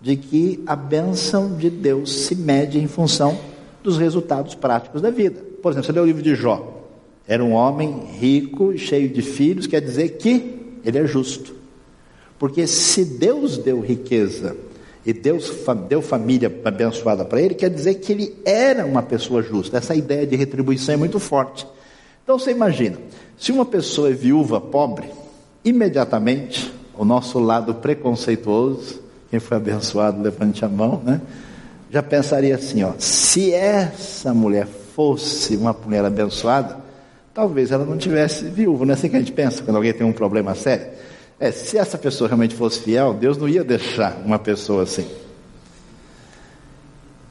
de 0.00 0.16
que 0.16 0.64
a 0.66 0.74
bênção 0.74 1.56
de 1.58 1.68
Deus 1.68 2.24
se 2.24 2.34
mede 2.34 2.78
em 2.78 2.86
função 2.86 3.38
dos 3.82 3.98
resultados 3.98 4.54
práticos 4.54 5.02
da 5.02 5.10
vida. 5.10 5.42
Por 5.62 5.72
exemplo, 5.72 5.86
você 5.86 5.92
lê 5.92 6.00
o 6.00 6.06
livro 6.06 6.22
de 6.22 6.34
Jó. 6.34 6.77
Era 7.28 7.44
um 7.44 7.52
homem 7.52 8.04
rico, 8.18 8.76
cheio 8.78 9.08
de 9.08 9.20
filhos, 9.22 9.66
quer 9.66 9.82
dizer 9.82 10.16
que 10.16 10.58
ele 10.82 10.98
é 10.98 11.06
justo. 11.06 11.54
Porque 12.38 12.66
se 12.66 13.04
Deus 13.04 13.58
deu 13.58 13.80
riqueza 13.80 14.56
e 15.04 15.12
Deus 15.12 15.52
deu 15.88 16.00
família 16.00 16.50
abençoada 16.64 17.24
para 17.24 17.40
ele, 17.40 17.54
quer 17.54 17.68
dizer 17.68 17.96
que 17.96 18.12
ele 18.12 18.34
era 18.44 18.86
uma 18.86 19.02
pessoa 19.02 19.42
justa. 19.42 19.76
Essa 19.76 19.94
ideia 19.94 20.26
de 20.26 20.36
retribuição 20.36 20.94
é 20.94 20.96
muito 20.96 21.20
forte. 21.20 21.66
Então 22.24 22.38
você 22.38 22.50
imagina, 22.50 22.96
se 23.36 23.52
uma 23.52 23.66
pessoa 23.66 24.08
é 24.08 24.12
viúva 24.12 24.60
pobre, 24.60 25.08
imediatamente 25.64 26.72
o 26.96 27.04
nosso 27.04 27.38
lado 27.38 27.74
preconceituoso 27.74 29.08
quem 29.30 29.40
foi 29.40 29.56
abençoado, 29.58 30.22
levante 30.22 30.64
a 30.64 30.68
mão, 30.68 31.02
né? 31.04 31.20
Já 31.90 32.02
pensaria 32.02 32.54
assim, 32.54 32.82
ó, 32.82 32.92
se 32.98 33.52
essa 33.52 34.32
mulher 34.32 34.66
fosse 34.66 35.56
uma 35.56 35.72
mulher 35.72 36.04
abençoada, 36.04 36.78
talvez 37.38 37.70
ela 37.70 37.84
não 37.84 37.96
tivesse 37.96 38.46
viúva, 38.46 38.84
não 38.84 38.90
é 38.90 38.94
assim 38.94 39.08
que 39.08 39.14
a 39.14 39.20
gente 39.20 39.30
pensa 39.30 39.62
quando 39.62 39.76
alguém 39.76 39.92
tem 39.92 40.04
um 40.04 40.12
problema 40.12 40.56
sério. 40.56 40.88
É, 41.38 41.52
se 41.52 41.78
essa 41.78 41.96
pessoa 41.96 42.26
realmente 42.26 42.52
fosse 42.52 42.80
fiel, 42.80 43.14
Deus 43.14 43.38
não 43.38 43.48
ia 43.48 43.62
deixar 43.62 44.20
uma 44.24 44.40
pessoa 44.40 44.82
assim. 44.82 45.06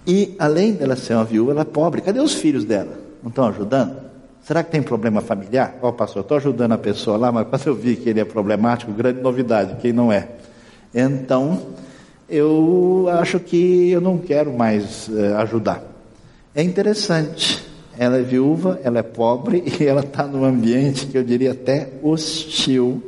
E 0.08 0.34
além 0.40 0.72
dela 0.72 0.96
ser 0.96 1.14
uma 1.16 1.26
viúva, 1.26 1.52
ela 1.52 1.62
é 1.64 1.66
pobre. 1.66 2.00
Cadê 2.00 2.22
os 2.22 2.36
filhos 2.36 2.64
dela? 2.64 2.98
Não 3.22 3.28
estão 3.28 3.50
ajudando? 3.50 3.98
Será 4.46 4.64
que 4.64 4.72
tem 4.72 4.82
problema 4.82 5.20
familiar? 5.20 5.76
Ó, 5.82 5.90
oh, 5.90 5.92
pastor, 5.92 6.22
estou 6.22 6.38
ajudando 6.38 6.72
a 6.72 6.78
pessoa 6.78 7.18
lá, 7.18 7.30
mas 7.30 7.46
quando 7.50 7.68
eu 7.68 7.76
vi 7.76 7.98
que 7.98 8.08
ele 8.08 8.22
é 8.22 8.26
problemático, 8.26 8.94
grande 8.94 9.20
novidade, 9.20 9.76
quem 9.82 9.92
não 9.92 10.10
é? 10.10 10.30
Então, 10.96 11.64
eu 12.30 13.08
acho 13.20 13.42
que 13.42 13.92
eu 13.92 14.00
não 14.00 14.18
quero 14.18 14.54
mais 14.54 15.10
eh, 15.14 15.34
ajudar. 15.36 15.84
É 16.56 16.64
interessante. 16.64 17.68
Ela 17.98 18.18
é 18.18 18.22
viúva, 18.22 18.80
ela 18.84 19.00
é 19.00 19.04
pobre 19.04 19.64
e 19.80 19.84
ela 19.86 20.02
está 20.02 20.26
num 20.26 20.46
ambiente 20.46 21.08
que 21.08 21.18
eu 21.18 21.24
diria 21.24 21.52
até 21.52 21.90
hostil, 22.02 23.02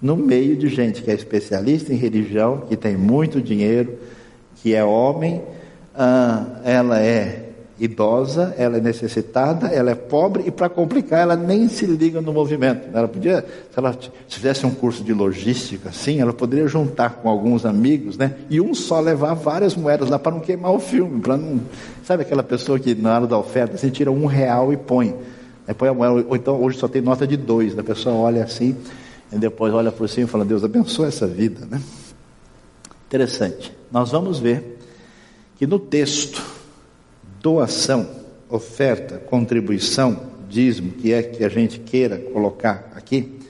no 0.00 0.16
meio 0.16 0.56
de 0.56 0.68
gente 0.68 1.02
que 1.02 1.10
é 1.10 1.14
especialista 1.14 1.92
em 1.92 1.96
religião, 1.96 2.62
que 2.68 2.76
tem 2.76 2.96
muito 2.96 3.40
dinheiro, 3.40 3.98
que 4.56 4.74
é 4.74 4.84
homem, 4.84 5.42
ah, 5.94 6.60
ela 6.64 7.00
é 7.00 7.51
idosa, 7.78 8.54
ela 8.56 8.76
é 8.76 8.80
necessitada, 8.80 9.68
ela 9.68 9.90
é 9.90 9.94
pobre 9.94 10.44
e 10.46 10.50
para 10.50 10.68
complicar, 10.68 11.20
ela 11.20 11.36
nem 11.36 11.68
se 11.68 11.86
liga 11.86 12.20
no 12.20 12.32
movimento. 12.32 12.88
Ela 12.92 13.08
podia, 13.08 13.44
se 13.70 13.78
ela 13.78 13.96
fizesse 14.28 14.64
um 14.66 14.70
curso 14.70 15.02
de 15.02 15.12
logística 15.12 15.88
assim, 15.88 16.20
ela 16.20 16.32
poderia 16.32 16.68
juntar 16.68 17.10
com 17.16 17.28
alguns 17.28 17.64
amigos, 17.64 18.16
né? 18.16 18.36
E 18.48 18.60
um 18.60 18.74
só 18.74 19.00
levar 19.00 19.34
várias 19.34 19.74
moedas 19.74 20.08
lá 20.08 20.18
para 20.18 20.32
não 20.32 20.40
queimar 20.40 20.72
o 20.72 20.78
filme, 20.78 21.20
para 21.20 21.36
não, 21.36 21.60
sabe 22.04 22.22
aquela 22.22 22.42
pessoa 22.42 22.78
que 22.78 22.94
na 22.94 23.16
hora 23.16 23.26
da 23.26 23.38
oferta 23.38 23.76
você 23.76 23.90
tira 23.90 24.10
um 24.10 24.26
real 24.26 24.72
e 24.72 24.76
põe, 24.76 25.14
aí 25.66 25.74
põe 25.74 25.88
a 25.88 25.94
moeda, 25.94 26.26
ou 26.28 26.36
então 26.36 26.62
hoje 26.62 26.78
só 26.78 26.86
tem 26.86 27.02
nota 27.02 27.26
de 27.26 27.36
dois, 27.36 27.78
a 27.78 27.82
pessoa 27.82 28.14
olha 28.14 28.44
assim 28.44 28.76
e 29.32 29.38
depois 29.38 29.72
olha 29.72 29.90
por 29.90 30.08
cima 30.08 30.26
e 30.26 30.30
fala 30.30 30.44
Deus 30.44 30.62
abençoe 30.62 31.08
essa 31.08 31.26
vida, 31.26 31.66
né? 31.68 31.80
Interessante. 33.06 33.72
Nós 33.90 34.10
vamos 34.10 34.38
ver 34.38 34.78
que 35.58 35.66
no 35.66 35.78
texto 35.78 36.42
doação, 37.42 38.08
oferta, 38.48 39.18
contribuição, 39.18 40.30
dízimo, 40.48 40.92
que 40.92 41.12
é 41.12 41.22
que 41.22 41.44
a 41.44 41.48
gente 41.48 41.80
queira 41.80 42.16
colocar 42.18 42.92
aqui, 42.94 43.40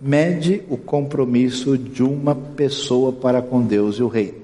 mede 0.00 0.62
o 0.70 0.78
compromisso 0.78 1.76
de 1.76 2.02
uma 2.02 2.34
pessoa 2.34 3.12
para 3.12 3.42
com 3.42 3.60
Deus 3.60 3.96
e 3.96 4.02
o 4.02 4.08
reino. 4.08 4.42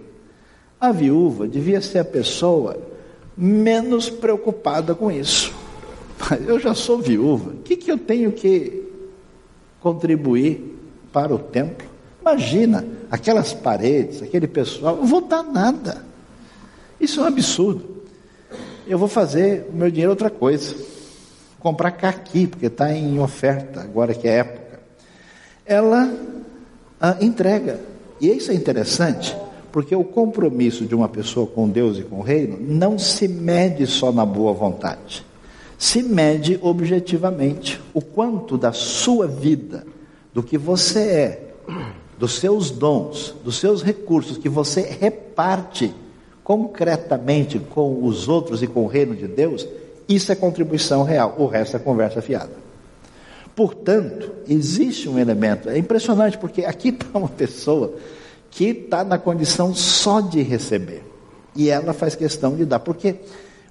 A 0.78 0.92
viúva 0.92 1.48
devia 1.48 1.80
ser 1.80 2.00
a 2.00 2.04
pessoa 2.04 2.76
menos 3.36 4.10
preocupada 4.10 4.94
com 4.94 5.10
isso. 5.10 5.52
Eu 6.46 6.60
já 6.60 6.74
sou 6.74 6.98
viúva, 6.98 7.50
o 7.52 7.62
que, 7.62 7.76
que 7.76 7.90
eu 7.90 7.96
tenho 7.96 8.30
que 8.30 8.82
contribuir 9.80 10.76
para 11.10 11.34
o 11.34 11.38
templo? 11.38 11.88
Imagina 12.20 12.86
aquelas 13.10 13.54
paredes, 13.54 14.22
aquele 14.22 14.46
pessoal, 14.46 14.96
não 14.96 15.06
vou 15.06 15.22
dar 15.22 15.42
nada. 15.42 16.04
Isso 17.00 17.20
é 17.20 17.22
um 17.22 17.26
absurdo 17.26 17.99
eu 18.90 18.98
vou 18.98 19.08
fazer 19.08 19.68
o 19.72 19.76
meu 19.76 19.88
dinheiro 19.88 20.10
outra 20.10 20.28
coisa. 20.28 20.74
Comprar 21.60 21.92
caqui, 21.92 22.46
porque 22.46 22.66
está 22.66 22.92
em 22.92 23.20
oferta, 23.20 23.80
agora 23.80 24.12
que 24.12 24.26
é 24.26 24.38
época. 24.38 24.80
Ela 25.64 26.12
ah, 27.00 27.16
entrega. 27.20 27.80
E 28.20 28.28
isso 28.28 28.50
é 28.50 28.54
interessante, 28.54 29.36
porque 29.70 29.94
o 29.94 30.02
compromisso 30.02 30.84
de 30.86 30.94
uma 30.94 31.08
pessoa 31.08 31.46
com 31.46 31.68
Deus 31.68 31.98
e 31.98 32.02
com 32.02 32.16
o 32.16 32.22
reino 32.22 32.58
não 32.60 32.98
se 32.98 33.28
mede 33.28 33.86
só 33.86 34.10
na 34.10 34.26
boa 34.26 34.52
vontade. 34.52 35.24
Se 35.78 36.02
mede 36.02 36.58
objetivamente 36.60 37.80
o 37.94 38.02
quanto 38.02 38.58
da 38.58 38.72
sua 38.72 39.26
vida, 39.26 39.86
do 40.34 40.42
que 40.42 40.58
você 40.58 41.00
é, 41.00 41.50
dos 42.18 42.38
seus 42.38 42.70
dons, 42.70 43.34
dos 43.44 43.56
seus 43.58 43.82
recursos 43.82 44.36
que 44.36 44.48
você 44.48 44.82
reparte 44.82 45.94
concretamente 46.50 47.60
com 47.60 48.04
os 48.04 48.26
outros 48.26 48.60
e 48.60 48.66
com 48.66 48.82
o 48.82 48.88
reino 48.88 49.14
de 49.14 49.28
Deus, 49.28 49.68
isso 50.08 50.32
é 50.32 50.34
contribuição 50.34 51.04
real, 51.04 51.36
o 51.38 51.46
resto 51.46 51.76
é 51.76 51.78
conversa 51.78 52.20
fiada. 52.20 52.50
Portanto, 53.54 54.32
existe 54.48 55.08
um 55.08 55.16
elemento, 55.16 55.70
é 55.70 55.78
impressionante, 55.78 56.36
porque 56.36 56.64
aqui 56.64 56.88
está 56.88 57.06
uma 57.16 57.28
pessoa 57.28 57.94
que 58.50 58.64
está 58.64 59.04
na 59.04 59.16
condição 59.16 59.72
só 59.76 60.20
de 60.20 60.42
receber, 60.42 61.04
e 61.54 61.70
ela 61.70 61.92
faz 61.92 62.16
questão 62.16 62.56
de 62.56 62.64
dar, 62.64 62.80
porque 62.80 63.14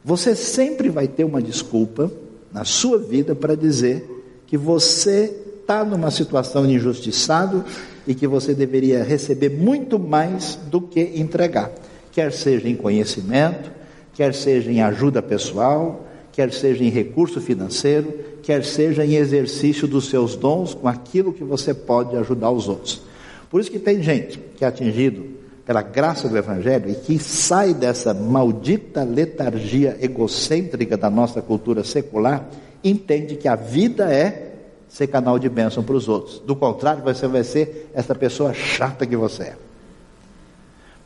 você 0.01 0.33
sempre 0.33 0.87
vai 0.87 1.09
ter 1.09 1.25
uma 1.25 1.41
desculpa 1.41 2.09
na 2.49 2.63
sua 2.63 2.97
vida 2.97 3.35
para 3.35 3.57
dizer 3.57 4.09
que 4.47 4.57
você 4.57 5.35
está 5.59 5.83
numa 5.83 6.11
situação 6.11 6.65
de 6.65 6.75
injustiçado 6.75 7.65
e 8.07 8.15
que 8.15 8.25
você 8.25 8.53
deveria 8.53 9.03
receber 9.03 9.49
muito 9.49 9.99
mais 9.99 10.57
do 10.71 10.79
que 10.79 11.01
entregar 11.17 11.69
quer 12.11 12.31
seja 12.31 12.67
em 12.67 12.75
conhecimento, 12.75 13.71
quer 14.13 14.33
seja 14.33 14.71
em 14.71 14.81
ajuda 14.81 15.21
pessoal, 15.21 16.05
quer 16.31 16.51
seja 16.51 16.83
em 16.83 16.89
recurso 16.89 17.41
financeiro, 17.41 18.13
quer 18.43 18.63
seja 18.63 19.05
em 19.05 19.15
exercício 19.15 19.87
dos 19.87 20.09
seus 20.09 20.35
dons 20.35 20.73
com 20.73 20.87
aquilo 20.87 21.33
que 21.33 21.43
você 21.43 21.73
pode 21.73 22.15
ajudar 22.15 22.51
os 22.51 22.67
outros. 22.67 23.01
Por 23.49 23.59
isso 23.59 23.71
que 23.71 23.79
tem 23.79 24.01
gente 24.01 24.39
que 24.55 24.63
é 24.63 24.67
atingido 24.67 25.25
pela 25.65 25.81
graça 25.81 26.27
do 26.27 26.37
Evangelho 26.37 26.89
e 26.89 26.95
que 26.95 27.19
sai 27.19 27.73
dessa 27.73 28.13
maldita 28.13 29.03
letargia 29.03 29.97
egocêntrica 30.01 30.97
da 30.97 31.09
nossa 31.09 31.41
cultura 31.41 31.83
secular, 31.83 32.49
entende 32.83 33.35
que 33.35 33.47
a 33.47 33.55
vida 33.55 34.11
é 34.11 34.49
ser 34.87 35.07
canal 35.07 35.37
de 35.37 35.47
bênção 35.47 35.83
para 35.83 35.95
os 35.95 36.09
outros. 36.09 36.39
Do 36.39 36.55
contrário, 36.55 37.03
você 37.03 37.27
vai 37.27 37.43
ser 37.43 37.89
essa 37.93 38.15
pessoa 38.15 38.53
chata 38.53 39.05
que 39.05 39.15
você 39.15 39.43
é. 39.43 39.68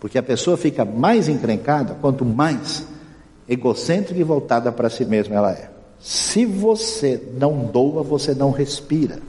Porque 0.04 0.18
a 0.18 0.22
pessoa 0.22 0.58
fica 0.58 0.84
mais 0.84 1.30
encrencada 1.30 1.96
quanto 2.02 2.26
mais 2.26 2.86
egocêntrica 3.48 4.20
e 4.20 4.24
voltada 4.24 4.70
para 4.70 4.90
si 4.90 5.06
mesma 5.06 5.34
ela 5.34 5.54
é. 5.54 5.70
Se 5.98 6.46
você 6.46 7.24
não 7.40 7.64
doa, 7.64 8.04
você 8.04 8.36
não 8.36 8.52
respira. 8.52 9.20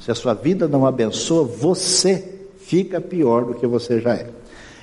Se 0.00 0.10
a 0.10 0.14
sua 0.14 0.32
vida 0.32 0.66
não 0.66 0.86
abençoa, 0.86 1.44
você 1.44 2.24
fica 2.58 3.02
pior 3.02 3.44
do 3.44 3.54
que 3.54 3.66
você 3.66 4.00
já 4.00 4.14
é. 4.14 4.26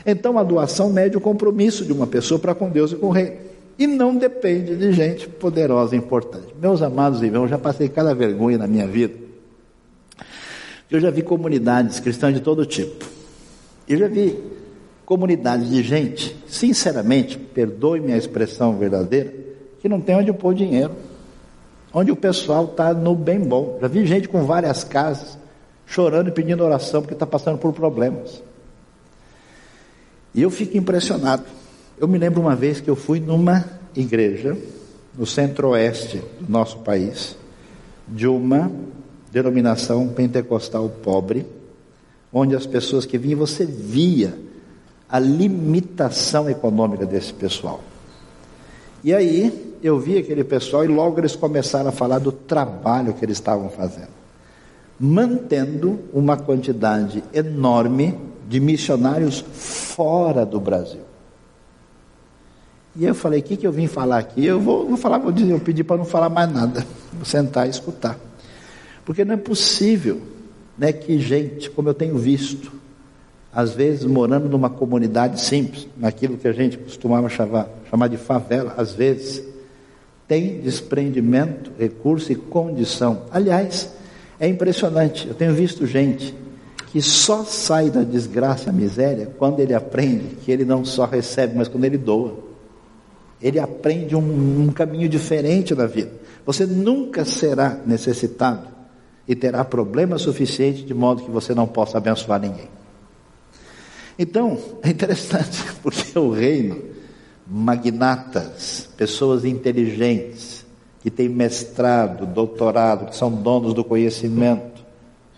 Então 0.06 0.38
a 0.38 0.43
doação 0.43 0.91
mede 0.91 1.17
o 1.17 1.21
compromisso 1.21 1.84
de 1.86 1.91
uma 1.91 2.06
pessoa 2.06 2.39
para 2.39 2.54
com 2.54 2.69
Deus 2.69 2.91
e 2.91 2.97
com 2.97 3.08
o 3.08 3.12
rei. 3.12 3.39
E 3.80 3.88
não 3.88 4.15
depende 4.15 4.75
de 4.75 4.91
gente 4.91 5.27
poderosa 5.27 5.95
e 5.95 5.97
importante. 5.97 6.54
Meus 6.62 6.84
amados 6.84 7.23
irmãos, 7.23 7.45
eu 7.45 7.47
já 7.47 7.58
passei 7.58 7.89
cada 7.89 8.13
vergonha 8.13 8.60
na 8.60 8.67
minha 8.67 8.86
vida. 8.86 9.15
Eu 10.91 10.99
já 10.99 11.10
vi 11.10 11.23
comunidades 11.23 11.99
cristãs 11.99 12.36
de 12.36 12.41
todo 12.41 12.63
tipo. 12.63 13.04
Eu 13.89 13.97
já 13.97 14.08
vi 14.08 14.61
comunidades 15.12 15.69
de 15.69 15.84
gente, 15.84 16.34
sinceramente, 16.47 17.38
perdoe-me 17.38 18.13
a 18.13 18.17
expressão 18.17 18.78
verdadeira, 18.78 19.34
que 19.82 19.89
não 19.89 20.00
tem 20.00 20.15
onde 20.15 20.32
pôr 20.32 20.56
dinheiro. 20.56 20.93
Onde 21.93 22.13
o 22.13 22.15
pessoal 22.15 22.63
está 22.63 22.93
no 22.93 23.13
bem 23.13 23.38
bom. 23.38 23.78
Já 23.82 23.89
vi 23.89 24.06
gente 24.06 24.30
com 24.30 24.45
várias 24.45 24.86
casas, 24.86 25.38
chorando 25.86 26.30
e 26.30 26.32
pedindo 26.32 26.63
oração 26.63 27.02
porque 27.02 27.13
está 27.13 27.26
passando 27.26 27.58
por 27.58 27.74
problemas. 27.74 28.41
E 30.34 30.41
eu 30.41 30.50
fico 30.50 30.78
impressionado. 30.78 31.43
Eu 32.00 32.08
me 32.08 32.17
lembro 32.17 32.39
uma 32.39 32.56
vez 32.56 32.80
que 32.80 32.89
eu 32.89 32.95
fui 32.95 33.19
numa 33.19 33.65
igreja 33.93 34.58
no 35.17 35.26
centro-oeste 35.26 36.24
do 36.39 36.50
nosso 36.50 36.80
país, 36.80 37.36
de 38.08 38.28
uma 38.28 38.71
denominação 39.30 40.08
pentecostal 40.08 40.88
pobre, 40.88 41.45
onde 42.32 42.56
as 42.56 42.65
pessoas 42.65 43.06
que 43.06 43.17
vinham, 43.17 43.39
você 43.39 43.65
via 43.65 44.50
a 45.12 45.19
limitação 45.19 46.50
econômica 46.50 47.06
desse 47.06 47.34
pessoal. 47.34 47.82
E 49.04 49.13
aí 49.13 49.76
eu 49.84 50.00
vi 50.00 50.17
aquele 50.17 50.43
pessoal 50.43 50.86
e 50.86 50.88
logo 50.88 51.19
eles 51.19 51.36
começaram 51.36 51.89
a 51.89 51.91
falar 51.91 52.19
do 52.19 52.32
trabalho 52.32 53.13
que 53.13 53.26
eles 53.26 53.38
estavam 53.38 53.69
fazendo, 53.69 54.12
mantendo 54.97 56.00
uma 56.13 56.38
quantidade 56.38 57.21
enorme 57.34 58.17
de 58.47 58.60
missionários 58.60 59.43
fora 59.52 60.45
do 60.45 60.60
Brasil. 60.60 61.02
E 62.95 63.06
eu 63.06 63.15
falei, 63.15 63.39
o 63.39 63.43
que, 63.43 63.58
que 63.58 63.67
eu 63.67 63.71
vim 63.71 63.88
falar 63.88 64.19
aqui? 64.19 64.45
Eu 64.45 64.60
vou, 64.60 64.88
vou 64.88 64.97
falar, 64.97 65.17
vou 65.17 65.32
dizer, 65.32 65.52
eu 65.52 65.60
pedi 65.60 65.84
para 65.84 65.97
não 65.97 66.06
falar 66.06 66.30
mais 66.30 66.52
nada, 66.52 66.86
vou 67.12 67.26
sentar 67.26 67.67
e 67.67 67.69
escutar. 67.69 68.17
Porque 69.04 69.26
não 69.26 69.34
é 69.34 69.38
possível 69.38 70.21
né, 70.78 70.93
que 70.93 71.19
gente, 71.19 71.69
como 71.69 71.89
eu 71.89 71.93
tenho 71.93 72.17
visto, 72.17 72.81
às 73.54 73.74
vezes 73.74 74.06
morando 74.06 74.48
numa 74.48 74.70
comunidade 74.70 75.42
simples, 75.42 75.88
naquilo 75.98 76.38
que 76.38 76.48
a 76.48 76.54
gente 76.54 76.78
costumava 76.78 77.28
chamar, 77.30 77.68
chamar 77.90 78.08
de 78.08 78.18
favela, 78.18 78.74
às 78.78 78.94
vezes, 78.94 79.44
tem 80.28 80.62
desprendimento, 80.62 81.72
recurso 81.78 82.32
e 82.32 82.36
condição. 82.36 83.24
Aliás, 83.32 83.92
é 84.40 84.48
impressionante, 84.48 85.28
eu 85.28 85.34
tenho 85.34 85.54
visto 85.54 85.86
gente 85.86 86.34
que 86.92 87.02
só 87.02 87.44
sai 87.44 87.90
da 87.90 88.04
desgraça, 88.04 88.70
a 88.70 88.74
miséria, 88.74 89.30
quando 89.38 89.60
ele 89.60 89.74
aprende 89.74 90.36
que 90.36 90.52
ele 90.52 90.66
não 90.66 90.84
só 90.84 91.06
recebe, 91.06 91.56
mas 91.58 91.68
quando 91.68 91.86
ele 91.86 91.98
doa. 91.98 92.36
Ele 93.42 93.60
aprende 93.60 94.16
um, 94.16 94.64
um 94.64 94.72
caminho 94.72 95.08
diferente 95.08 95.74
da 95.74 95.88
vida. 95.88 96.12
Você 96.46 96.66
nunca 96.66 97.24
será 97.24 97.80
necessitado 97.86 98.68
e 99.28 99.36
terá 99.36 99.64
problema 99.64 100.18
suficiente 100.18 100.84
de 100.84 100.94
modo 100.94 101.24
que 101.24 101.32
você 101.32 101.54
não 101.56 101.66
possa 101.66 101.98
abençoar 101.98 102.42
ninguém. 102.42 102.68
Então, 104.17 104.58
é 104.82 104.89
interessante, 104.89 105.63
porque 105.82 106.17
o 106.17 106.32
reino, 106.32 106.82
magnatas, 107.47 108.89
pessoas 108.95 109.45
inteligentes, 109.45 110.65
que 111.02 111.10
têm 111.10 111.28
mestrado, 111.28 112.26
doutorado, 112.26 113.08
que 113.08 113.15
são 113.15 113.32
donos 113.32 113.74
do 113.74 113.84
conhecimento, 113.84 114.84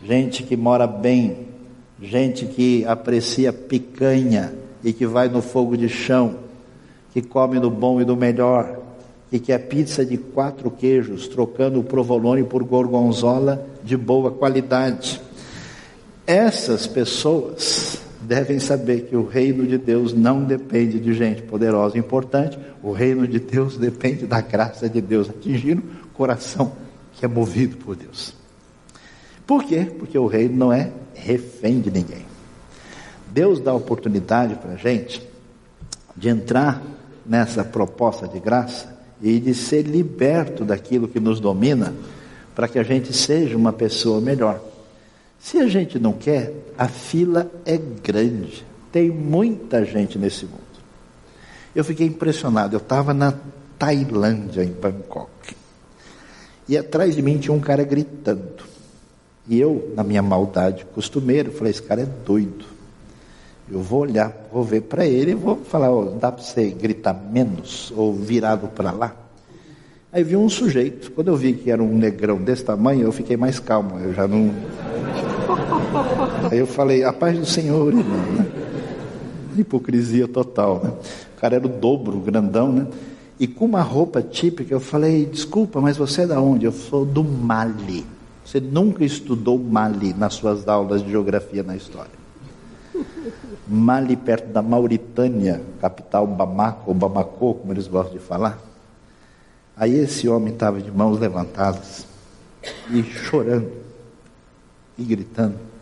gente 0.04 0.44
que 0.44 0.58
mora 0.58 0.86
bem, 0.86 1.48
gente 2.02 2.46
que 2.46 2.86
aprecia 2.86 3.54
picanha 3.54 4.54
e 4.84 4.92
que 4.92 5.06
vai 5.06 5.30
no 5.30 5.42
fogo 5.42 5.78
de 5.78 5.88
chão, 5.88 6.36
que 7.14 7.22
come 7.22 7.60
do 7.60 7.70
bom 7.70 8.02
e 8.02 8.06
do 8.06 8.18
melhor, 8.18 8.80
e 9.32 9.40
que 9.40 9.54
é 9.54 9.58
pizza 9.58 10.06
de 10.06 10.18
quatro 10.18 10.70
queijos, 10.70 11.28
trocando 11.28 11.80
o 11.80 11.84
provolone 11.84 12.44
por 12.44 12.64
gorgonzola 12.64 13.66
de 13.84 13.96
boa 13.96 14.32
qualidade. 14.32 15.22
Essas 16.28 16.86
pessoas 16.86 18.03
devem 18.24 18.60
saber 18.60 19.02
que 19.02 19.16
o 19.16 19.26
reino 19.26 19.66
de 19.66 19.78
Deus 19.78 20.14
não 20.14 20.44
depende 20.44 21.00
de 21.00 21.14
gente 21.14 21.42
poderosa 21.42 21.98
e 21.98 22.00
importante, 22.00 22.58
o 22.82 22.92
reino 22.92 23.28
de 23.28 23.40
Deus 23.40 23.78
depende 23.78 24.26
da 24.26 24.42
graça 24.42 24.90
de 24.90 25.02
Deus 25.02 25.30
atingindo 25.30 25.84
o 26.06 26.08
coração 26.10 26.72
que 27.14 27.26
é 27.26 27.28
movido 27.28 27.78
por 27.78 27.96
Deus. 27.96 28.34
Por 29.46 29.64
quê? 29.64 29.86
Porque 30.00 30.18
o 30.18 30.28
reino 30.28 30.56
não 30.56 30.74
é 30.74 30.92
refém 31.14 31.80
de 31.80 31.92
ninguém. 31.92 32.26
Deus 33.32 33.60
dá 33.60 33.74
oportunidade 33.74 34.56
para 34.56 34.74
a 34.74 34.78
gente 34.78 35.22
de 36.16 36.30
entrar 36.30 36.82
nessa 37.26 37.64
proposta 37.64 38.28
de 38.28 38.40
graça 38.40 38.94
e 39.22 39.40
de 39.40 39.54
ser 39.54 39.84
liberto 39.84 40.66
daquilo 40.66 41.08
que 41.08 41.20
nos 41.20 41.40
domina, 41.40 41.94
para 42.54 42.68
que 42.68 42.78
a 42.78 42.84
gente 42.84 43.14
seja 43.14 43.58
uma 43.58 43.74
pessoa 43.74 44.20
melhor. 44.20 44.62
Se 45.44 45.58
a 45.58 45.68
gente 45.68 46.00
não 46.00 46.14
quer, 46.14 46.54
a 46.78 46.88
fila 46.88 47.52
é 47.66 47.78
grande. 47.78 48.66
Tem 48.94 49.12
muita 49.12 49.84
gente 49.84 50.18
nesse 50.18 50.46
mundo. 50.46 50.62
Eu 51.76 51.84
fiquei 51.84 52.08
impressionado. 52.08 52.74
Eu 52.74 52.80
estava 52.80 53.14
na 53.14 53.34
Tailândia, 53.78 54.64
em 54.64 54.72
Bangkok. 54.72 55.54
E 56.66 56.78
atrás 56.78 57.14
de 57.14 57.22
mim 57.22 57.40
tinha 57.40 57.54
um 57.54 57.60
cara 57.60 57.84
gritando. 57.84 58.64
E 59.46 59.60
eu, 59.60 59.92
na 59.94 60.02
minha 60.02 60.22
maldade 60.22 60.86
costumeira, 60.96 61.52
falei: 61.52 61.72
esse 61.72 61.84
cara 61.84 62.04
é 62.04 62.08
doido. 62.26 62.64
Eu 63.70 63.82
vou 63.82 64.00
olhar, 64.00 64.34
vou 64.50 64.64
ver 64.64 64.84
para 64.84 65.06
ele 65.06 65.32
e 65.32 65.36
vou 65.36 65.58
falar: 65.58 65.92
oh, 65.92 66.06
dá 66.06 66.32
para 66.32 66.42
você 66.42 66.70
gritar 66.70 67.14
menos 67.14 67.92
ou 67.98 68.14
virado 68.14 68.70
para 68.70 68.92
lá? 68.92 69.14
Aí 70.10 70.24
vi 70.24 70.38
um 70.38 70.48
sujeito. 70.48 71.12
Quando 71.12 71.28
eu 71.28 71.36
vi 71.36 71.52
que 71.52 71.70
era 71.70 71.84
um 71.84 71.98
negrão 71.98 72.38
desse 72.38 72.64
tamanho, 72.64 73.02
eu 73.02 73.12
fiquei 73.12 73.36
mais 73.36 73.60
calmo. 73.60 74.00
Eu 74.00 74.14
já 74.14 74.26
não. 74.26 74.54
Aí 76.52 76.58
eu 76.58 76.68
falei: 76.68 77.04
a 77.04 77.14
paz 77.14 77.38
do 77.38 77.46
Senhor, 77.46 77.94
irmão. 77.94 78.46
Hipocrisia 79.58 80.28
total. 80.28 80.82
Né? 80.84 80.92
O 81.38 81.40
cara 81.42 81.56
era 81.56 81.66
o 81.66 81.70
dobro, 81.70 82.20
grandão, 82.20 82.72
né? 82.72 82.88
E 83.40 83.48
com 83.48 83.66
uma 83.66 83.82
roupa 83.82 84.22
típica, 84.22 84.74
eu 84.74 84.80
falei: 84.80 85.26
desculpa, 85.26 85.82
mas 85.82 85.98
você 85.98 86.22
é 86.22 86.28
da 86.28 86.40
onde? 86.42 86.66
Eu 86.66 86.72
sou 86.72 87.06
do 87.06 87.24
Mali. 87.24 88.06
Você 88.46 88.60
nunca 88.60 89.04
estudou 89.04 89.58
Mali 89.58 90.14
nas 90.14 90.34
suas 90.34 90.68
aulas 90.68 91.04
de 91.04 91.12
geografia 91.12 91.64
na 91.64 91.76
história. 91.76 92.24
Mali, 93.68 94.16
perto 94.16 94.48
da 94.48 94.62
Mauritânia, 94.62 95.62
capital 95.80 96.28
Bamako, 96.28 96.92
ou 96.92 96.94
Bamako, 96.94 97.56
como 97.56 97.74
eles 97.74 97.88
gostam 97.88 98.14
de 98.14 98.20
falar. 98.20 98.60
Aí 99.76 99.96
esse 99.96 100.28
homem 100.28 100.54
estava 100.54 100.82
de 100.82 100.92
mãos 100.92 101.20
levantadas 101.20 102.06
e 102.92 103.02
chorando 103.04 103.72
e 104.98 105.04
gritando. 105.04 105.73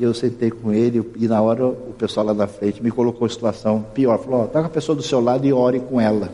E 0.00 0.02
eu 0.02 0.14
sentei 0.14 0.50
com 0.50 0.72
ele 0.72 1.06
e 1.16 1.28
na 1.28 1.42
hora 1.42 1.66
o 1.66 1.94
pessoal 1.98 2.24
lá 2.24 2.32
na 2.32 2.46
frente 2.46 2.82
me 2.82 2.90
colocou 2.90 3.26
em 3.26 3.30
situação 3.30 3.84
pior. 3.92 4.18
Falou, 4.18 4.46
está 4.46 4.60
com 4.60 4.66
a 4.66 4.70
pessoa 4.70 4.96
do 4.96 5.02
seu 5.02 5.20
lado 5.20 5.46
e 5.46 5.52
ore 5.52 5.78
com 5.78 6.00
ela. 6.00 6.32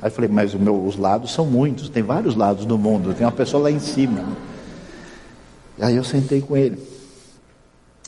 Aí 0.00 0.08
eu 0.08 0.10
falei, 0.10 0.30
mas 0.30 0.54
meu, 0.54 0.82
os 0.82 0.96
lados 0.96 1.30
são 1.30 1.44
muitos, 1.44 1.90
tem 1.90 2.02
vários 2.02 2.34
lados 2.34 2.64
no 2.64 2.78
mundo, 2.78 3.12
tem 3.12 3.26
uma 3.26 3.32
pessoa 3.32 3.64
lá 3.64 3.70
em 3.70 3.78
cima. 3.78 4.24
E 5.76 5.84
aí 5.84 5.94
eu 5.94 6.04
sentei 6.04 6.40
com 6.40 6.56
ele. 6.56 6.78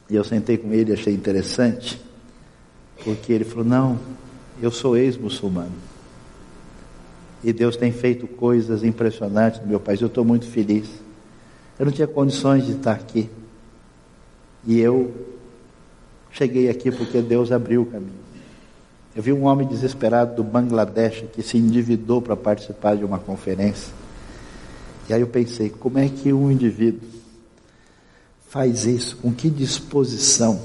E 0.09 0.17
eu 0.17 0.25
sentei 0.25 0.57
com 0.57 0.73
ele 0.73 0.91
e 0.91 0.95
achei 0.95 1.13
interessante, 1.13 2.01
porque 3.05 3.31
ele 3.31 3.45
falou: 3.45 3.67
Não, 3.67 3.99
eu 4.63 4.71
sou 4.71 4.97
ex-muçulmano. 4.97 5.77
E 7.45 7.53
Deus 7.53 7.77
tem 7.77 7.93
feito 7.93 8.27
coisas 8.27 8.83
impressionantes 8.83 9.61
no 9.61 9.67
meu 9.67 9.81
país. 9.81 10.01
Eu 10.01 10.07
estou 10.07 10.25
muito 10.25 10.47
feliz. 10.47 10.89
Eu 11.79 11.85
não 11.85 11.93
tinha 11.93 12.09
condições 12.09 12.65
de 12.65 12.73
estar 12.73 12.93
aqui. 12.93 13.29
E 14.69 14.79
eu 14.79 15.11
cheguei 16.31 16.69
aqui 16.69 16.91
porque 16.91 17.23
Deus 17.23 17.51
abriu 17.51 17.83
o 17.83 17.87
caminho. 17.87 18.29
Eu 19.17 19.23
vi 19.23 19.33
um 19.33 19.45
homem 19.45 19.67
desesperado 19.67 20.37
do 20.37 20.45
Bangladesh 20.45 21.25
que 21.33 21.43
se 21.43 21.57
endividou 21.57 22.21
para 22.21 22.37
participar 22.37 22.95
de 22.95 23.03
uma 23.03 23.19
conferência. 23.19 23.91
E 25.09 25.15
aí 25.15 25.23
eu 25.23 25.27
pensei: 25.27 25.71
como 25.71 25.99
é 25.99 26.07
que 26.11 26.35
um 26.35 26.51
indivíduo 26.51 27.09
faz 28.47 28.85
isso? 28.85 29.17
Com 29.17 29.33
que 29.33 29.49
disposição 29.49 30.61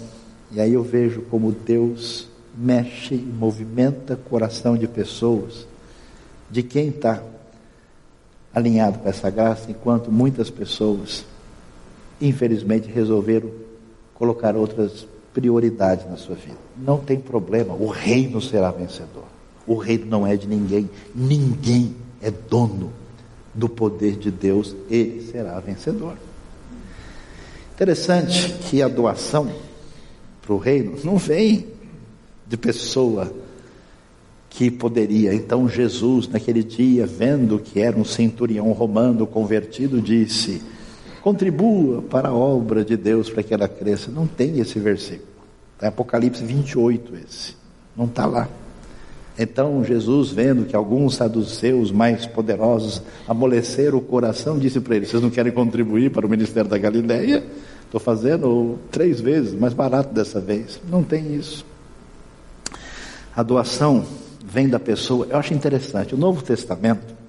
E 0.51 0.59
aí 0.59 0.73
eu 0.73 0.83
vejo 0.83 1.21
como 1.21 1.53
Deus 1.53 2.27
mexe 2.57 3.15
e 3.15 3.17
movimenta 3.17 4.15
o 4.15 4.17
coração 4.17 4.75
de 4.75 4.85
pessoas, 4.85 5.65
de 6.51 6.61
quem 6.61 6.89
está 6.89 7.23
alinhado 8.53 8.99
com 8.99 9.07
essa 9.07 9.29
graça, 9.29 9.71
enquanto 9.71 10.11
muitas 10.11 10.49
pessoas, 10.49 11.25
infelizmente, 12.19 12.89
resolveram 12.91 13.49
colocar 14.23 14.55
outras 14.55 15.05
prioridades 15.33 16.09
na 16.09 16.15
sua 16.15 16.35
vida. 16.35 16.55
Não 16.77 16.97
tem 16.97 17.19
problema, 17.19 17.73
o 17.73 17.87
reino 17.87 18.41
será 18.41 18.71
vencedor. 18.71 19.25
O 19.67 19.75
reino 19.75 20.05
não 20.05 20.25
é 20.25 20.37
de 20.37 20.47
ninguém, 20.47 20.89
ninguém 21.13 21.93
é 22.21 22.31
dono 22.31 22.89
do 23.53 23.67
poder 23.67 24.15
de 24.15 24.31
Deus, 24.31 24.73
ele 24.89 25.29
será 25.29 25.59
vencedor. 25.59 26.13
Interessante 27.73 28.53
que 28.69 28.81
a 28.81 28.87
doação 28.87 29.51
para 30.41 30.53
o 30.53 30.57
reino 30.57 30.97
não 31.03 31.17
vem 31.17 31.67
de 32.47 32.55
pessoa 32.55 33.29
que 34.49 34.71
poderia. 34.71 35.33
Então 35.33 35.67
Jesus, 35.67 36.29
naquele 36.29 36.63
dia, 36.63 37.05
vendo 37.05 37.59
que 37.59 37.81
era 37.81 37.97
um 37.97 38.05
centurião 38.05 38.71
romano 38.71 39.27
convertido, 39.27 40.01
disse: 40.01 40.61
contribua 41.23 42.01
para 42.01 42.27
a 42.27 42.33
obra 42.33 42.83
de 42.83 42.97
Deus 42.97 43.29
para 43.29 43.41
que 43.41 43.53
ela 43.53 43.67
cresça. 43.67 44.11
Não 44.11 44.27
tem 44.27 44.59
esse 44.59 44.77
versículo. 44.77 45.31
Em 45.81 45.87
Apocalipse 45.87 46.43
28 46.43 47.15
esse. 47.25 47.55
Não 47.95 48.05
está 48.05 48.25
lá. 48.25 48.49
Então 49.39 49.83
Jesus, 49.83 50.29
vendo 50.29 50.65
que 50.65 50.75
alguns 50.75 51.15
saduceus 51.15 51.91
mais 51.91 52.25
poderosos 52.25 53.01
amoleceram 53.27 53.97
o 53.97 54.01
coração, 54.01 54.59
disse 54.59 54.79
para 54.79 54.97
eles: 54.97 55.09
Vocês 55.09 55.23
não 55.23 55.29
querem 55.29 55.51
contribuir 55.51 56.11
para 56.11 56.25
o 56.25 56.29
ministério 56.29 56.69
da 56.69 56.77
Galileia? 56.77 57.43
Estou 57.85 57.99
fazendo 57.99 58.77
três 58.91 59.21
vezes, 59.21 59.53
mais 59.53 59.73
barato 59.73 60.13
dessa 60.13 60.39
vez. 60.39 60.79
Não 60.89 61.03
tem 61.03 61.35
isso. 61.35 61.65
A 63.35 63.41
doação 63.41 64.05
vem 64.45 64.67
da 64.67 64.79
pessoa. 64.79 65.25
Eu 65.29 65.37
acho 65.37 65.53
interessante. 65.53 66.13
O 66.13 66.17
Novo 66.17 66.43
Testamento 66.43 67.22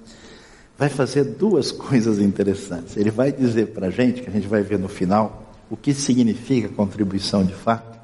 vai 0.77 0.89
fazer 0.89 1.23
duas 1.23 1.71
coisas 1.73 2.19
interessantes. 2.19 2.97
Ele 2.97 3.11
vai 3.11 3.31
dizer 3.31 3.67
para 3.67 3.87
a 3.87 3.89
gente, 3.89 4.21
que 4.21 4.29
a 4.29 4.33
gente 4.33 4.47
vai 4.47 4.61
ver 4.61 4.79
no 4.79 4.87
final, 4.87 5.53
o 5.69 5.75
que 5.75 5.93
significa 5.93 6.69
contribuição 6.69 7.43
de 7.43 7.53
fato 7.53 7.95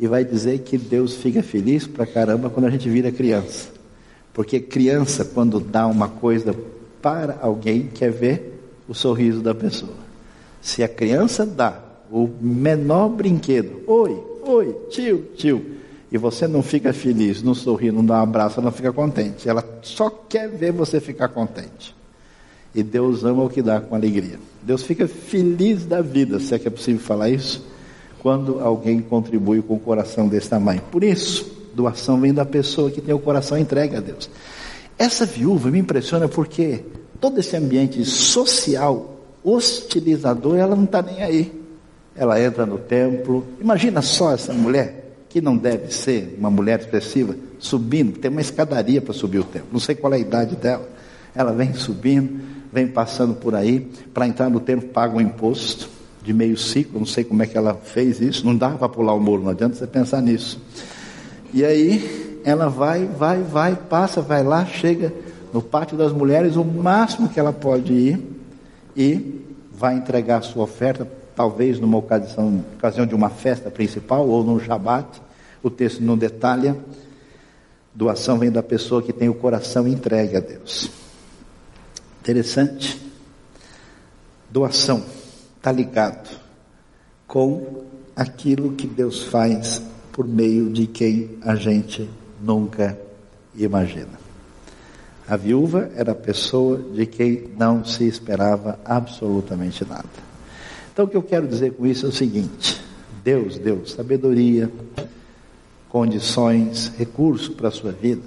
e 0.00 0.06
vai 0.06 0.24
dizer 0.24 0.60
que 0.60 0.78
Deus 0.78 1.14
fica 1.14 1.42
feliz 1.42 1.86
pra 1.86 2.06
caramba 2.06 2.48
quando 2.48 2.66
a 2.66 2.70
gente 2.70 2.88
vira 2.88 3.10
criança. 3.10 3.68
Porque 4.32 4.60
criança, 4.60 5.24
quando 5.24 5.58
dá 5.58 5.86
uma 5.86 6.08
coisa 6.08 6.54
para 7.02 7.38
alguém, 7.40 7.88
quer 7.88 8.12
ver 8.12 8.60
o 8.88 8.94
sorriso 8.94 9.40
da 9.40 9.54
pessoa. 9.54 9.96
Se 10.60 10.82
a 10.82 10.88
criança 10.88 11.44
dá 11.44 11.80
o 12.10 12.28
menor 12.40 13.08
brinquedo, 13.08 13.82
oi, 13.86 14.22
oi, 14.42 14.76
tio, 14.90 15.26
tio, 15.36 15.77
e 16.10 16.18
você 16.18 16.46
não 16.48 16.62
fica 16.62 16.92
feliz, 16.92 17.42
não 17.42 17.54
sorri, 17.54 17.90
não 17.92 18.04
dá 18.04 18.18
um 18.20 18.22
abraço, 18.22 18.60
não 18.60 18.72
fica 18.72 18.92
contente. 18.92 19.48
Ela 19.48 19.64
só 19.82 20.08
quer 20.08 20.48
ver 20.48 20.72
você 20.72 21.00
ficar 21.00 21.28
contente. 21.28 21.94
E 22.74 22.82
Deus 22.82 23.24
ama 23.24 23.44
o 23.44 23.50
que 23.50 23.62
dá 23.62 23.80
com 23.80 23.94
alegria. 23.94 24.38
Deus 24.62 24.82
fica 24.82 25.08
feliz 25.08 25.84
da 25.84 26.00
vida, 26.00 26.38
se 26.40 26.54
é 26.54 26.58
que 26.58 26.68
é 26.68 26.70
possível 26.70 27.00
falar 27.00 27.28
isso 27.30 27.64
quando 28.20 28.60
alguém 28.60 29.00
contribui 29.00 29.62
com 29.62 29.74
o 29.74 29.80
coração 29.80 30.28
desse 30.28 30.50
tamanho. 30.50 30.82
Por 30.90 31.04
isso, 31.04 31.68
doação 31.74 32.20
vem 32.20 32.34
da 32.34 32.44
pessoa 32.44 32.90
que 32.90 33.00
tem 33.00 33.14
o 33.14 33.18
coração 33.18 33.56
entregue 33.56 33.96
a 33.96 34.00
Deus. 34.00 34.28
Essa 34.98 35.24
viúva 35.24 35.70
me 35.70 35.78
impressiona 35.78 36.28
porque 36.28 36.84
todo 37.20 37.38
esse 37.38 37.56
ambiente 37.56 38.04
social 38.04 39.14
hostilizador, 39.44 40.56
ela 40.56 40.74
não 40.74 40.84
está 40.84 41.00
nem 41.00 41.22
aí. 41.22 41.62
Ela 42.14 42.42
entra 42.42 42.66
no 42.66 42.78
templo. 42.78 43.46
Imagina 43.60 44.02
só 44.02 44.32
essa 44.32 44.52
mulher, 44.52 45.07
que 45.28 45.40
não 45.40 45.56
deve 45.56 45.92
ser 45.92 46.36
uma 46.38 46.50
mulher 46.50 46.80
expressiva, 46.80 47.36
subindo, 47.58 48.18
tem 48.18 48.30
uma 48.30 48.40
escadaria 48.40 49.00
para 49.00 49.12
subir 49.12 49.38
o 49.38 49.44
templo. 49.44 49.68
Não 49.72 49.80
sei 49.80 49.94
qual 49.94 50.12
é 50.12 50.16
a 50.16 50.20
idade 50.20 50.56
dela. 50.56 50.88
Ela 51.34 51.52
vem 51.52 51.74
subindo, 51.74 52.40
vem 52.72 52.88
passando 52.88 53.34
por 53.34 53.54
aí, 53.54 53.88
para 54.12 54.26
entrar 54.26 54.48
no 54.48 54.60
templo 54.60 54.88
paga 54.88 55.16
um 55.16 55.20
imposto 55.20 55.88
de 56.22 56.32
meio 56.32 56.56
ciclo, 56.56 56.98
não 56.98 57.06
sei 57.06 57.24
como 57.24 57.42
é 57.42 57.46
que 57.46 57.56
ela 57.56 57.74
fez 57.74 58.20
isso, 58.20 58.44
não 58.44 58.56
dava 58.56 58.76
para 58.76 58.88
pular 58.88 59.14
o 59.14 59.20
muro, 59.20 59.42
não 59.42 59.50
adianta 59.50 59.76
você 59.76 59.86
pensar 59.86 60.20
nisso. 60.20 60.60
E 61.52 61.64
aí 61.64 62.40
ela 62.44 62.68
vai, 62.68 63.06
vai, 63.06 63.42
vai, 63.42 63.76
passa, 63.76 64.20
vai 64.20 64.42
lá, 64.42 64.64
chega 64.66 65.12
no 65.52 65.62
pátio 65.62 65.96
das 65.96 66.12
mulheres, 66.12 66.56
o 66.56 66.64
máximo 66.64 67.28
que 67.28 67.40
ela 67.40 67.52
pode 67.52 67.92
ir, 67.92 68.20
e 68.96 69.40
vai 69.72 69.96
entregar 69.96 70.38
a 70.38 70.42
sua 70.42 70.64
oferta, 70.64 71.08
talvez 71.38 71.78
numa 71.78 71.98
ocasião, 71.98 72.64
ocasião 72.76 73.06
de 73.06 73.14
uma 73.14 73.30
festa 73.30 73.70
principal 73.70 74.28
ou 74.28 74.42
num 74.42 74.58
jabat, 74.58 75.22
o 75.62 75.70
texto 75.70 76.02
não 76.02 76.18
detalha. 76.18 76.76
Doação 77.94 78.40
vem 78.40 78.50
da 78.50 78.60
pessoa 78.60 79.00
que 79.00 79.12
tem 79.12 79.28
o 79.28 79.34
coração 79.34 79.86
entregue 79.86 80.36
a 80.36 80.40
Deus. 80.40 80.90
Interessante. 82.20 83.00
Doação 84.50 85.04
está 85.56 85.70
ligado 85.70 86.28
com 87.24 87.84
aquilo 88.16 88.72
que 88.72 88.88
Deus 88.88 89.22
faz 89.22 89.80
por 90.10 90.26
meio 90.26 90.68
de 90.68 90.88
quem 90.88 91.38
a 91.42 91.54
gente 91.54 92.10
nunca 92.42 92.98
imagina. 93.54 94.18
A 95.28 95.36
viúva 95.36 95.88
era 95.94 96.10
a 96.10 96.16
pessoa 96.16 96.78
de 96.78 97.06
quem 97.06 97.48
não 97.56 97.84
se 97.84 98.08
esperava 98.08 98.80
absolutamente 98.84 99.84
nada. 99.84 100.27
Então 100.98 101.06
o 101.06 101.08
que 101.08 101.16
eu 101.16 101.22
quero 101.22 101.46
dizer 101.46 101.74
com 101.74 101.86
isso 101.86 102.06
é 102.06 102.08
o 102.08 102.12
seguinte: 102.12 102.82
Deus 103.22 103.56
deu 103.56 103.86
sabedoria, 103.86 104.68
condições, 105.88 106.92
recursos 106.98 107.48
para 107.48 107.68
a 107.68 107.70
sua 107.70 107.92
vida, 107.92 108.24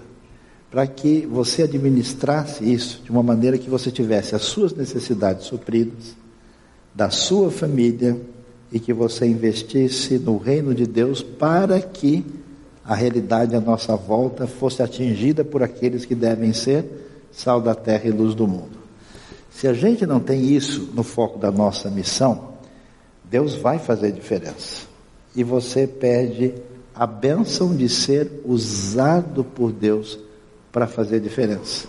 para 0.71 0.88
que 0.88 1.25
você 1.25 1.63
administrasse 1.63 2.63
isso 2.63 3.01
de 3.03 3.12
uma 3.12 3.21
maneira 3.21 3.57
que 3.57 3.69
você 3.69 3.91
tivesse 3.91 4.36
as 4.36 4.43
suas 4.43 4.73
necessidades 4.73 5.47
supridas, 5.47 6.15
da 6.95 7.10
sua 7.10 7.51
família 7.51 8.17
e 8.71 8.79
que 8.79 8.93
você 8.93 9.25
investisse 9.25 10.17
no 10.17 10.38
reino 10.38 10.73
de 10.73 10.88
Deus 10.88 11.21
para 11.21 11.77
que 11.81 12.25
a 12.86 12.95
realidade 12.95 13.53
à 13.53 13.60
nossa 13.60 13.97
volta 13.97 14.47
fosse 14.47 14.81
atingida 14.81 15.43
por 15.43 15.62
aqueles 15.62 16.05
que 16.05 16.15
devem 16.15 16.53
ser 16.53 16.86
sal 17.34 17.60
da 17.60 17.75
terra 17.75 18.07
e 18.07 18.12
luz 18.12 18.34
do 18.34 18.47
mundo. 18.47 18.79
Se 19.49 19.67
a 19.67 19.73
gente 19.73 20.05
não 20.05 20.21
tem 20.21 20.53
isso 20.53 20.89
no 20.93 21.03
foco 21.03 21.38
da 21.38 21.51
nossa 21.51 21.89
missão, 21.89 22.50
Deus 23.32 23.56
vai 23.56 23.80
fazer 23.80 24.12
diferença. 24.12 24.86
E 25.34 25.41
você 25.41 25.88
perde 25.88 26.54
a 26.94 27.08
bênção 27.08 27.74
de 27.74 27.88
ser 27.88 28.30
usado 28.44 29.46
por 29.46 29.72
Deus 29.72 30.20
para 30.70 30.86
fazer 30.86 31.22
diferença. 31.22 31.88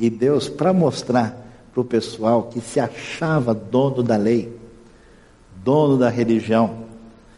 E 0.00 0.10
Deus, 0.10 0.48
para 0.48 0.72
mostrar 0.72 1.40
para 1.72 1.80
o 1.80 1.84
pessoal 1.84 2.48
que 2.52 2.60
se 2.60 2.80
achava 2.80 3.54
dono 3.54 4.02
da 4.02 4.16
lei, 4.16 4.52
dono 5.62 5.96
da 5.96 6.08
religião. 6.08 6.82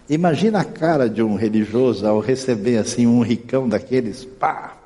Imagina 0.09 0.61
a 0.61 0.65
cara 0.65 1.07
de 1.07 1.23
um 1.23 1.35
religioso 1.35 2.07
ao 2.07 2.21
receber 2.21 2.79
assim 2.79 3.07
um 3.07 3.21
ricão 3.21 3.69
daqueles, 3.69 4.25
pá, 4.25 4.79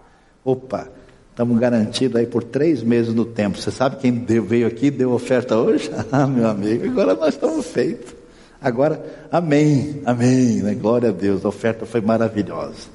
opa, 0.45 0.89
estamos 1.31 1.57
garantidos 1.57 2.17
aí 2.17 2.27
por 2.27 2.43
três 2.43 2.83
meses 2.83 3.15
no 3.15 3.25
tempo. 3.25 3.59
Você 3.59 3.71
sabe 3.71 3.99
quem 3.99 4.25
veio 4.25 4.67
aqui 4.67 4.91
deu 4.91 5.13
oferta 5.13 5.57
hoje? 5.57 5.89
Ah, 6.11 6.27
meu 6.27 6.49
amigo, 6.49 6.85
agora 6.87 7.15
nós 7.15 7.35
estamos 7.35 7.67
feitos. 7.67 8.20
Agora, 8.63 9.03
amém, 9.33 10.03
amém, 10.05 10.63
né? 10.63 10.75
glória 10.75 11.09
a 11.09 11.13
Deus, 11.13 11.45
a 11.45 11.49
oferta 11.49 11.87
foi 11.87 12.03
maravilhosa. 12.03 12.89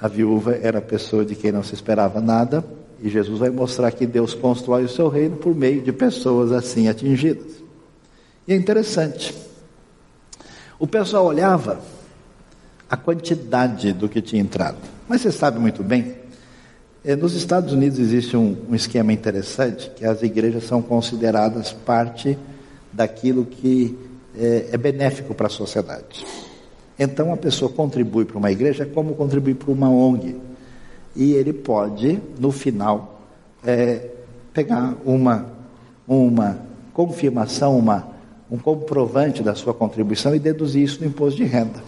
A 0.00 0.06
viúva 0.06 0.54
era 0.54 0.78
a 0.78 0.82
pessoa 0.82 1.24
de 1.24 1.34
quem 1.34 1.50
não 1.50 1.64
se 1.64 1.74
esperava 1.74 2.20
nada, 2.20 2.64
e 3.02 3.08
Jesus 3.08 3.40
vai 3.40 3.50
mostrar 3.50 3.90
que 3.90 4.06
Deus 4.06 4.34
constrói 4.34 4.84
o 4.84 4.88
seu 4.88 5.08
reino 5.08 5.36
por 5.36 5.52
meio 5.52 5.82
de 5.82 5.92
pessoas 5.92 6.52
assim 6.52 6.88
atingidas. 6.88 7.62
E 8.46 8.52
é 8.52 8.56
interessante. 8.56 9.34
O 10.78 10.86
pessoal 10.86 11.26
olhava 11.26 11.80
a 12.88 12.96
quantidade 12.96 13.92
do 13.92 14.08
que 14.08 14.22
tinha 14.22 14.40
entrado. 14.40 14.76
Mas 15.08 15.22
você 15.22 15.32
sabe 15.32 15.58
muito 15.58 15.82
bem, 15.82 16.14
eh, 17.04 17.16
nos 17.16 17.34
Estados 17.34 17.72
Unidos 17.72 17.98
existe 17.98 18.36
um, 18.36 18.56
um 18.68 18.74
esquema 18.76 19.12
interessante, 19.12 19.90
que 19.96 20.04
as 20.04 20.22
igrejas 20.22 20.64
são 20.64 20.80
consideradas 20.80 21.72
parte 21.72 22.38
daquilo 22.92 23.44
que 23.44 24.11
é, 24.36 24.68
é 24.72 24.76
benéfico 24.76 25.34
para 25.34 25.46
a 25.46 25.50
sociedade. 25.50 26.24
Então 26.98 27.32
a 27.32 27.36
pessoa 27.36 27.70
contribui 27.70 28.24
para 28.24 28.38
uma 28.38 28.50
igreja 28.50 28.86
como 28.86 29.14
contribui 29.14 29.54
para 29.54 29.70
uma 29.70 29.90
ONG 29.90 30.36
e 31.14 31.32
ele 31.32 31.52
pode, 31.52 32.20
no 32.38 32.50
final, 32.50 33.20
é, 33.64 34.08
pegar 34.52 34.94
uma, 35.04 35.46
uma 36.06 36.58
confirmação, 36.92 37.78
uma, 37.78 38.08
um 38.50 38.58
comprovante 38.58 39.42
da 39.42 39.54
sua 39.54 39.74
contribuição 39.74 40.34
e 40.34 40.38
deduzir 40.38 40.82
isso 40.82 41.00
no 41.00 41.06
imposto 41.06 41.36
de 41.36 41.44
renda. 41.44 41.82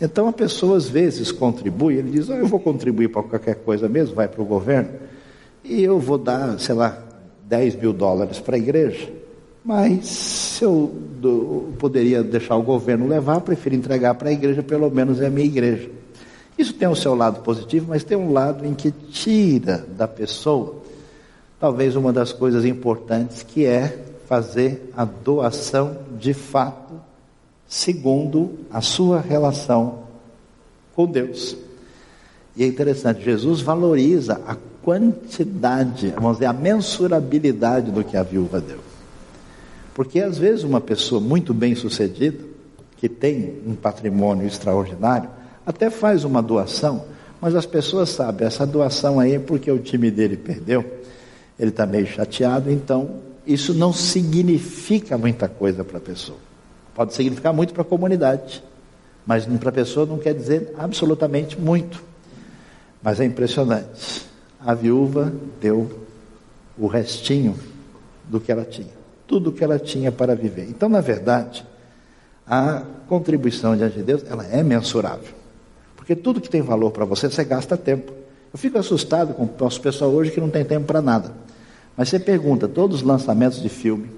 Então 0.00 0.28
a 0.28 0.32
pessoa 0.32 0.76
às 0.76 0.88
vezes 0.88 1.30
contribui, 1.30 1.96
ele 1.96 2.10
diz, 2.10 2.28
oh, 2.28 2.34
eu 2.34 2.46
vou 2.46 2.58
contribuir 2.58 3.08
para 3.08 3.22
qualquer 3.22 3.56
coisa 3.56 3.88
mesmo, 3.88 4.14
vai 4.14 4.28
para 4.28 4.40
o 4.40 4.46
governo, 4.46 4.90
e 5.62 5.82
eu 5.82 5.98
vou 5.98 6.16
dar, 6.16 6.58
sei 6.58 6.74
lá, 6.74 7.02
10 7.46 7.76
mil 7.76 7.92
dólares 7.92 8.40
para 8.40 8.56
a 8.56 8.58
igreja, 8.58 9.12
Mas 9.64 10.06
se 10.06 10.64
eu 10.64 10.94
poderia 11.78 12.22
deixar 12.22 12.56
o 12.56 12.62
governo 12.62 13.06
levar, 13.06 13.40
prefiro 13.40 13.74
entregar 13.74 14.14
para 14.14 14.30
a 14.30 14.32
igreja, 14.32 14.62
pelo 14.62 14.90
menos 14.90 15.20
é 15.20 15.26
a 15.26 15.30
minha 15.30 15.46
igreja. 15.46 15.90
Isso 16.56 16.72
tem 16.74 16.88
o 16.88 16.96
seu 16.96 17.14
lado 17.14 17.40
positivo, 17.42 17.86
mas 17.88 18.04
tem 18.04 18.16
um 18.16 18.32
lado 18.32 18.66
em 18.66 18.74
que 18.74 18.90
tira 18.90 19.86
da 19.96 20.08
pessoa, 20.08 20.76
talvez 21.58 21.96
uma 21.96 22.12
das 22.12 22.32
coisas 22.32 22.64
importantes, 22.64 23.42
que 23.42 23.64
é 23.64 24.04
fazer 24.26 24.90
a 24.96 25.04
doação 25.04 25.98
de 26.18 26.32
fato, 26.32 26.94
segundo 27.66 28.58
a 28.70 28.80
sua 28.80 29.20
relação 29.20 30.00
com 30.94 31.06
Deus. 31.06 31.56
E 32.56 32.64
é 32.64 32.66
interessante, 32.66 33.22
Jesus 33.22 33.60
valoriza 33.60 34.40
a 34.46 34.56
quantidade, 34.82 36.12
vamos 36.16 36.38
dizer, 36.38 36.46
a 36.46 36.52
mensurabilidade 36.52 37.90
do 37.90 38.02
que 38.02 38.16
a 38.16 38.22
viúva 38.22 38.60
deu. 38.60 38.89
Porque 39.94 40.20
às 40.20 40.38
vezes 40.38 40.64
uma 40.64 40.80
pessoa 40.80 41.20
muito 41.20 41.52
bem 41.52 41.74
sucedida, 41.74 42.44
que 42.96 43.08
tem 43.08 43.60
um 43.66 43.74
patrimônio 43.74 44.46
extraordinário, 44.46 45.30
até 45.64 45.90
faz 45.90 46.24
uma 46.24 46.42
doação, 46.42 47.04
mas 47.40 47.54
as 47.54 47.64
pessoas 47.64 48.10
sabem, 48.10 48.46
essa 48.46 48.66
doação 48.66 49.18
aí 49.18 49.34
é 49.34 49.38
porque 49.38 49.70
o 49.70 49.78
time 49.78 50.10
dele 50.10 50.36
perdeu, 50.36 50.84
ele 51.58 51.70
está 51.70 51.86
meio 51.86 52.06
chateado, 52.06 52.70
então 52.70 53.20
isso 53.46 53.72
não 53.72 53.92
significa 53.92 55.16
muita 55.16 55.48
coisa 55.48 55.82
para 55.82 55.98
a 55.98 56.00
pessoa. 56.00 56.38
Pode 56.94 57.14
significar 57.14 57.52
muito 57.52 57.72
para 57.72 57.82
a 57.82 57.86
comunidade, 57.86 58.62
mas 59.26 59.46
para 59.46 59.70
a 59.70 59.72
pessoa 59.72 60.04
não 60.04 60.18
quer 60.18 60.34
dizer 60.34 60.74
absolutamente 60.76 61.58
muito. 61.58 62.02
Mas 63.02 63.20
é 63.20 63.24
impressionante. 63.24 64.26
A 64.60 64.74
viúva 64.74 65.32
deu 65.60 65.90
o 66.76 66.86
restinho 66.86 67.56
do 68.28 68.38
que 68.38 68.52
ela 68.52 68.64
tinha, 68.64 68.92
tudo 69.30 69.50
o 69.50 69.52
que 69.52 69.62
ela 69.62 69.78
tinha 69.78 70.10
para 70.10 70.34
viver. 70.34 70.66
Então, 70.68 70.88
na 70.88 71.00
verdade, 71.00 71.64
a 72.44 72.82
contribuição 73.06 73.76
diante 73.76 73.98
de 73.98 74.02
Deus, 74.02 74.24
ela 74.28 74.44
é 74.44 74.60
mensurável. 74.60 75.32
Porque 75.94 76.16
tudo 76.16 76.40
que 76.40 76.50
tem 76.50 76.60
valor 76.60 76.90
para 76.90 77.04
você, 77.04 77.30
você 77.30 77.44
gasta 77.44 77.76
tempo. 77.76 78.12
Eu 78.52 78.58
fico 78.58 78.76
assustado 78.76 79.32
com 79.32 79.44
o 79.44 79.50
nosso 79.56 79.80
pessoal 79.80 80.10
hoje 80.10 80.32
que 80.32 80.40
não 80.40 80.50
tem 80.50 80.64
tempo 80.64 80.84
para 80.84 81.00
nada. 81.00 81.32
Mas 81.96 82.08
você 82.08 82.18
pergunta, 82.18 82.66
todos 82.66 82.96
os 82.96 83.02
lançamentos 83.06 83.62
de 83.62 83.68
filme, 83.68 84.10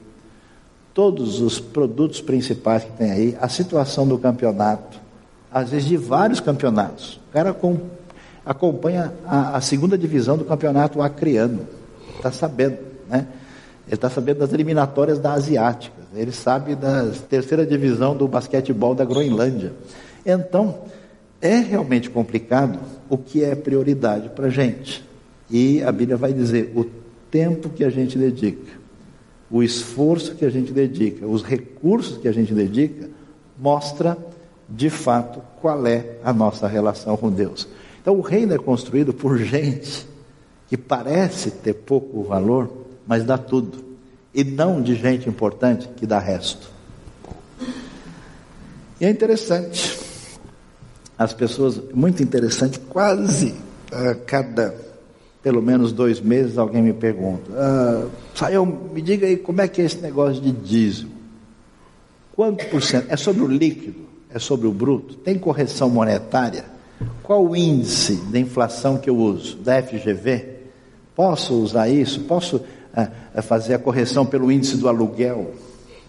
todos 0.95 1.43
os 1.43 1.61
produtos 1.61 2.23
principais 2.23 2.83
que 2.83 2.93
tem 2.93 3.11
aí, 3.11 3.37
a 3.39 3.51
situação 3.51 4.09
do 4.09 4.17
campeonato, 4.17 4.99
às 5.53 5.69
vezes 5.69 5.87
de 5.87 5.99
vários 5.99 6.41
campeonatos. 6.41 7.21
O 7.29 7.33
cara 7.35 7.53
com, 7.53 7.79
acompanha 8.47 9.13
a, 9.27 9.59
a, 9.59 9.61
segunda 9.61 9.99
divisão 9.99 10.39
do 10.39 10.45
campeonato 10.47 11.03
acreano, 11.03 11.69
está 12.17 12.33
sabendo, 12.33 12.79
né? 13.11 13.27
Ele 13.87 13.95
está 13.95 14.09
sabendo 14.09 14.39
das 14.39 14.53
eliminatórias 14.53 15.19
da 15.19 15.33
Asiática, 15.33 15.97
ele 16.15 16.33
sabe 16.33 16.75
da 16.75 17.11
terceira 17.29 17.67
divisão 17.67 18.17
do 18.17 18.29
basquetebol 18.29 18.95
da 18.95 19.05
Groenlândia. 19.05 19.73
Então, 20.25 20.83
é 21.41 21.57
realmente 21.57 22.09
complicado 22.09 22.79
o 23.09 23.19
que 23.19 23.43
é 23.43 23.55
prioridade 23.55 24.29
para 24.29 24.47
a 24.47 24.51
gente. 24.51 25.05
E 25.51 25.83
a 25.83 25.91
Bíblia 25.91 26.17
vai 26.17 26.33
dizer: 26.33 26.73
o 26.77 26.85
tempo 27.31 27.69
que 27.69 27.85
a 27.85 27.91
gente 27.91 28.17
dedica, 28.17 28.73
o 29.51 29.63
esforço 29.63 30.35
que 30.37 30.45
a 30.45 30.51
gente 30.51 30.73
dedica, 30.73 31.27
os 31.27 31.43
recursos 31.43 32.19
que 32.19 32.29
a 32.29 32.33
gente 32.33 32.55
dedica, 32.55 33.11
mostra 33.59 34.17
de 34.69 34.89
fato 34.89 35.43
qual 35.61 35.87
é 35.87 36.17
a 36.25 36.33
nossa 36.33 36.67
relação 36.67 37.17
com 37.17 37.31
Deus. 37.31 37.69
Então 38.01 38.17
o 38.17 38.21
reino 38.21 38.55
é 38.55 38.59
construído 38.59 39.13
por 39.13 39.39
gente 39.39 40.07
que 40.69 40.77
parece 40.77 41.51
ter 41.51 41.75
pouco 41.75 42.23
valor, 42.23 42.71
mas 43.07 43.25
dá 43.25 43.37
tudo, 43.37 43.85
e 44.35 44.45
não 44.45 44.81
de 44.81 44.95
gente 44.95 45.29
importante 45.29 45.89
que 45.89 46.07
dá 46.07 46.19
resto. 46.19 46.71
E 49.01 49.05
é 49.05 49.11
interessante, 49.11 49.99
as 51.19 51.33
pessoas, 51.33 51.81
muito 51.93 52.23
interessante, 52.23 52.79
quase 52.79 53.55
a 53.91 54.15
cada 54.15 54.93
pelo 55.43 55.61
menos 55.61 55.93
dois 55.93 56.21
meses, 56.21 56.57
alguém 56.57 56.81
me 56.81 56.93
pergunta: 56.93 57.51
ah, 57.53 58.07
Saião, 58.35 58.65
me 58.65 59.03
diga 59.03 59.27
aí 59.27 59.37
como 59.37 59.61
é 59.61 59.69
que 59.69 59.83
é 59.83 59.85
esse 59.85 59.99
negócio 59.99 60.41
de 60.41 60.53
dízimo? 60.53 61.11
Quanto 62.35 62.65
por 62.67 62.83
cento? 62.83 63.07
É 63.11 63.17
sobre 63.17 63.43
o 63.43 63.47
líquido? 63.47 64.07
É 64.31 64.39
sobre 64.39 64.67
o 64.67 64.73
bruto? 64.73 65.17
Tem 65.17 65.39
correção 65.39 65.91
monetária? 65.91 66.65
Qual 67.23 67.45
o 67.45 67.57
índice 67.57 68.17
de 68.17 68.39
inflação 68.39 68.97
que 68.97 69.11
eu 69.11 69.17
uso? 69.17 69.57
Da 69.57 69.83
FGV? 69.83 70.61
Posso 71.15 71.55
usar 71.55 71.89
isso? 71.89 72.21
Posso 72.21 72.63
ah, 72.95 73.43
fazer 73.43 73.75
a 73.75 73.79
correção 73.79 74.25
pelo 74.27 74.51
índice 74.51 74.77
do 74.77 74.89
aluguel? 74.89 75.55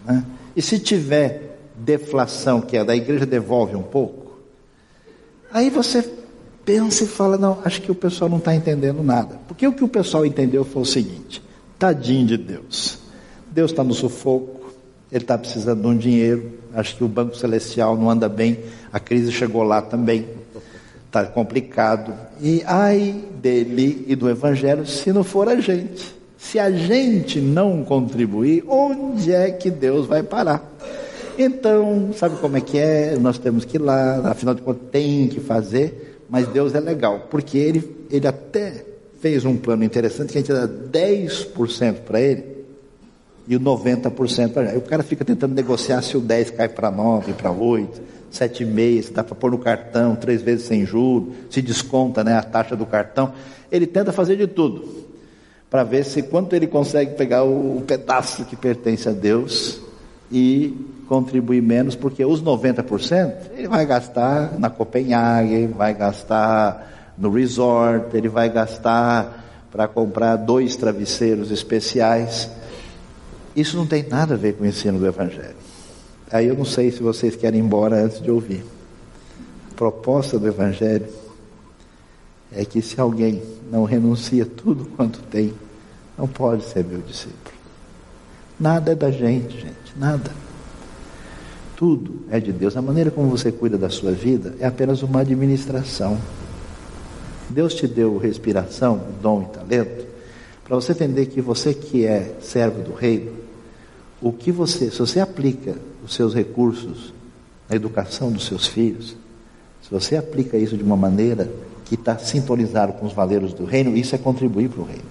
Né? 0.04 0.24
E 0.56 0.62
se 0.62 0.78
tiver 0.78 1.58
deflação, 1.76 2.60
que 2.60 2.76
é 2.76 2.84
da 2.84 2.94
igreja 2.94 3.26
devolve 3.26 3.74
um 3.74 3.82
pouco? 3.82 4.38
Aí 5.52 5.70
você 5.70 6.02
pensa 6.64 7.04
e 7.04 7.06
fala: 7.06 7.36
não, 7.36 7.58
acho 7.64 7.82
que 7.82 7.90
o 7.90 7.94
pessoal 7.94 8.28
não 8.28 8.38
está 8.38 8.54
entendendo 8.54 9.02
nada. 9.02 9.38
Porque 9.46 9.66
o 9.66 9.72
que 9.72 9.84
o 9.84 9.88
pessoal 9.88 10.24
entendeu 10.24 10.64
foi 10.64 10.82
o 10.82 10.86
seguinte: 10.86 11.42
tadinho 11.78 12.26
de 12.26 12.36
Deus. 12.36 12.98
Deus 13.50 13.70
está 13.70 13.84
no 13.84 13.94
sufoco, 13.94 14.72
ele 15.12 15.22
está 15.22 15.38
precisando 15.38 15.82
de 15.82 15.86
um 15.86 15.96
dinheiro. 15.96 16.58
Acho 16.74 16.96
que 16.96 17.04
o 17.04 17.08
Banco 17.08 17.36
Celestial 17.36 17.96
não 17.96 18.10
anda 18.10 18.28
bem, 18.28 18.58
a 18.92 18.98
crise 18.98 19.30
chegou 19.30 19.62
lá 19.62 19.80
também, 19.80 20.28
está 21.06 21.24
complicado. 21.24 22.12
E 22.40 22.64
ai 22.66 23.24
dele 23.40 24.04
e 24.08 24.16
do 24.16 24.28
Evangelho 24.28 24.84
se 24.84 25.12
não 25.12 25.22
for 25.22 25.48
a 25.48 25.60
gente. 25.60 26.12
Se 26.50 26.58
a 26.58 26.70
gente 26.70 27.40
não 27.40 27.84
contribuir, 27.84 28.64
onde 28.68 29.32
é 29.32 29.50
que 29.50 29.70
Deus 29.70 30.06
vai 30.06 30.22
parar? 30.22 30.72
Então, 31.36 32.10
sabe 32.14 32.36
como 32.36 32.56
é 32.56 32.60
que 32.60 32.78
é? 32.78 33.16
Nós 33.18 33.38
temos 33.38 33.64
que 33.64 33.76
ir 33.76 33.80
lá, 33.80 34.30
afinal 34.30 34.54
de 34.54 34.62
contas, 34.62 34.88
tem 34.90 35.26
que 35.26 35.40
fazer 35.40 36.14
mas 36.28 36.48
Deus 36.48 36.74
é 36.74 36.80
legal, 36.80 37.28
porque 37.30 37.58
ele, 37.58 38.06
ele 38.10 38.26
até 38.26 38.84
fez 39.20 39.44
um 39.44 39.56
plano 39.56 39.84
interessante 39.84 40.32
que 40.32 40.38
a 40.38 40.40
gente 40.40 40.52
dá 40.52 40.66
10% 40.66 42.00
para 42.00 42.20
ele 42.20 42.44
e 43.46 43.54
o 43.56 43.60
90% 43.60 44.52
para 44.52 44.70
Aí 44.70 44.76
o 44.76 44.82
cara 44.82 45.02
fica 45.02 45.24
tentando 45.24 45.54
negociar 45.54 46.02
se 46.02 46.16
o 46.16 46.20
10 46.20 46.50
cai 46.50 46.68
para 46.68 46.90
9, 46.90 47.34
para 47.34 47.50
8, 47.50 48.00
7,5, 48.32 49.02
se 49.02 49.12
dá 49.12 49.22
para 49.22 49.34
pôr 49.34 49.50
no 49.50 49.58
cartão, 49.58 50.16
três 50.16 50.42
vezes 50.42 50.66
sem 50.66 50.84
juros, 50.84 51.34
se 51.50 51.62
desconta 51.62 52.24
né, 52.24 52.34
a 52.34 52.42
taxa 52.42 52.74
do 52.74 52.84
cartão. 52.84 53.32
Ele 53.70 53.86
tenta 53.86 54.12
fazer 54.12 54.36
de 54.36 54.46
tudo 54.46 55.04
para 55.74 55.82
ver 55.82 56.04
se 56.04 56.22
quanto 56.22 56.54
ele 56.54 56.68
consegue 56.68 57.16
pegar 57.16 57.42
o, 57.42 57.78
o 57.78 57.82
pedaço 57.82 58.44
que 58.44 58.54
pertence 58.54 59.08
a 59.08 59.12
Deus 59.12 59.80
e 60.30 60.72
contribuir 61.08 61.60
menos, 61.60 61.96
porque 61.96 62.24
os 62.24 62.40
90% 62.40 63.34
ele 63.56 63.66
vai 63.66 63.84
gastar 63.84 64.56
na 64.56 64.70
Copenhague, 64.70 65.66
vai 65.66 65.92
gastar 65.92 67.12
no 67.18 67.28
resort, 67.28 68.16
ele 68.16 68.28
vai 68.28 68.48
gastar 68.48 69.66
para 69.72 69.88
comprar 69.88 70.36
dois 70.36 70.76
travesseiros 70.76 71.50
especiais. 71.50 72.48
Isso 73.56 73.76
não 73.76 73.84
tem 73.84 74.06
nada 74.08 74.34
a 74.34 74.36
ver 74.36 74.52
com 74.52 74.62
o 74.62 74.66
ensino 74.68 75.00
do 75.00 75.08
Evangelho. 75.08 75.56
Aí 76.30 76.46
eu 76.46 76.54
não 76.54 76.64
sei 76.64 76.92
se 76.92 77.02
vocês 77.02 77.34
querem 77.34 77.58
ir 77.58 77.64
embora 77.64 77.96
antes 77.96 78.22
de 78.22 78.30
ouvir. 78.30 78.64
A 79.72 79.74
proposta 79.74 80.38
do 80.38 80.46
Evangelho 80.46 81.08
é 82.54 82.64
que 82.64 82.80
se 82.80 83.00
alguém 83.00 83.42
não 83.70 83.84
renuncia 83.84 84.46
tudo 84.46 84.84
quanto 84.96 85.20
tem, 85.22 85.52
não 86.16 86.26
pode 86.26 86.64
ser 86.64 86.84
meu 86.84 87.00
discípulo. 87.00 87.54
Nada 88.58 88.92
é 88.92 88.94
da 88.94 89.10
gente, 89.10 89.58
gente, 89.58 89.92
nada. 89.96 90.30
Tudo 91.76 92.20
é 92.30 92.38
de 92.38 92.52
Deus. 92.52 92.76
A 92.76 92.82
maneira 92.82 93.10
como 93.10 93.28
você 93.28 93.50
cuida 93.50 93.76
da 93.76 93.90
sua 93.90 94.12
vida 94.12 94.54
é 94.60 94.66
apenas 94.66 95.02
uma 95.02 95.20
administração. 95.20 96.18
Deus 97.50 97.74
te 97.74 97.86
deu 97.88 98.16
respiração, 98.16 99.00
dom 99.20 99.42
e 99.42 99.46
talento 99.46 100.14
para 100.64 100.76
você 100.76 100.92
entender 100.92 101.26
que 101.26 101.42
você 101.42 101.74
que 101.74 102.06
é 102.06 102.36
servo 102.40 102.82
do 102.82 102.94
reino, 102.94 103.32
o 104.20 104.32
que 104.32 104.50
você, 104.50 104.90
se 104.90 104.98
você 104.98 105.20
aplica 105.20 105.76
os 106.02 106.14
seus 106.14 106.34
recursos 106.34 107.12
na 107.68 107.76
educação 107.76 108.32
dos 108.32 108.46
seus 108.46 108.66
filhos, 108.66 109.14
se 109.82 109.90
você 109.90 110.16
aplica 110.16 110.56
isso 110.56 110.76
de 110.76 110.82
uma 110.82 110.96
maneira 110.96 111.50
que 111.84 111.94
está 111.94 112.16
sintonizado 112.18 112.94
com 112.94 113.06
os 113.06 113.12
valores 113.12 113.52
do 113.52 113.64
reino, 113.64 113.96
isso 113.96 114.14
é 114.14 114.18
contribuir 114.18 114.68
para 114.68 114.82
o 114.82 114.84
reino. 114.84 115.04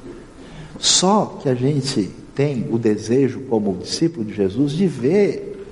Só 0.80 1.38
que 1.42 1.48
a 1.48 1.56
gente 1.56 2.10
tem 2.36 2.68
o 2.72 2.78
desejo, 2.78 3.42
como 3.42 3.78
discípulo 3.78 4.26
de 4.26 4.34
Jesus, 4.34 4.72
de 4.72 4.88
ver 4.88 5.66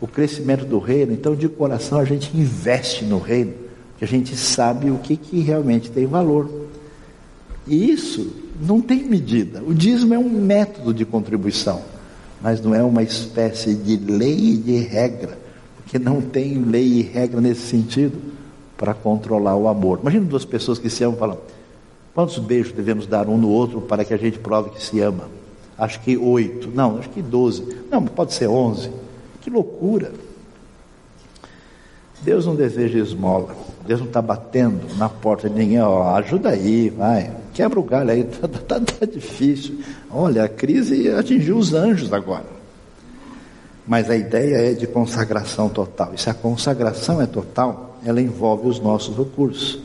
o 0.00 0.06
crescimento 0.06 0.64
do 0.64 0.78
reino, 0.78 1.12
então 1.12 1.36
de 1.36 1.48
coração 1.48 2.00
a 2.00 2.04
gente 2.04 2.36
investe 2.36 3.04
no 3.04 3.18
reino, 3.18 3.52
que 3.98 4.04
a 4.04 4.08
gente 4.08 4.34
sabe 4.36 4.90
o 4.90 4.98
que, 4.98 5.16
que 5.16 5.40
realmente 5.40 5.90
tem 5.90 6.06
valor. 6.06 6.50
E 7.66 7.90
isso 7.90 8.32
não 8.60 8.80
tem 8.80 9.04
medida. 9.04 9.62
O 9.64 9.72
dízimo 9.72 10.14
é 10.14 10.18
um 10.18 10.28
método 10.28 10.92
de 10.92 11.04
contribuição, 11.04 11.82
mas 12.40 12.60
não 12.60 12.74
é 12.74 12.82
uma 12.82 13.02
espécie 13.02 13.74
de 13.74 13.96
lei 13.96 14.54
e 14.54 14.56
de 14.56 14.78
regra, 14.78 15.38
porque 15.76 15.98
não 15.98 16.20
tem 16.20 16.58
lei 16.58 16.84
e 16.84 17.02
regra 17.02 17.40
nesse 17.40 17.68
sentido 17.68 18.18
para 18.82 18.94
controlar 18.94 19.54
o 19.54 19.68
amor. 19.68 20.00
Imagina 20.02 20.26
duas 20.26 20.44
pessoas 20.44 20.76
que 20.76 20.90
se 20.90 21.04
amam 21.04 21.16
falam: 21.16 21.38
quantos 22.12 22.36
beijos 22.40 22.72
devemos 22.72 23.06
dar 23.06 23.28
um 23.28 23.38
no 23.38 23.48
outro 23.48 23.80
para 23.80 24.04
que 24.04 24.12
a 24.12 24.16
gente 24.16 24.40
prove 24.40 24.70
que 24.70 24.82
se 24.82 24.98
ama? 25.00 25.28
acho 25.78 26.00
que 26.00 26.16
oito, 26.16 26.68
não, 26.68 26.98
acho 26.98 27.08
que 27.08 27.22
doze, 27.22 27.64
não, 27.88 28.04
pode 28.04 28.34
ser 28.34 28.48
onze. 28.48 28.90
Que 29.40 29.50
loucura! 29.50 30.12
Deus 32.22 32.44
não 32.44 32.56
deseja 32.56 32.98
esmola, 32.98 33.54
Deus 33.86 34.00
não 34.00 34.06
está 34.06 34.20
batendo 34.20 34.96
na 34.96 35.08
porta 35.08 35.48
de 35.48 35.56
ninguém, 35.56 35.80
ó, 35.80 36.14
ajuda 36.16 36.50
aí, 36.50 36.88
vai, 36.88 37.32
quebra 37.52 37.78
o 37.78 37.82
galho 37.82 38.10
aí, 38.10 38.20
está 38.20 38.46
tá, 38.66 38.80
tá 38.80 39.06
difícil. 39.06 39.80
Olha, 40.10 40.44
a 40.44 40.48
crise 40.48 41.08
atingiu 41.08 41.56
os 41.56 41.72
anjos 41.72 42.12
agora. 42.12 42.61
Mas 43.86 44.08
a 44.08 44.16
ideia 44.16 44.70
é 44.70 44.74
de 44.74 44.86
consagração 44.86 45.68
total. 45.68 46.12
E 46.14 46.20
se 46.20 46.30
a 46.30 46.34
consagração 46.34 47.20
é 47.20 47.26
total, 47.26 47.98
ela 48.04 48.20
envolve 48.20 48.68
os 48.68 48.80
nossos 48.80 49.16
recursos. 49.16 49.80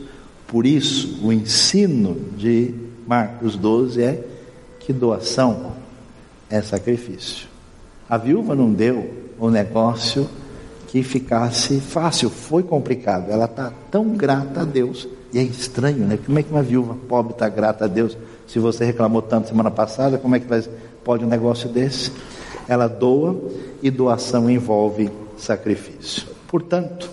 Por 0.46 0.64
isso, 0.64 1.18
o 1.22 1.32
ensino 1.32 2.14
de 2.36 2.74
Marcos 3.06 3.56
12 3.56 4.02
é 4.02 4.24
que 4.80 4.92
doação 4.92 5.72
é 6.48 6.62
sacrifício. 6.62 7.48
A 8.08 8.16
viúva 8.16 8.54
não 8.54 8.72
deu 8.72 9.12
o 9.38 9.50
negócio 9.50 10.28
que 10.86 11.02
ficasse 11.02 11.80
fácil, 11.80 12.30
foi 12.30 12.62
complicado. 12.62 13.30
Ela 13.30 13.44
está 13.44 13.72
tão 13.90 14.08
grata 14.16 14.62
a 14.62 14.64
Deus. 14.64 15.06
E 15.32 15.38
é 15.38 15.42
estranho, 15.42 16.06
né? 16.06 16.18
Como 16.24 16.38
é 16.38 16.42
que 16.42 16.50
uma 16.50 16.62
viúva 16.62 16.96
pobre 17.06 17.34
está 17.34 17.48
grata 17.48 17.84
a 17.84 17.88
Deus? 17.88 18.16
Se 18.46 18.58
você 18.58 18.86
reclamou 18.86 19.20
tanto 19.20 19.48
semana 19.48 19.70
passada, 19.70 20.16
como 20.16 20.34
é 20.34 20.40
que 20.40 20.46
pode 21.04 21.24
um 21.24 21.28
negócio 21.28 21.68
desse? 21.68 22.10
Ela 22.68 22.86
doa 22.86 23.40
e 23.82 23.90
doação 23.90 24.48
envolve 24.50 25.10
sacrifício. 25.38 26.28
Portanto, 26.46 27.10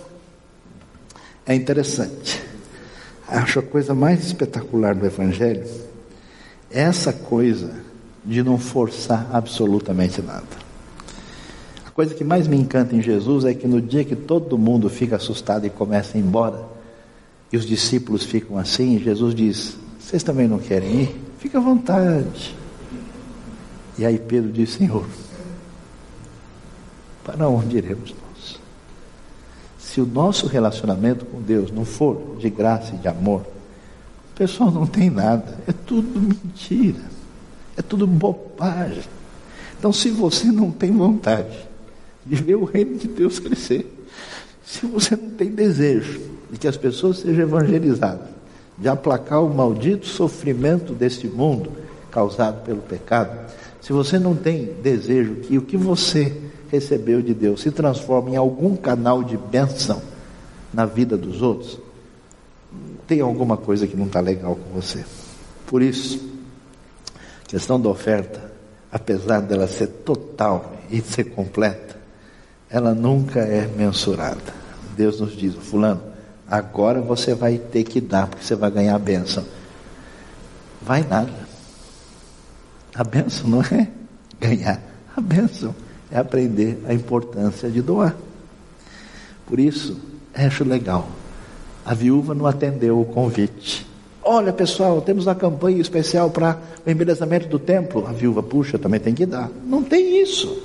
é 1.46 1.54
interessante. 1.54 2.42
Acho 3.26 3.58
a 3.60 3.62
coisa 3.62 3.94
mais 3.94 4.24
espetacular 4.24 4.94
do 4.94 5.06
Evangelho 5.06 5.66
essa 6.70 7.12
coisa 7.12 7.72
de 8.24 8.42
não 8.42 8.58
forçar 8.58 9.28
absolutamente 9.32 10.20
nada 10.20 10.66
coisa 11.96 12.14
que 12.14 12.22
mais 12.22 12.46
me 12.46 12.58
encanta 12.58 12.94
em 12.94 13.00
Jesus 13.00 13.46
é 13.46 13.54
que 13.54 13.66
no 13.66 13.80
dia 13.80 14.04
que 14.04 14.14
todo 14.14 14.58
mundo 14.58 14.90
fica 14.90 15.16
assustado 15.16 15.66
e 15.66 15.70
começa 15.70 16.14
a 16.14 16.20
ir 16.20 16.22
embora, 16.22 16.62
e 17.50 17.56
os 17.56 17.64
discípulos 17.64 18.22
ficam 18.22 18.58
assim, 18.58 18.98
Jesus 18.98 19.34
diz: 19.34 19.78
Vocês 19.98 20.22
também 20.22 20.46
não 20.46 20.58
querem 20.58 21.04
ir? 21.04 21.20
Fica 21.38 21.56
à 21.56 21.60
vontade. 21.60 22.54
E 23.96 24.04
aí 24.04 24.18
Pedro 24.18 24.52
diz: 24.52 24.74
Senhor, 24.74 25.06
para 27.26 27.48
onde 27.48 27.76
iremos 27.76 28.14
nós? 28.14 28.60
Se 29.78 30.00
o 30.00 30.06
nosso 30.06 30.46
relacionamento 30.46 31.26
com 31.26 31.42
Deus 31.42 31.70
não 31.70 31.84
for 31.84 32.36
de 32.38 32.48
graça 32.48 32.94
e 32.94 32.98
de 32.98 33.08
amor, 33.08 33.42
o 34.32 34.36
pessoal 34.36 34.70
não 34.70 34.86
tem 34.86 35.10
nada, 35.10 35.58
é 35.66 35.72
tudo 35.72 36.20
mentira, 36.20 37.02
é 37.76 37.82
tudo 37.82 38.06
bobagem. 38.06 39.04
Então, 39.78 39.92
se 39.92 40.08
você 40.10 40.46
não 40.46 40.70
tem 40.70 40.90
vontade 40.90 41.66
de 42.26 42.34
ver 42.34 42.56
o 42.56 42.64
reino 42.64 42.98
de 42.98 43.06
Deus 43.06 43.38
crescer. 43.38 43.86
Se 44.64 44.84
você 44.84 45.14
não 45.14 45.30
tem 45.30 45.48
desejo 45.48 46.20
de 46.50 46.58
que 46.58 46.66
as 46.66 46.76
pessoas 46.76 47.18
sejam 47.18 47.42
evangelizadas, 47.42 48.28
de 48.76 48.88
aplacar 48.88 49.42
o 49.42 49.54
maldito 49.54 50.06
sofrimento 50.06 50.92
deste 50.92 51.28
mundo 51.28 51.70
causado 52.10 52.64
pelo 52.64 52.82
pecado, 52.82 53.38
se 53.80 53.92
você 53.92 54.18
não 54.18 54.34
tem 54.34 54.74
desejo 54.82 55.36
que 55.36 55.58
o 55.58 55.62
que 55.62 55.76
você 55.76 56.36
recebeu 56.70 57.22
de 57.22 57.32
Deus 57.32 57.62
se 57.62 57.70
transforme 57.70 58.32
em 58.32 58.36
algum 58.36 58.76
canal 58.76 59.22
de 59.22 59.36
bênção 59.36 60.02
na 60.72 60.84
vida 60.84 61.16
dos 61.16 61.42
outros, 61.42 61.78
tem 63.06 63.20
alguma 63.20 63.56
coisa 63.56 63.86
que 63.86 63.96
não 63.96 64.06
está 64.06 64.20
legal 64.20 64.56
com 64.56 64.80
você. 64.80 65.04
Por 65.66 65.82
isso, 65.82 66.20
a 67.44 67.48
questão 67.48 67.80
da 67.80 67.88
oferta, 67.88 68.52
apesar 68.90 69.40
dela 69.40 69.68
ser 69.68 69.86
total 69.86 70.72
e 70.90 71.00
ser 71.00 71.24
completa, 71.24 71.96
ela 72.68 72.94
nunca 72.94 73.40
é 73.40 73.66
mensurada. 73.66 74.54
Deus 74.96 75.20
nos 75.20 75.36
diz, 75.36 75.54
fulano, 75.54 76.02
agora 76.48 77.00
você 77.00 77.34
vai 77.34 77.58
ter 77.58 77.84
que 77.84 78.00
dar, 78.00 78.26
porque 78.26 78.44
você 78.44 78.56
vai 78.56 78.70
ganhar 78.70 78.96
a 78.96 78.98
bênção. 78.98 79.44
Vai 80.82 81.02
nada. 81.02 81.45
A 82.96 83.04
bênção 83.04 83.48
não 83.48 83.60
é 83.60 83.88
ganhar, 84.40 84.80
a 85.14 85.20
bênção 85.20 85.74
é 86.10 86.18
aprender 86.18 86.78
a 86.88 86.94
importância 86.94 87.68
de 87.68 87.82
doar. 87.82 88.16
Por 89.46 89.60
isso, 89.60 90.00
acho 90.34 90.64
legal. 90.64 91.06
A 91.84 91.92
viúva 91.92 92.34
não 92.34 92.46
atendeu 92.46 93.00
o 93.00 93.04
convite. 93.04 93.86
Olha, 94.22 94.52
pessoal, 94.52 95.00
temos 95.02 95.26
uma 95.26 95.34
campanha 95.34 95.80
especial 95.80 96.30
para 96.30 96.58
o 96.84 96.90
embelezamento 96.90 97.46
do 97.48 97.58
templo. 97.58 98.06
A 98.06 98.12
viúva, 98.12 98.42
puxa, 98.42 98.78
também 98.78 98.98
tem 98.98 99.14
que 99.14 99.26
dar. 99.26 99.50
Não 99.64 99.82
tem 99.82 100.20
isso. 100.20 100.60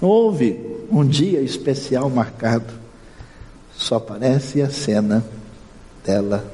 Não 0.00 0.08
houve 0.08 0.60
um 0.90 1.04
dia 1.04 1.40
especial 1.40 2.08
marcado. 2.10 2.72
Só 3.74 3.96
aparece 3.96 4.60
a 4.60 4.70
cena 4.70 5.24
dela 6.04 6.44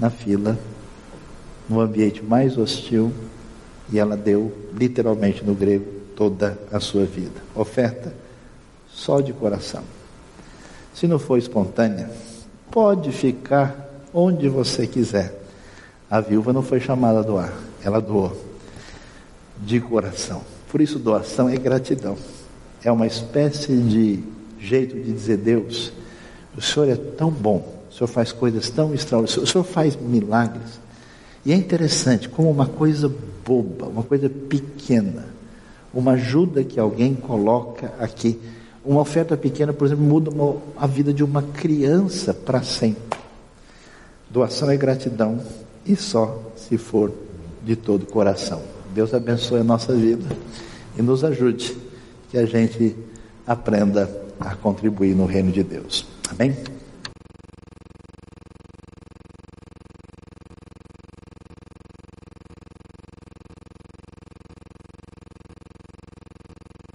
na 0.00 0.10
fila, 0.10 0.58
no 1.68 1.80
ambiente 1.80 2.24
mais 2.24 2.58
hostil, 2.58 3.12
e 3.90 3.98
ela 3.98 4.16
deu, 4.16 4.52
literalmente 4.74 5.44
no 5.44 5.54
grego, 5.54 5.86
toda 6.16 6.58
a 6.70 6.78
sua 6.78 7.04
vida. 7.04 7.40
Oferta 7.54 8.12
só 8.90 9.20
de 9.20 9.32
coração. 9.32 9.82
Se 10.94 11.06
não 11.06 11.18
for 11.18 11.38
espontânea, 11.38 12.10
pode 12.70 13.10
ficar 13.12 13.90
onde 14.12 14.48
você 14.48 14.86
quiser. 14.86 15.40
A 16.10 16.20
viúva 16.20 16.52
não 16.52 16.62
foi 16.62 16.80
chamada 16.80 17.20
a 17.20 17.22
doar, 17.22 17.52
ela 17.82 18.00
doou 18.00 18.36
de 19.58 19.80
coração. 19.80 20.42
Por 20.70 20.80
isso, 20.80 20.98
doação 20.98 21.48
é 21.48 21.56
gratidão 21.56 22.16
é 22.84 22.90
uma 22.90 23.06
espécie 23.06 23.76
de 23.76 24.22
jeito 24.58 24.94
de 24.94 25.12
dizer: 25.12 25.36
Deus, 25.38 25.92
o 26.56 26.60
Senhor 26.60 26.88
é 26.88 26.96
tão 26.96 27.30
bom, 27.30 27.66
o 27.90 27.94
Senhor 27.94 28.08
faz 28.08 28.32
coisas 28.32 28.68
tão 28.70 28.94
extraordinárias, 28.94 29.48
o 29.48 29.50
Senhor 29.50 29.64
faz 29.64 29.96
milagres. 29.96 30.80
E 31.44 31.52
é 31.52 31.56
interessante 31.56 32.28
como 32.28 32.50
uma 32.50 32.66
coisa 32.66 33.12
boba, 33.44 33.86
uma 33.86 34.02
coisa 34.02 34.28
pequena, 34.28 35.26
uma 35.92 36.12
ajuda 36.12 36.62
que 36.62 36.78
alguém 36.78 37.14
coloca 37.14 37.92
aqui, 37.98 38.38
uma 38.84 39.00
oferta 39.00 39.36
pequena, 39.36 39.72
por 39.72 39.86
exemplo, 39.86 40.04
muda 40.04 40.30
uma, 40.30 40.56
a 40.76 40.86
vida 40.86 41.12
de 41.12 41.22
uma 41.22 41.42
criança 41.42 42.32
para 42.32 42.62
sempre. 42.62 43.18
Doação 44.30 44.70
é 44.70 44.76
gratidão 44.76 45.40
e 45.84 45.96
só 45.96 46.40
se 46.56 46.78
for 46.78 47.12
de 47.64 47.76
todo 47.76 48.04
o 48.04 48.06
coração. 48.06 48.62
Deus 48.94 49.12
abençoe 49.12 49.60
a 49.60 49.64
nossa 49.64 49.94
vida 49.94 50.24
e 50.96 51.02
nos 51.02 51.24
ajude 51.24 51.76
que 52.30 52.38
a 52.38 52.46
gente 52.46 52.96
aprenda 53.46 54.10
a 54.40 54.54
contribuir 54.54 55.14
no 55.14 55.26
reino 55.26 55.52
de 55.52 55.62
Deus. 55.62 56.06
Amém? 56.30 56.56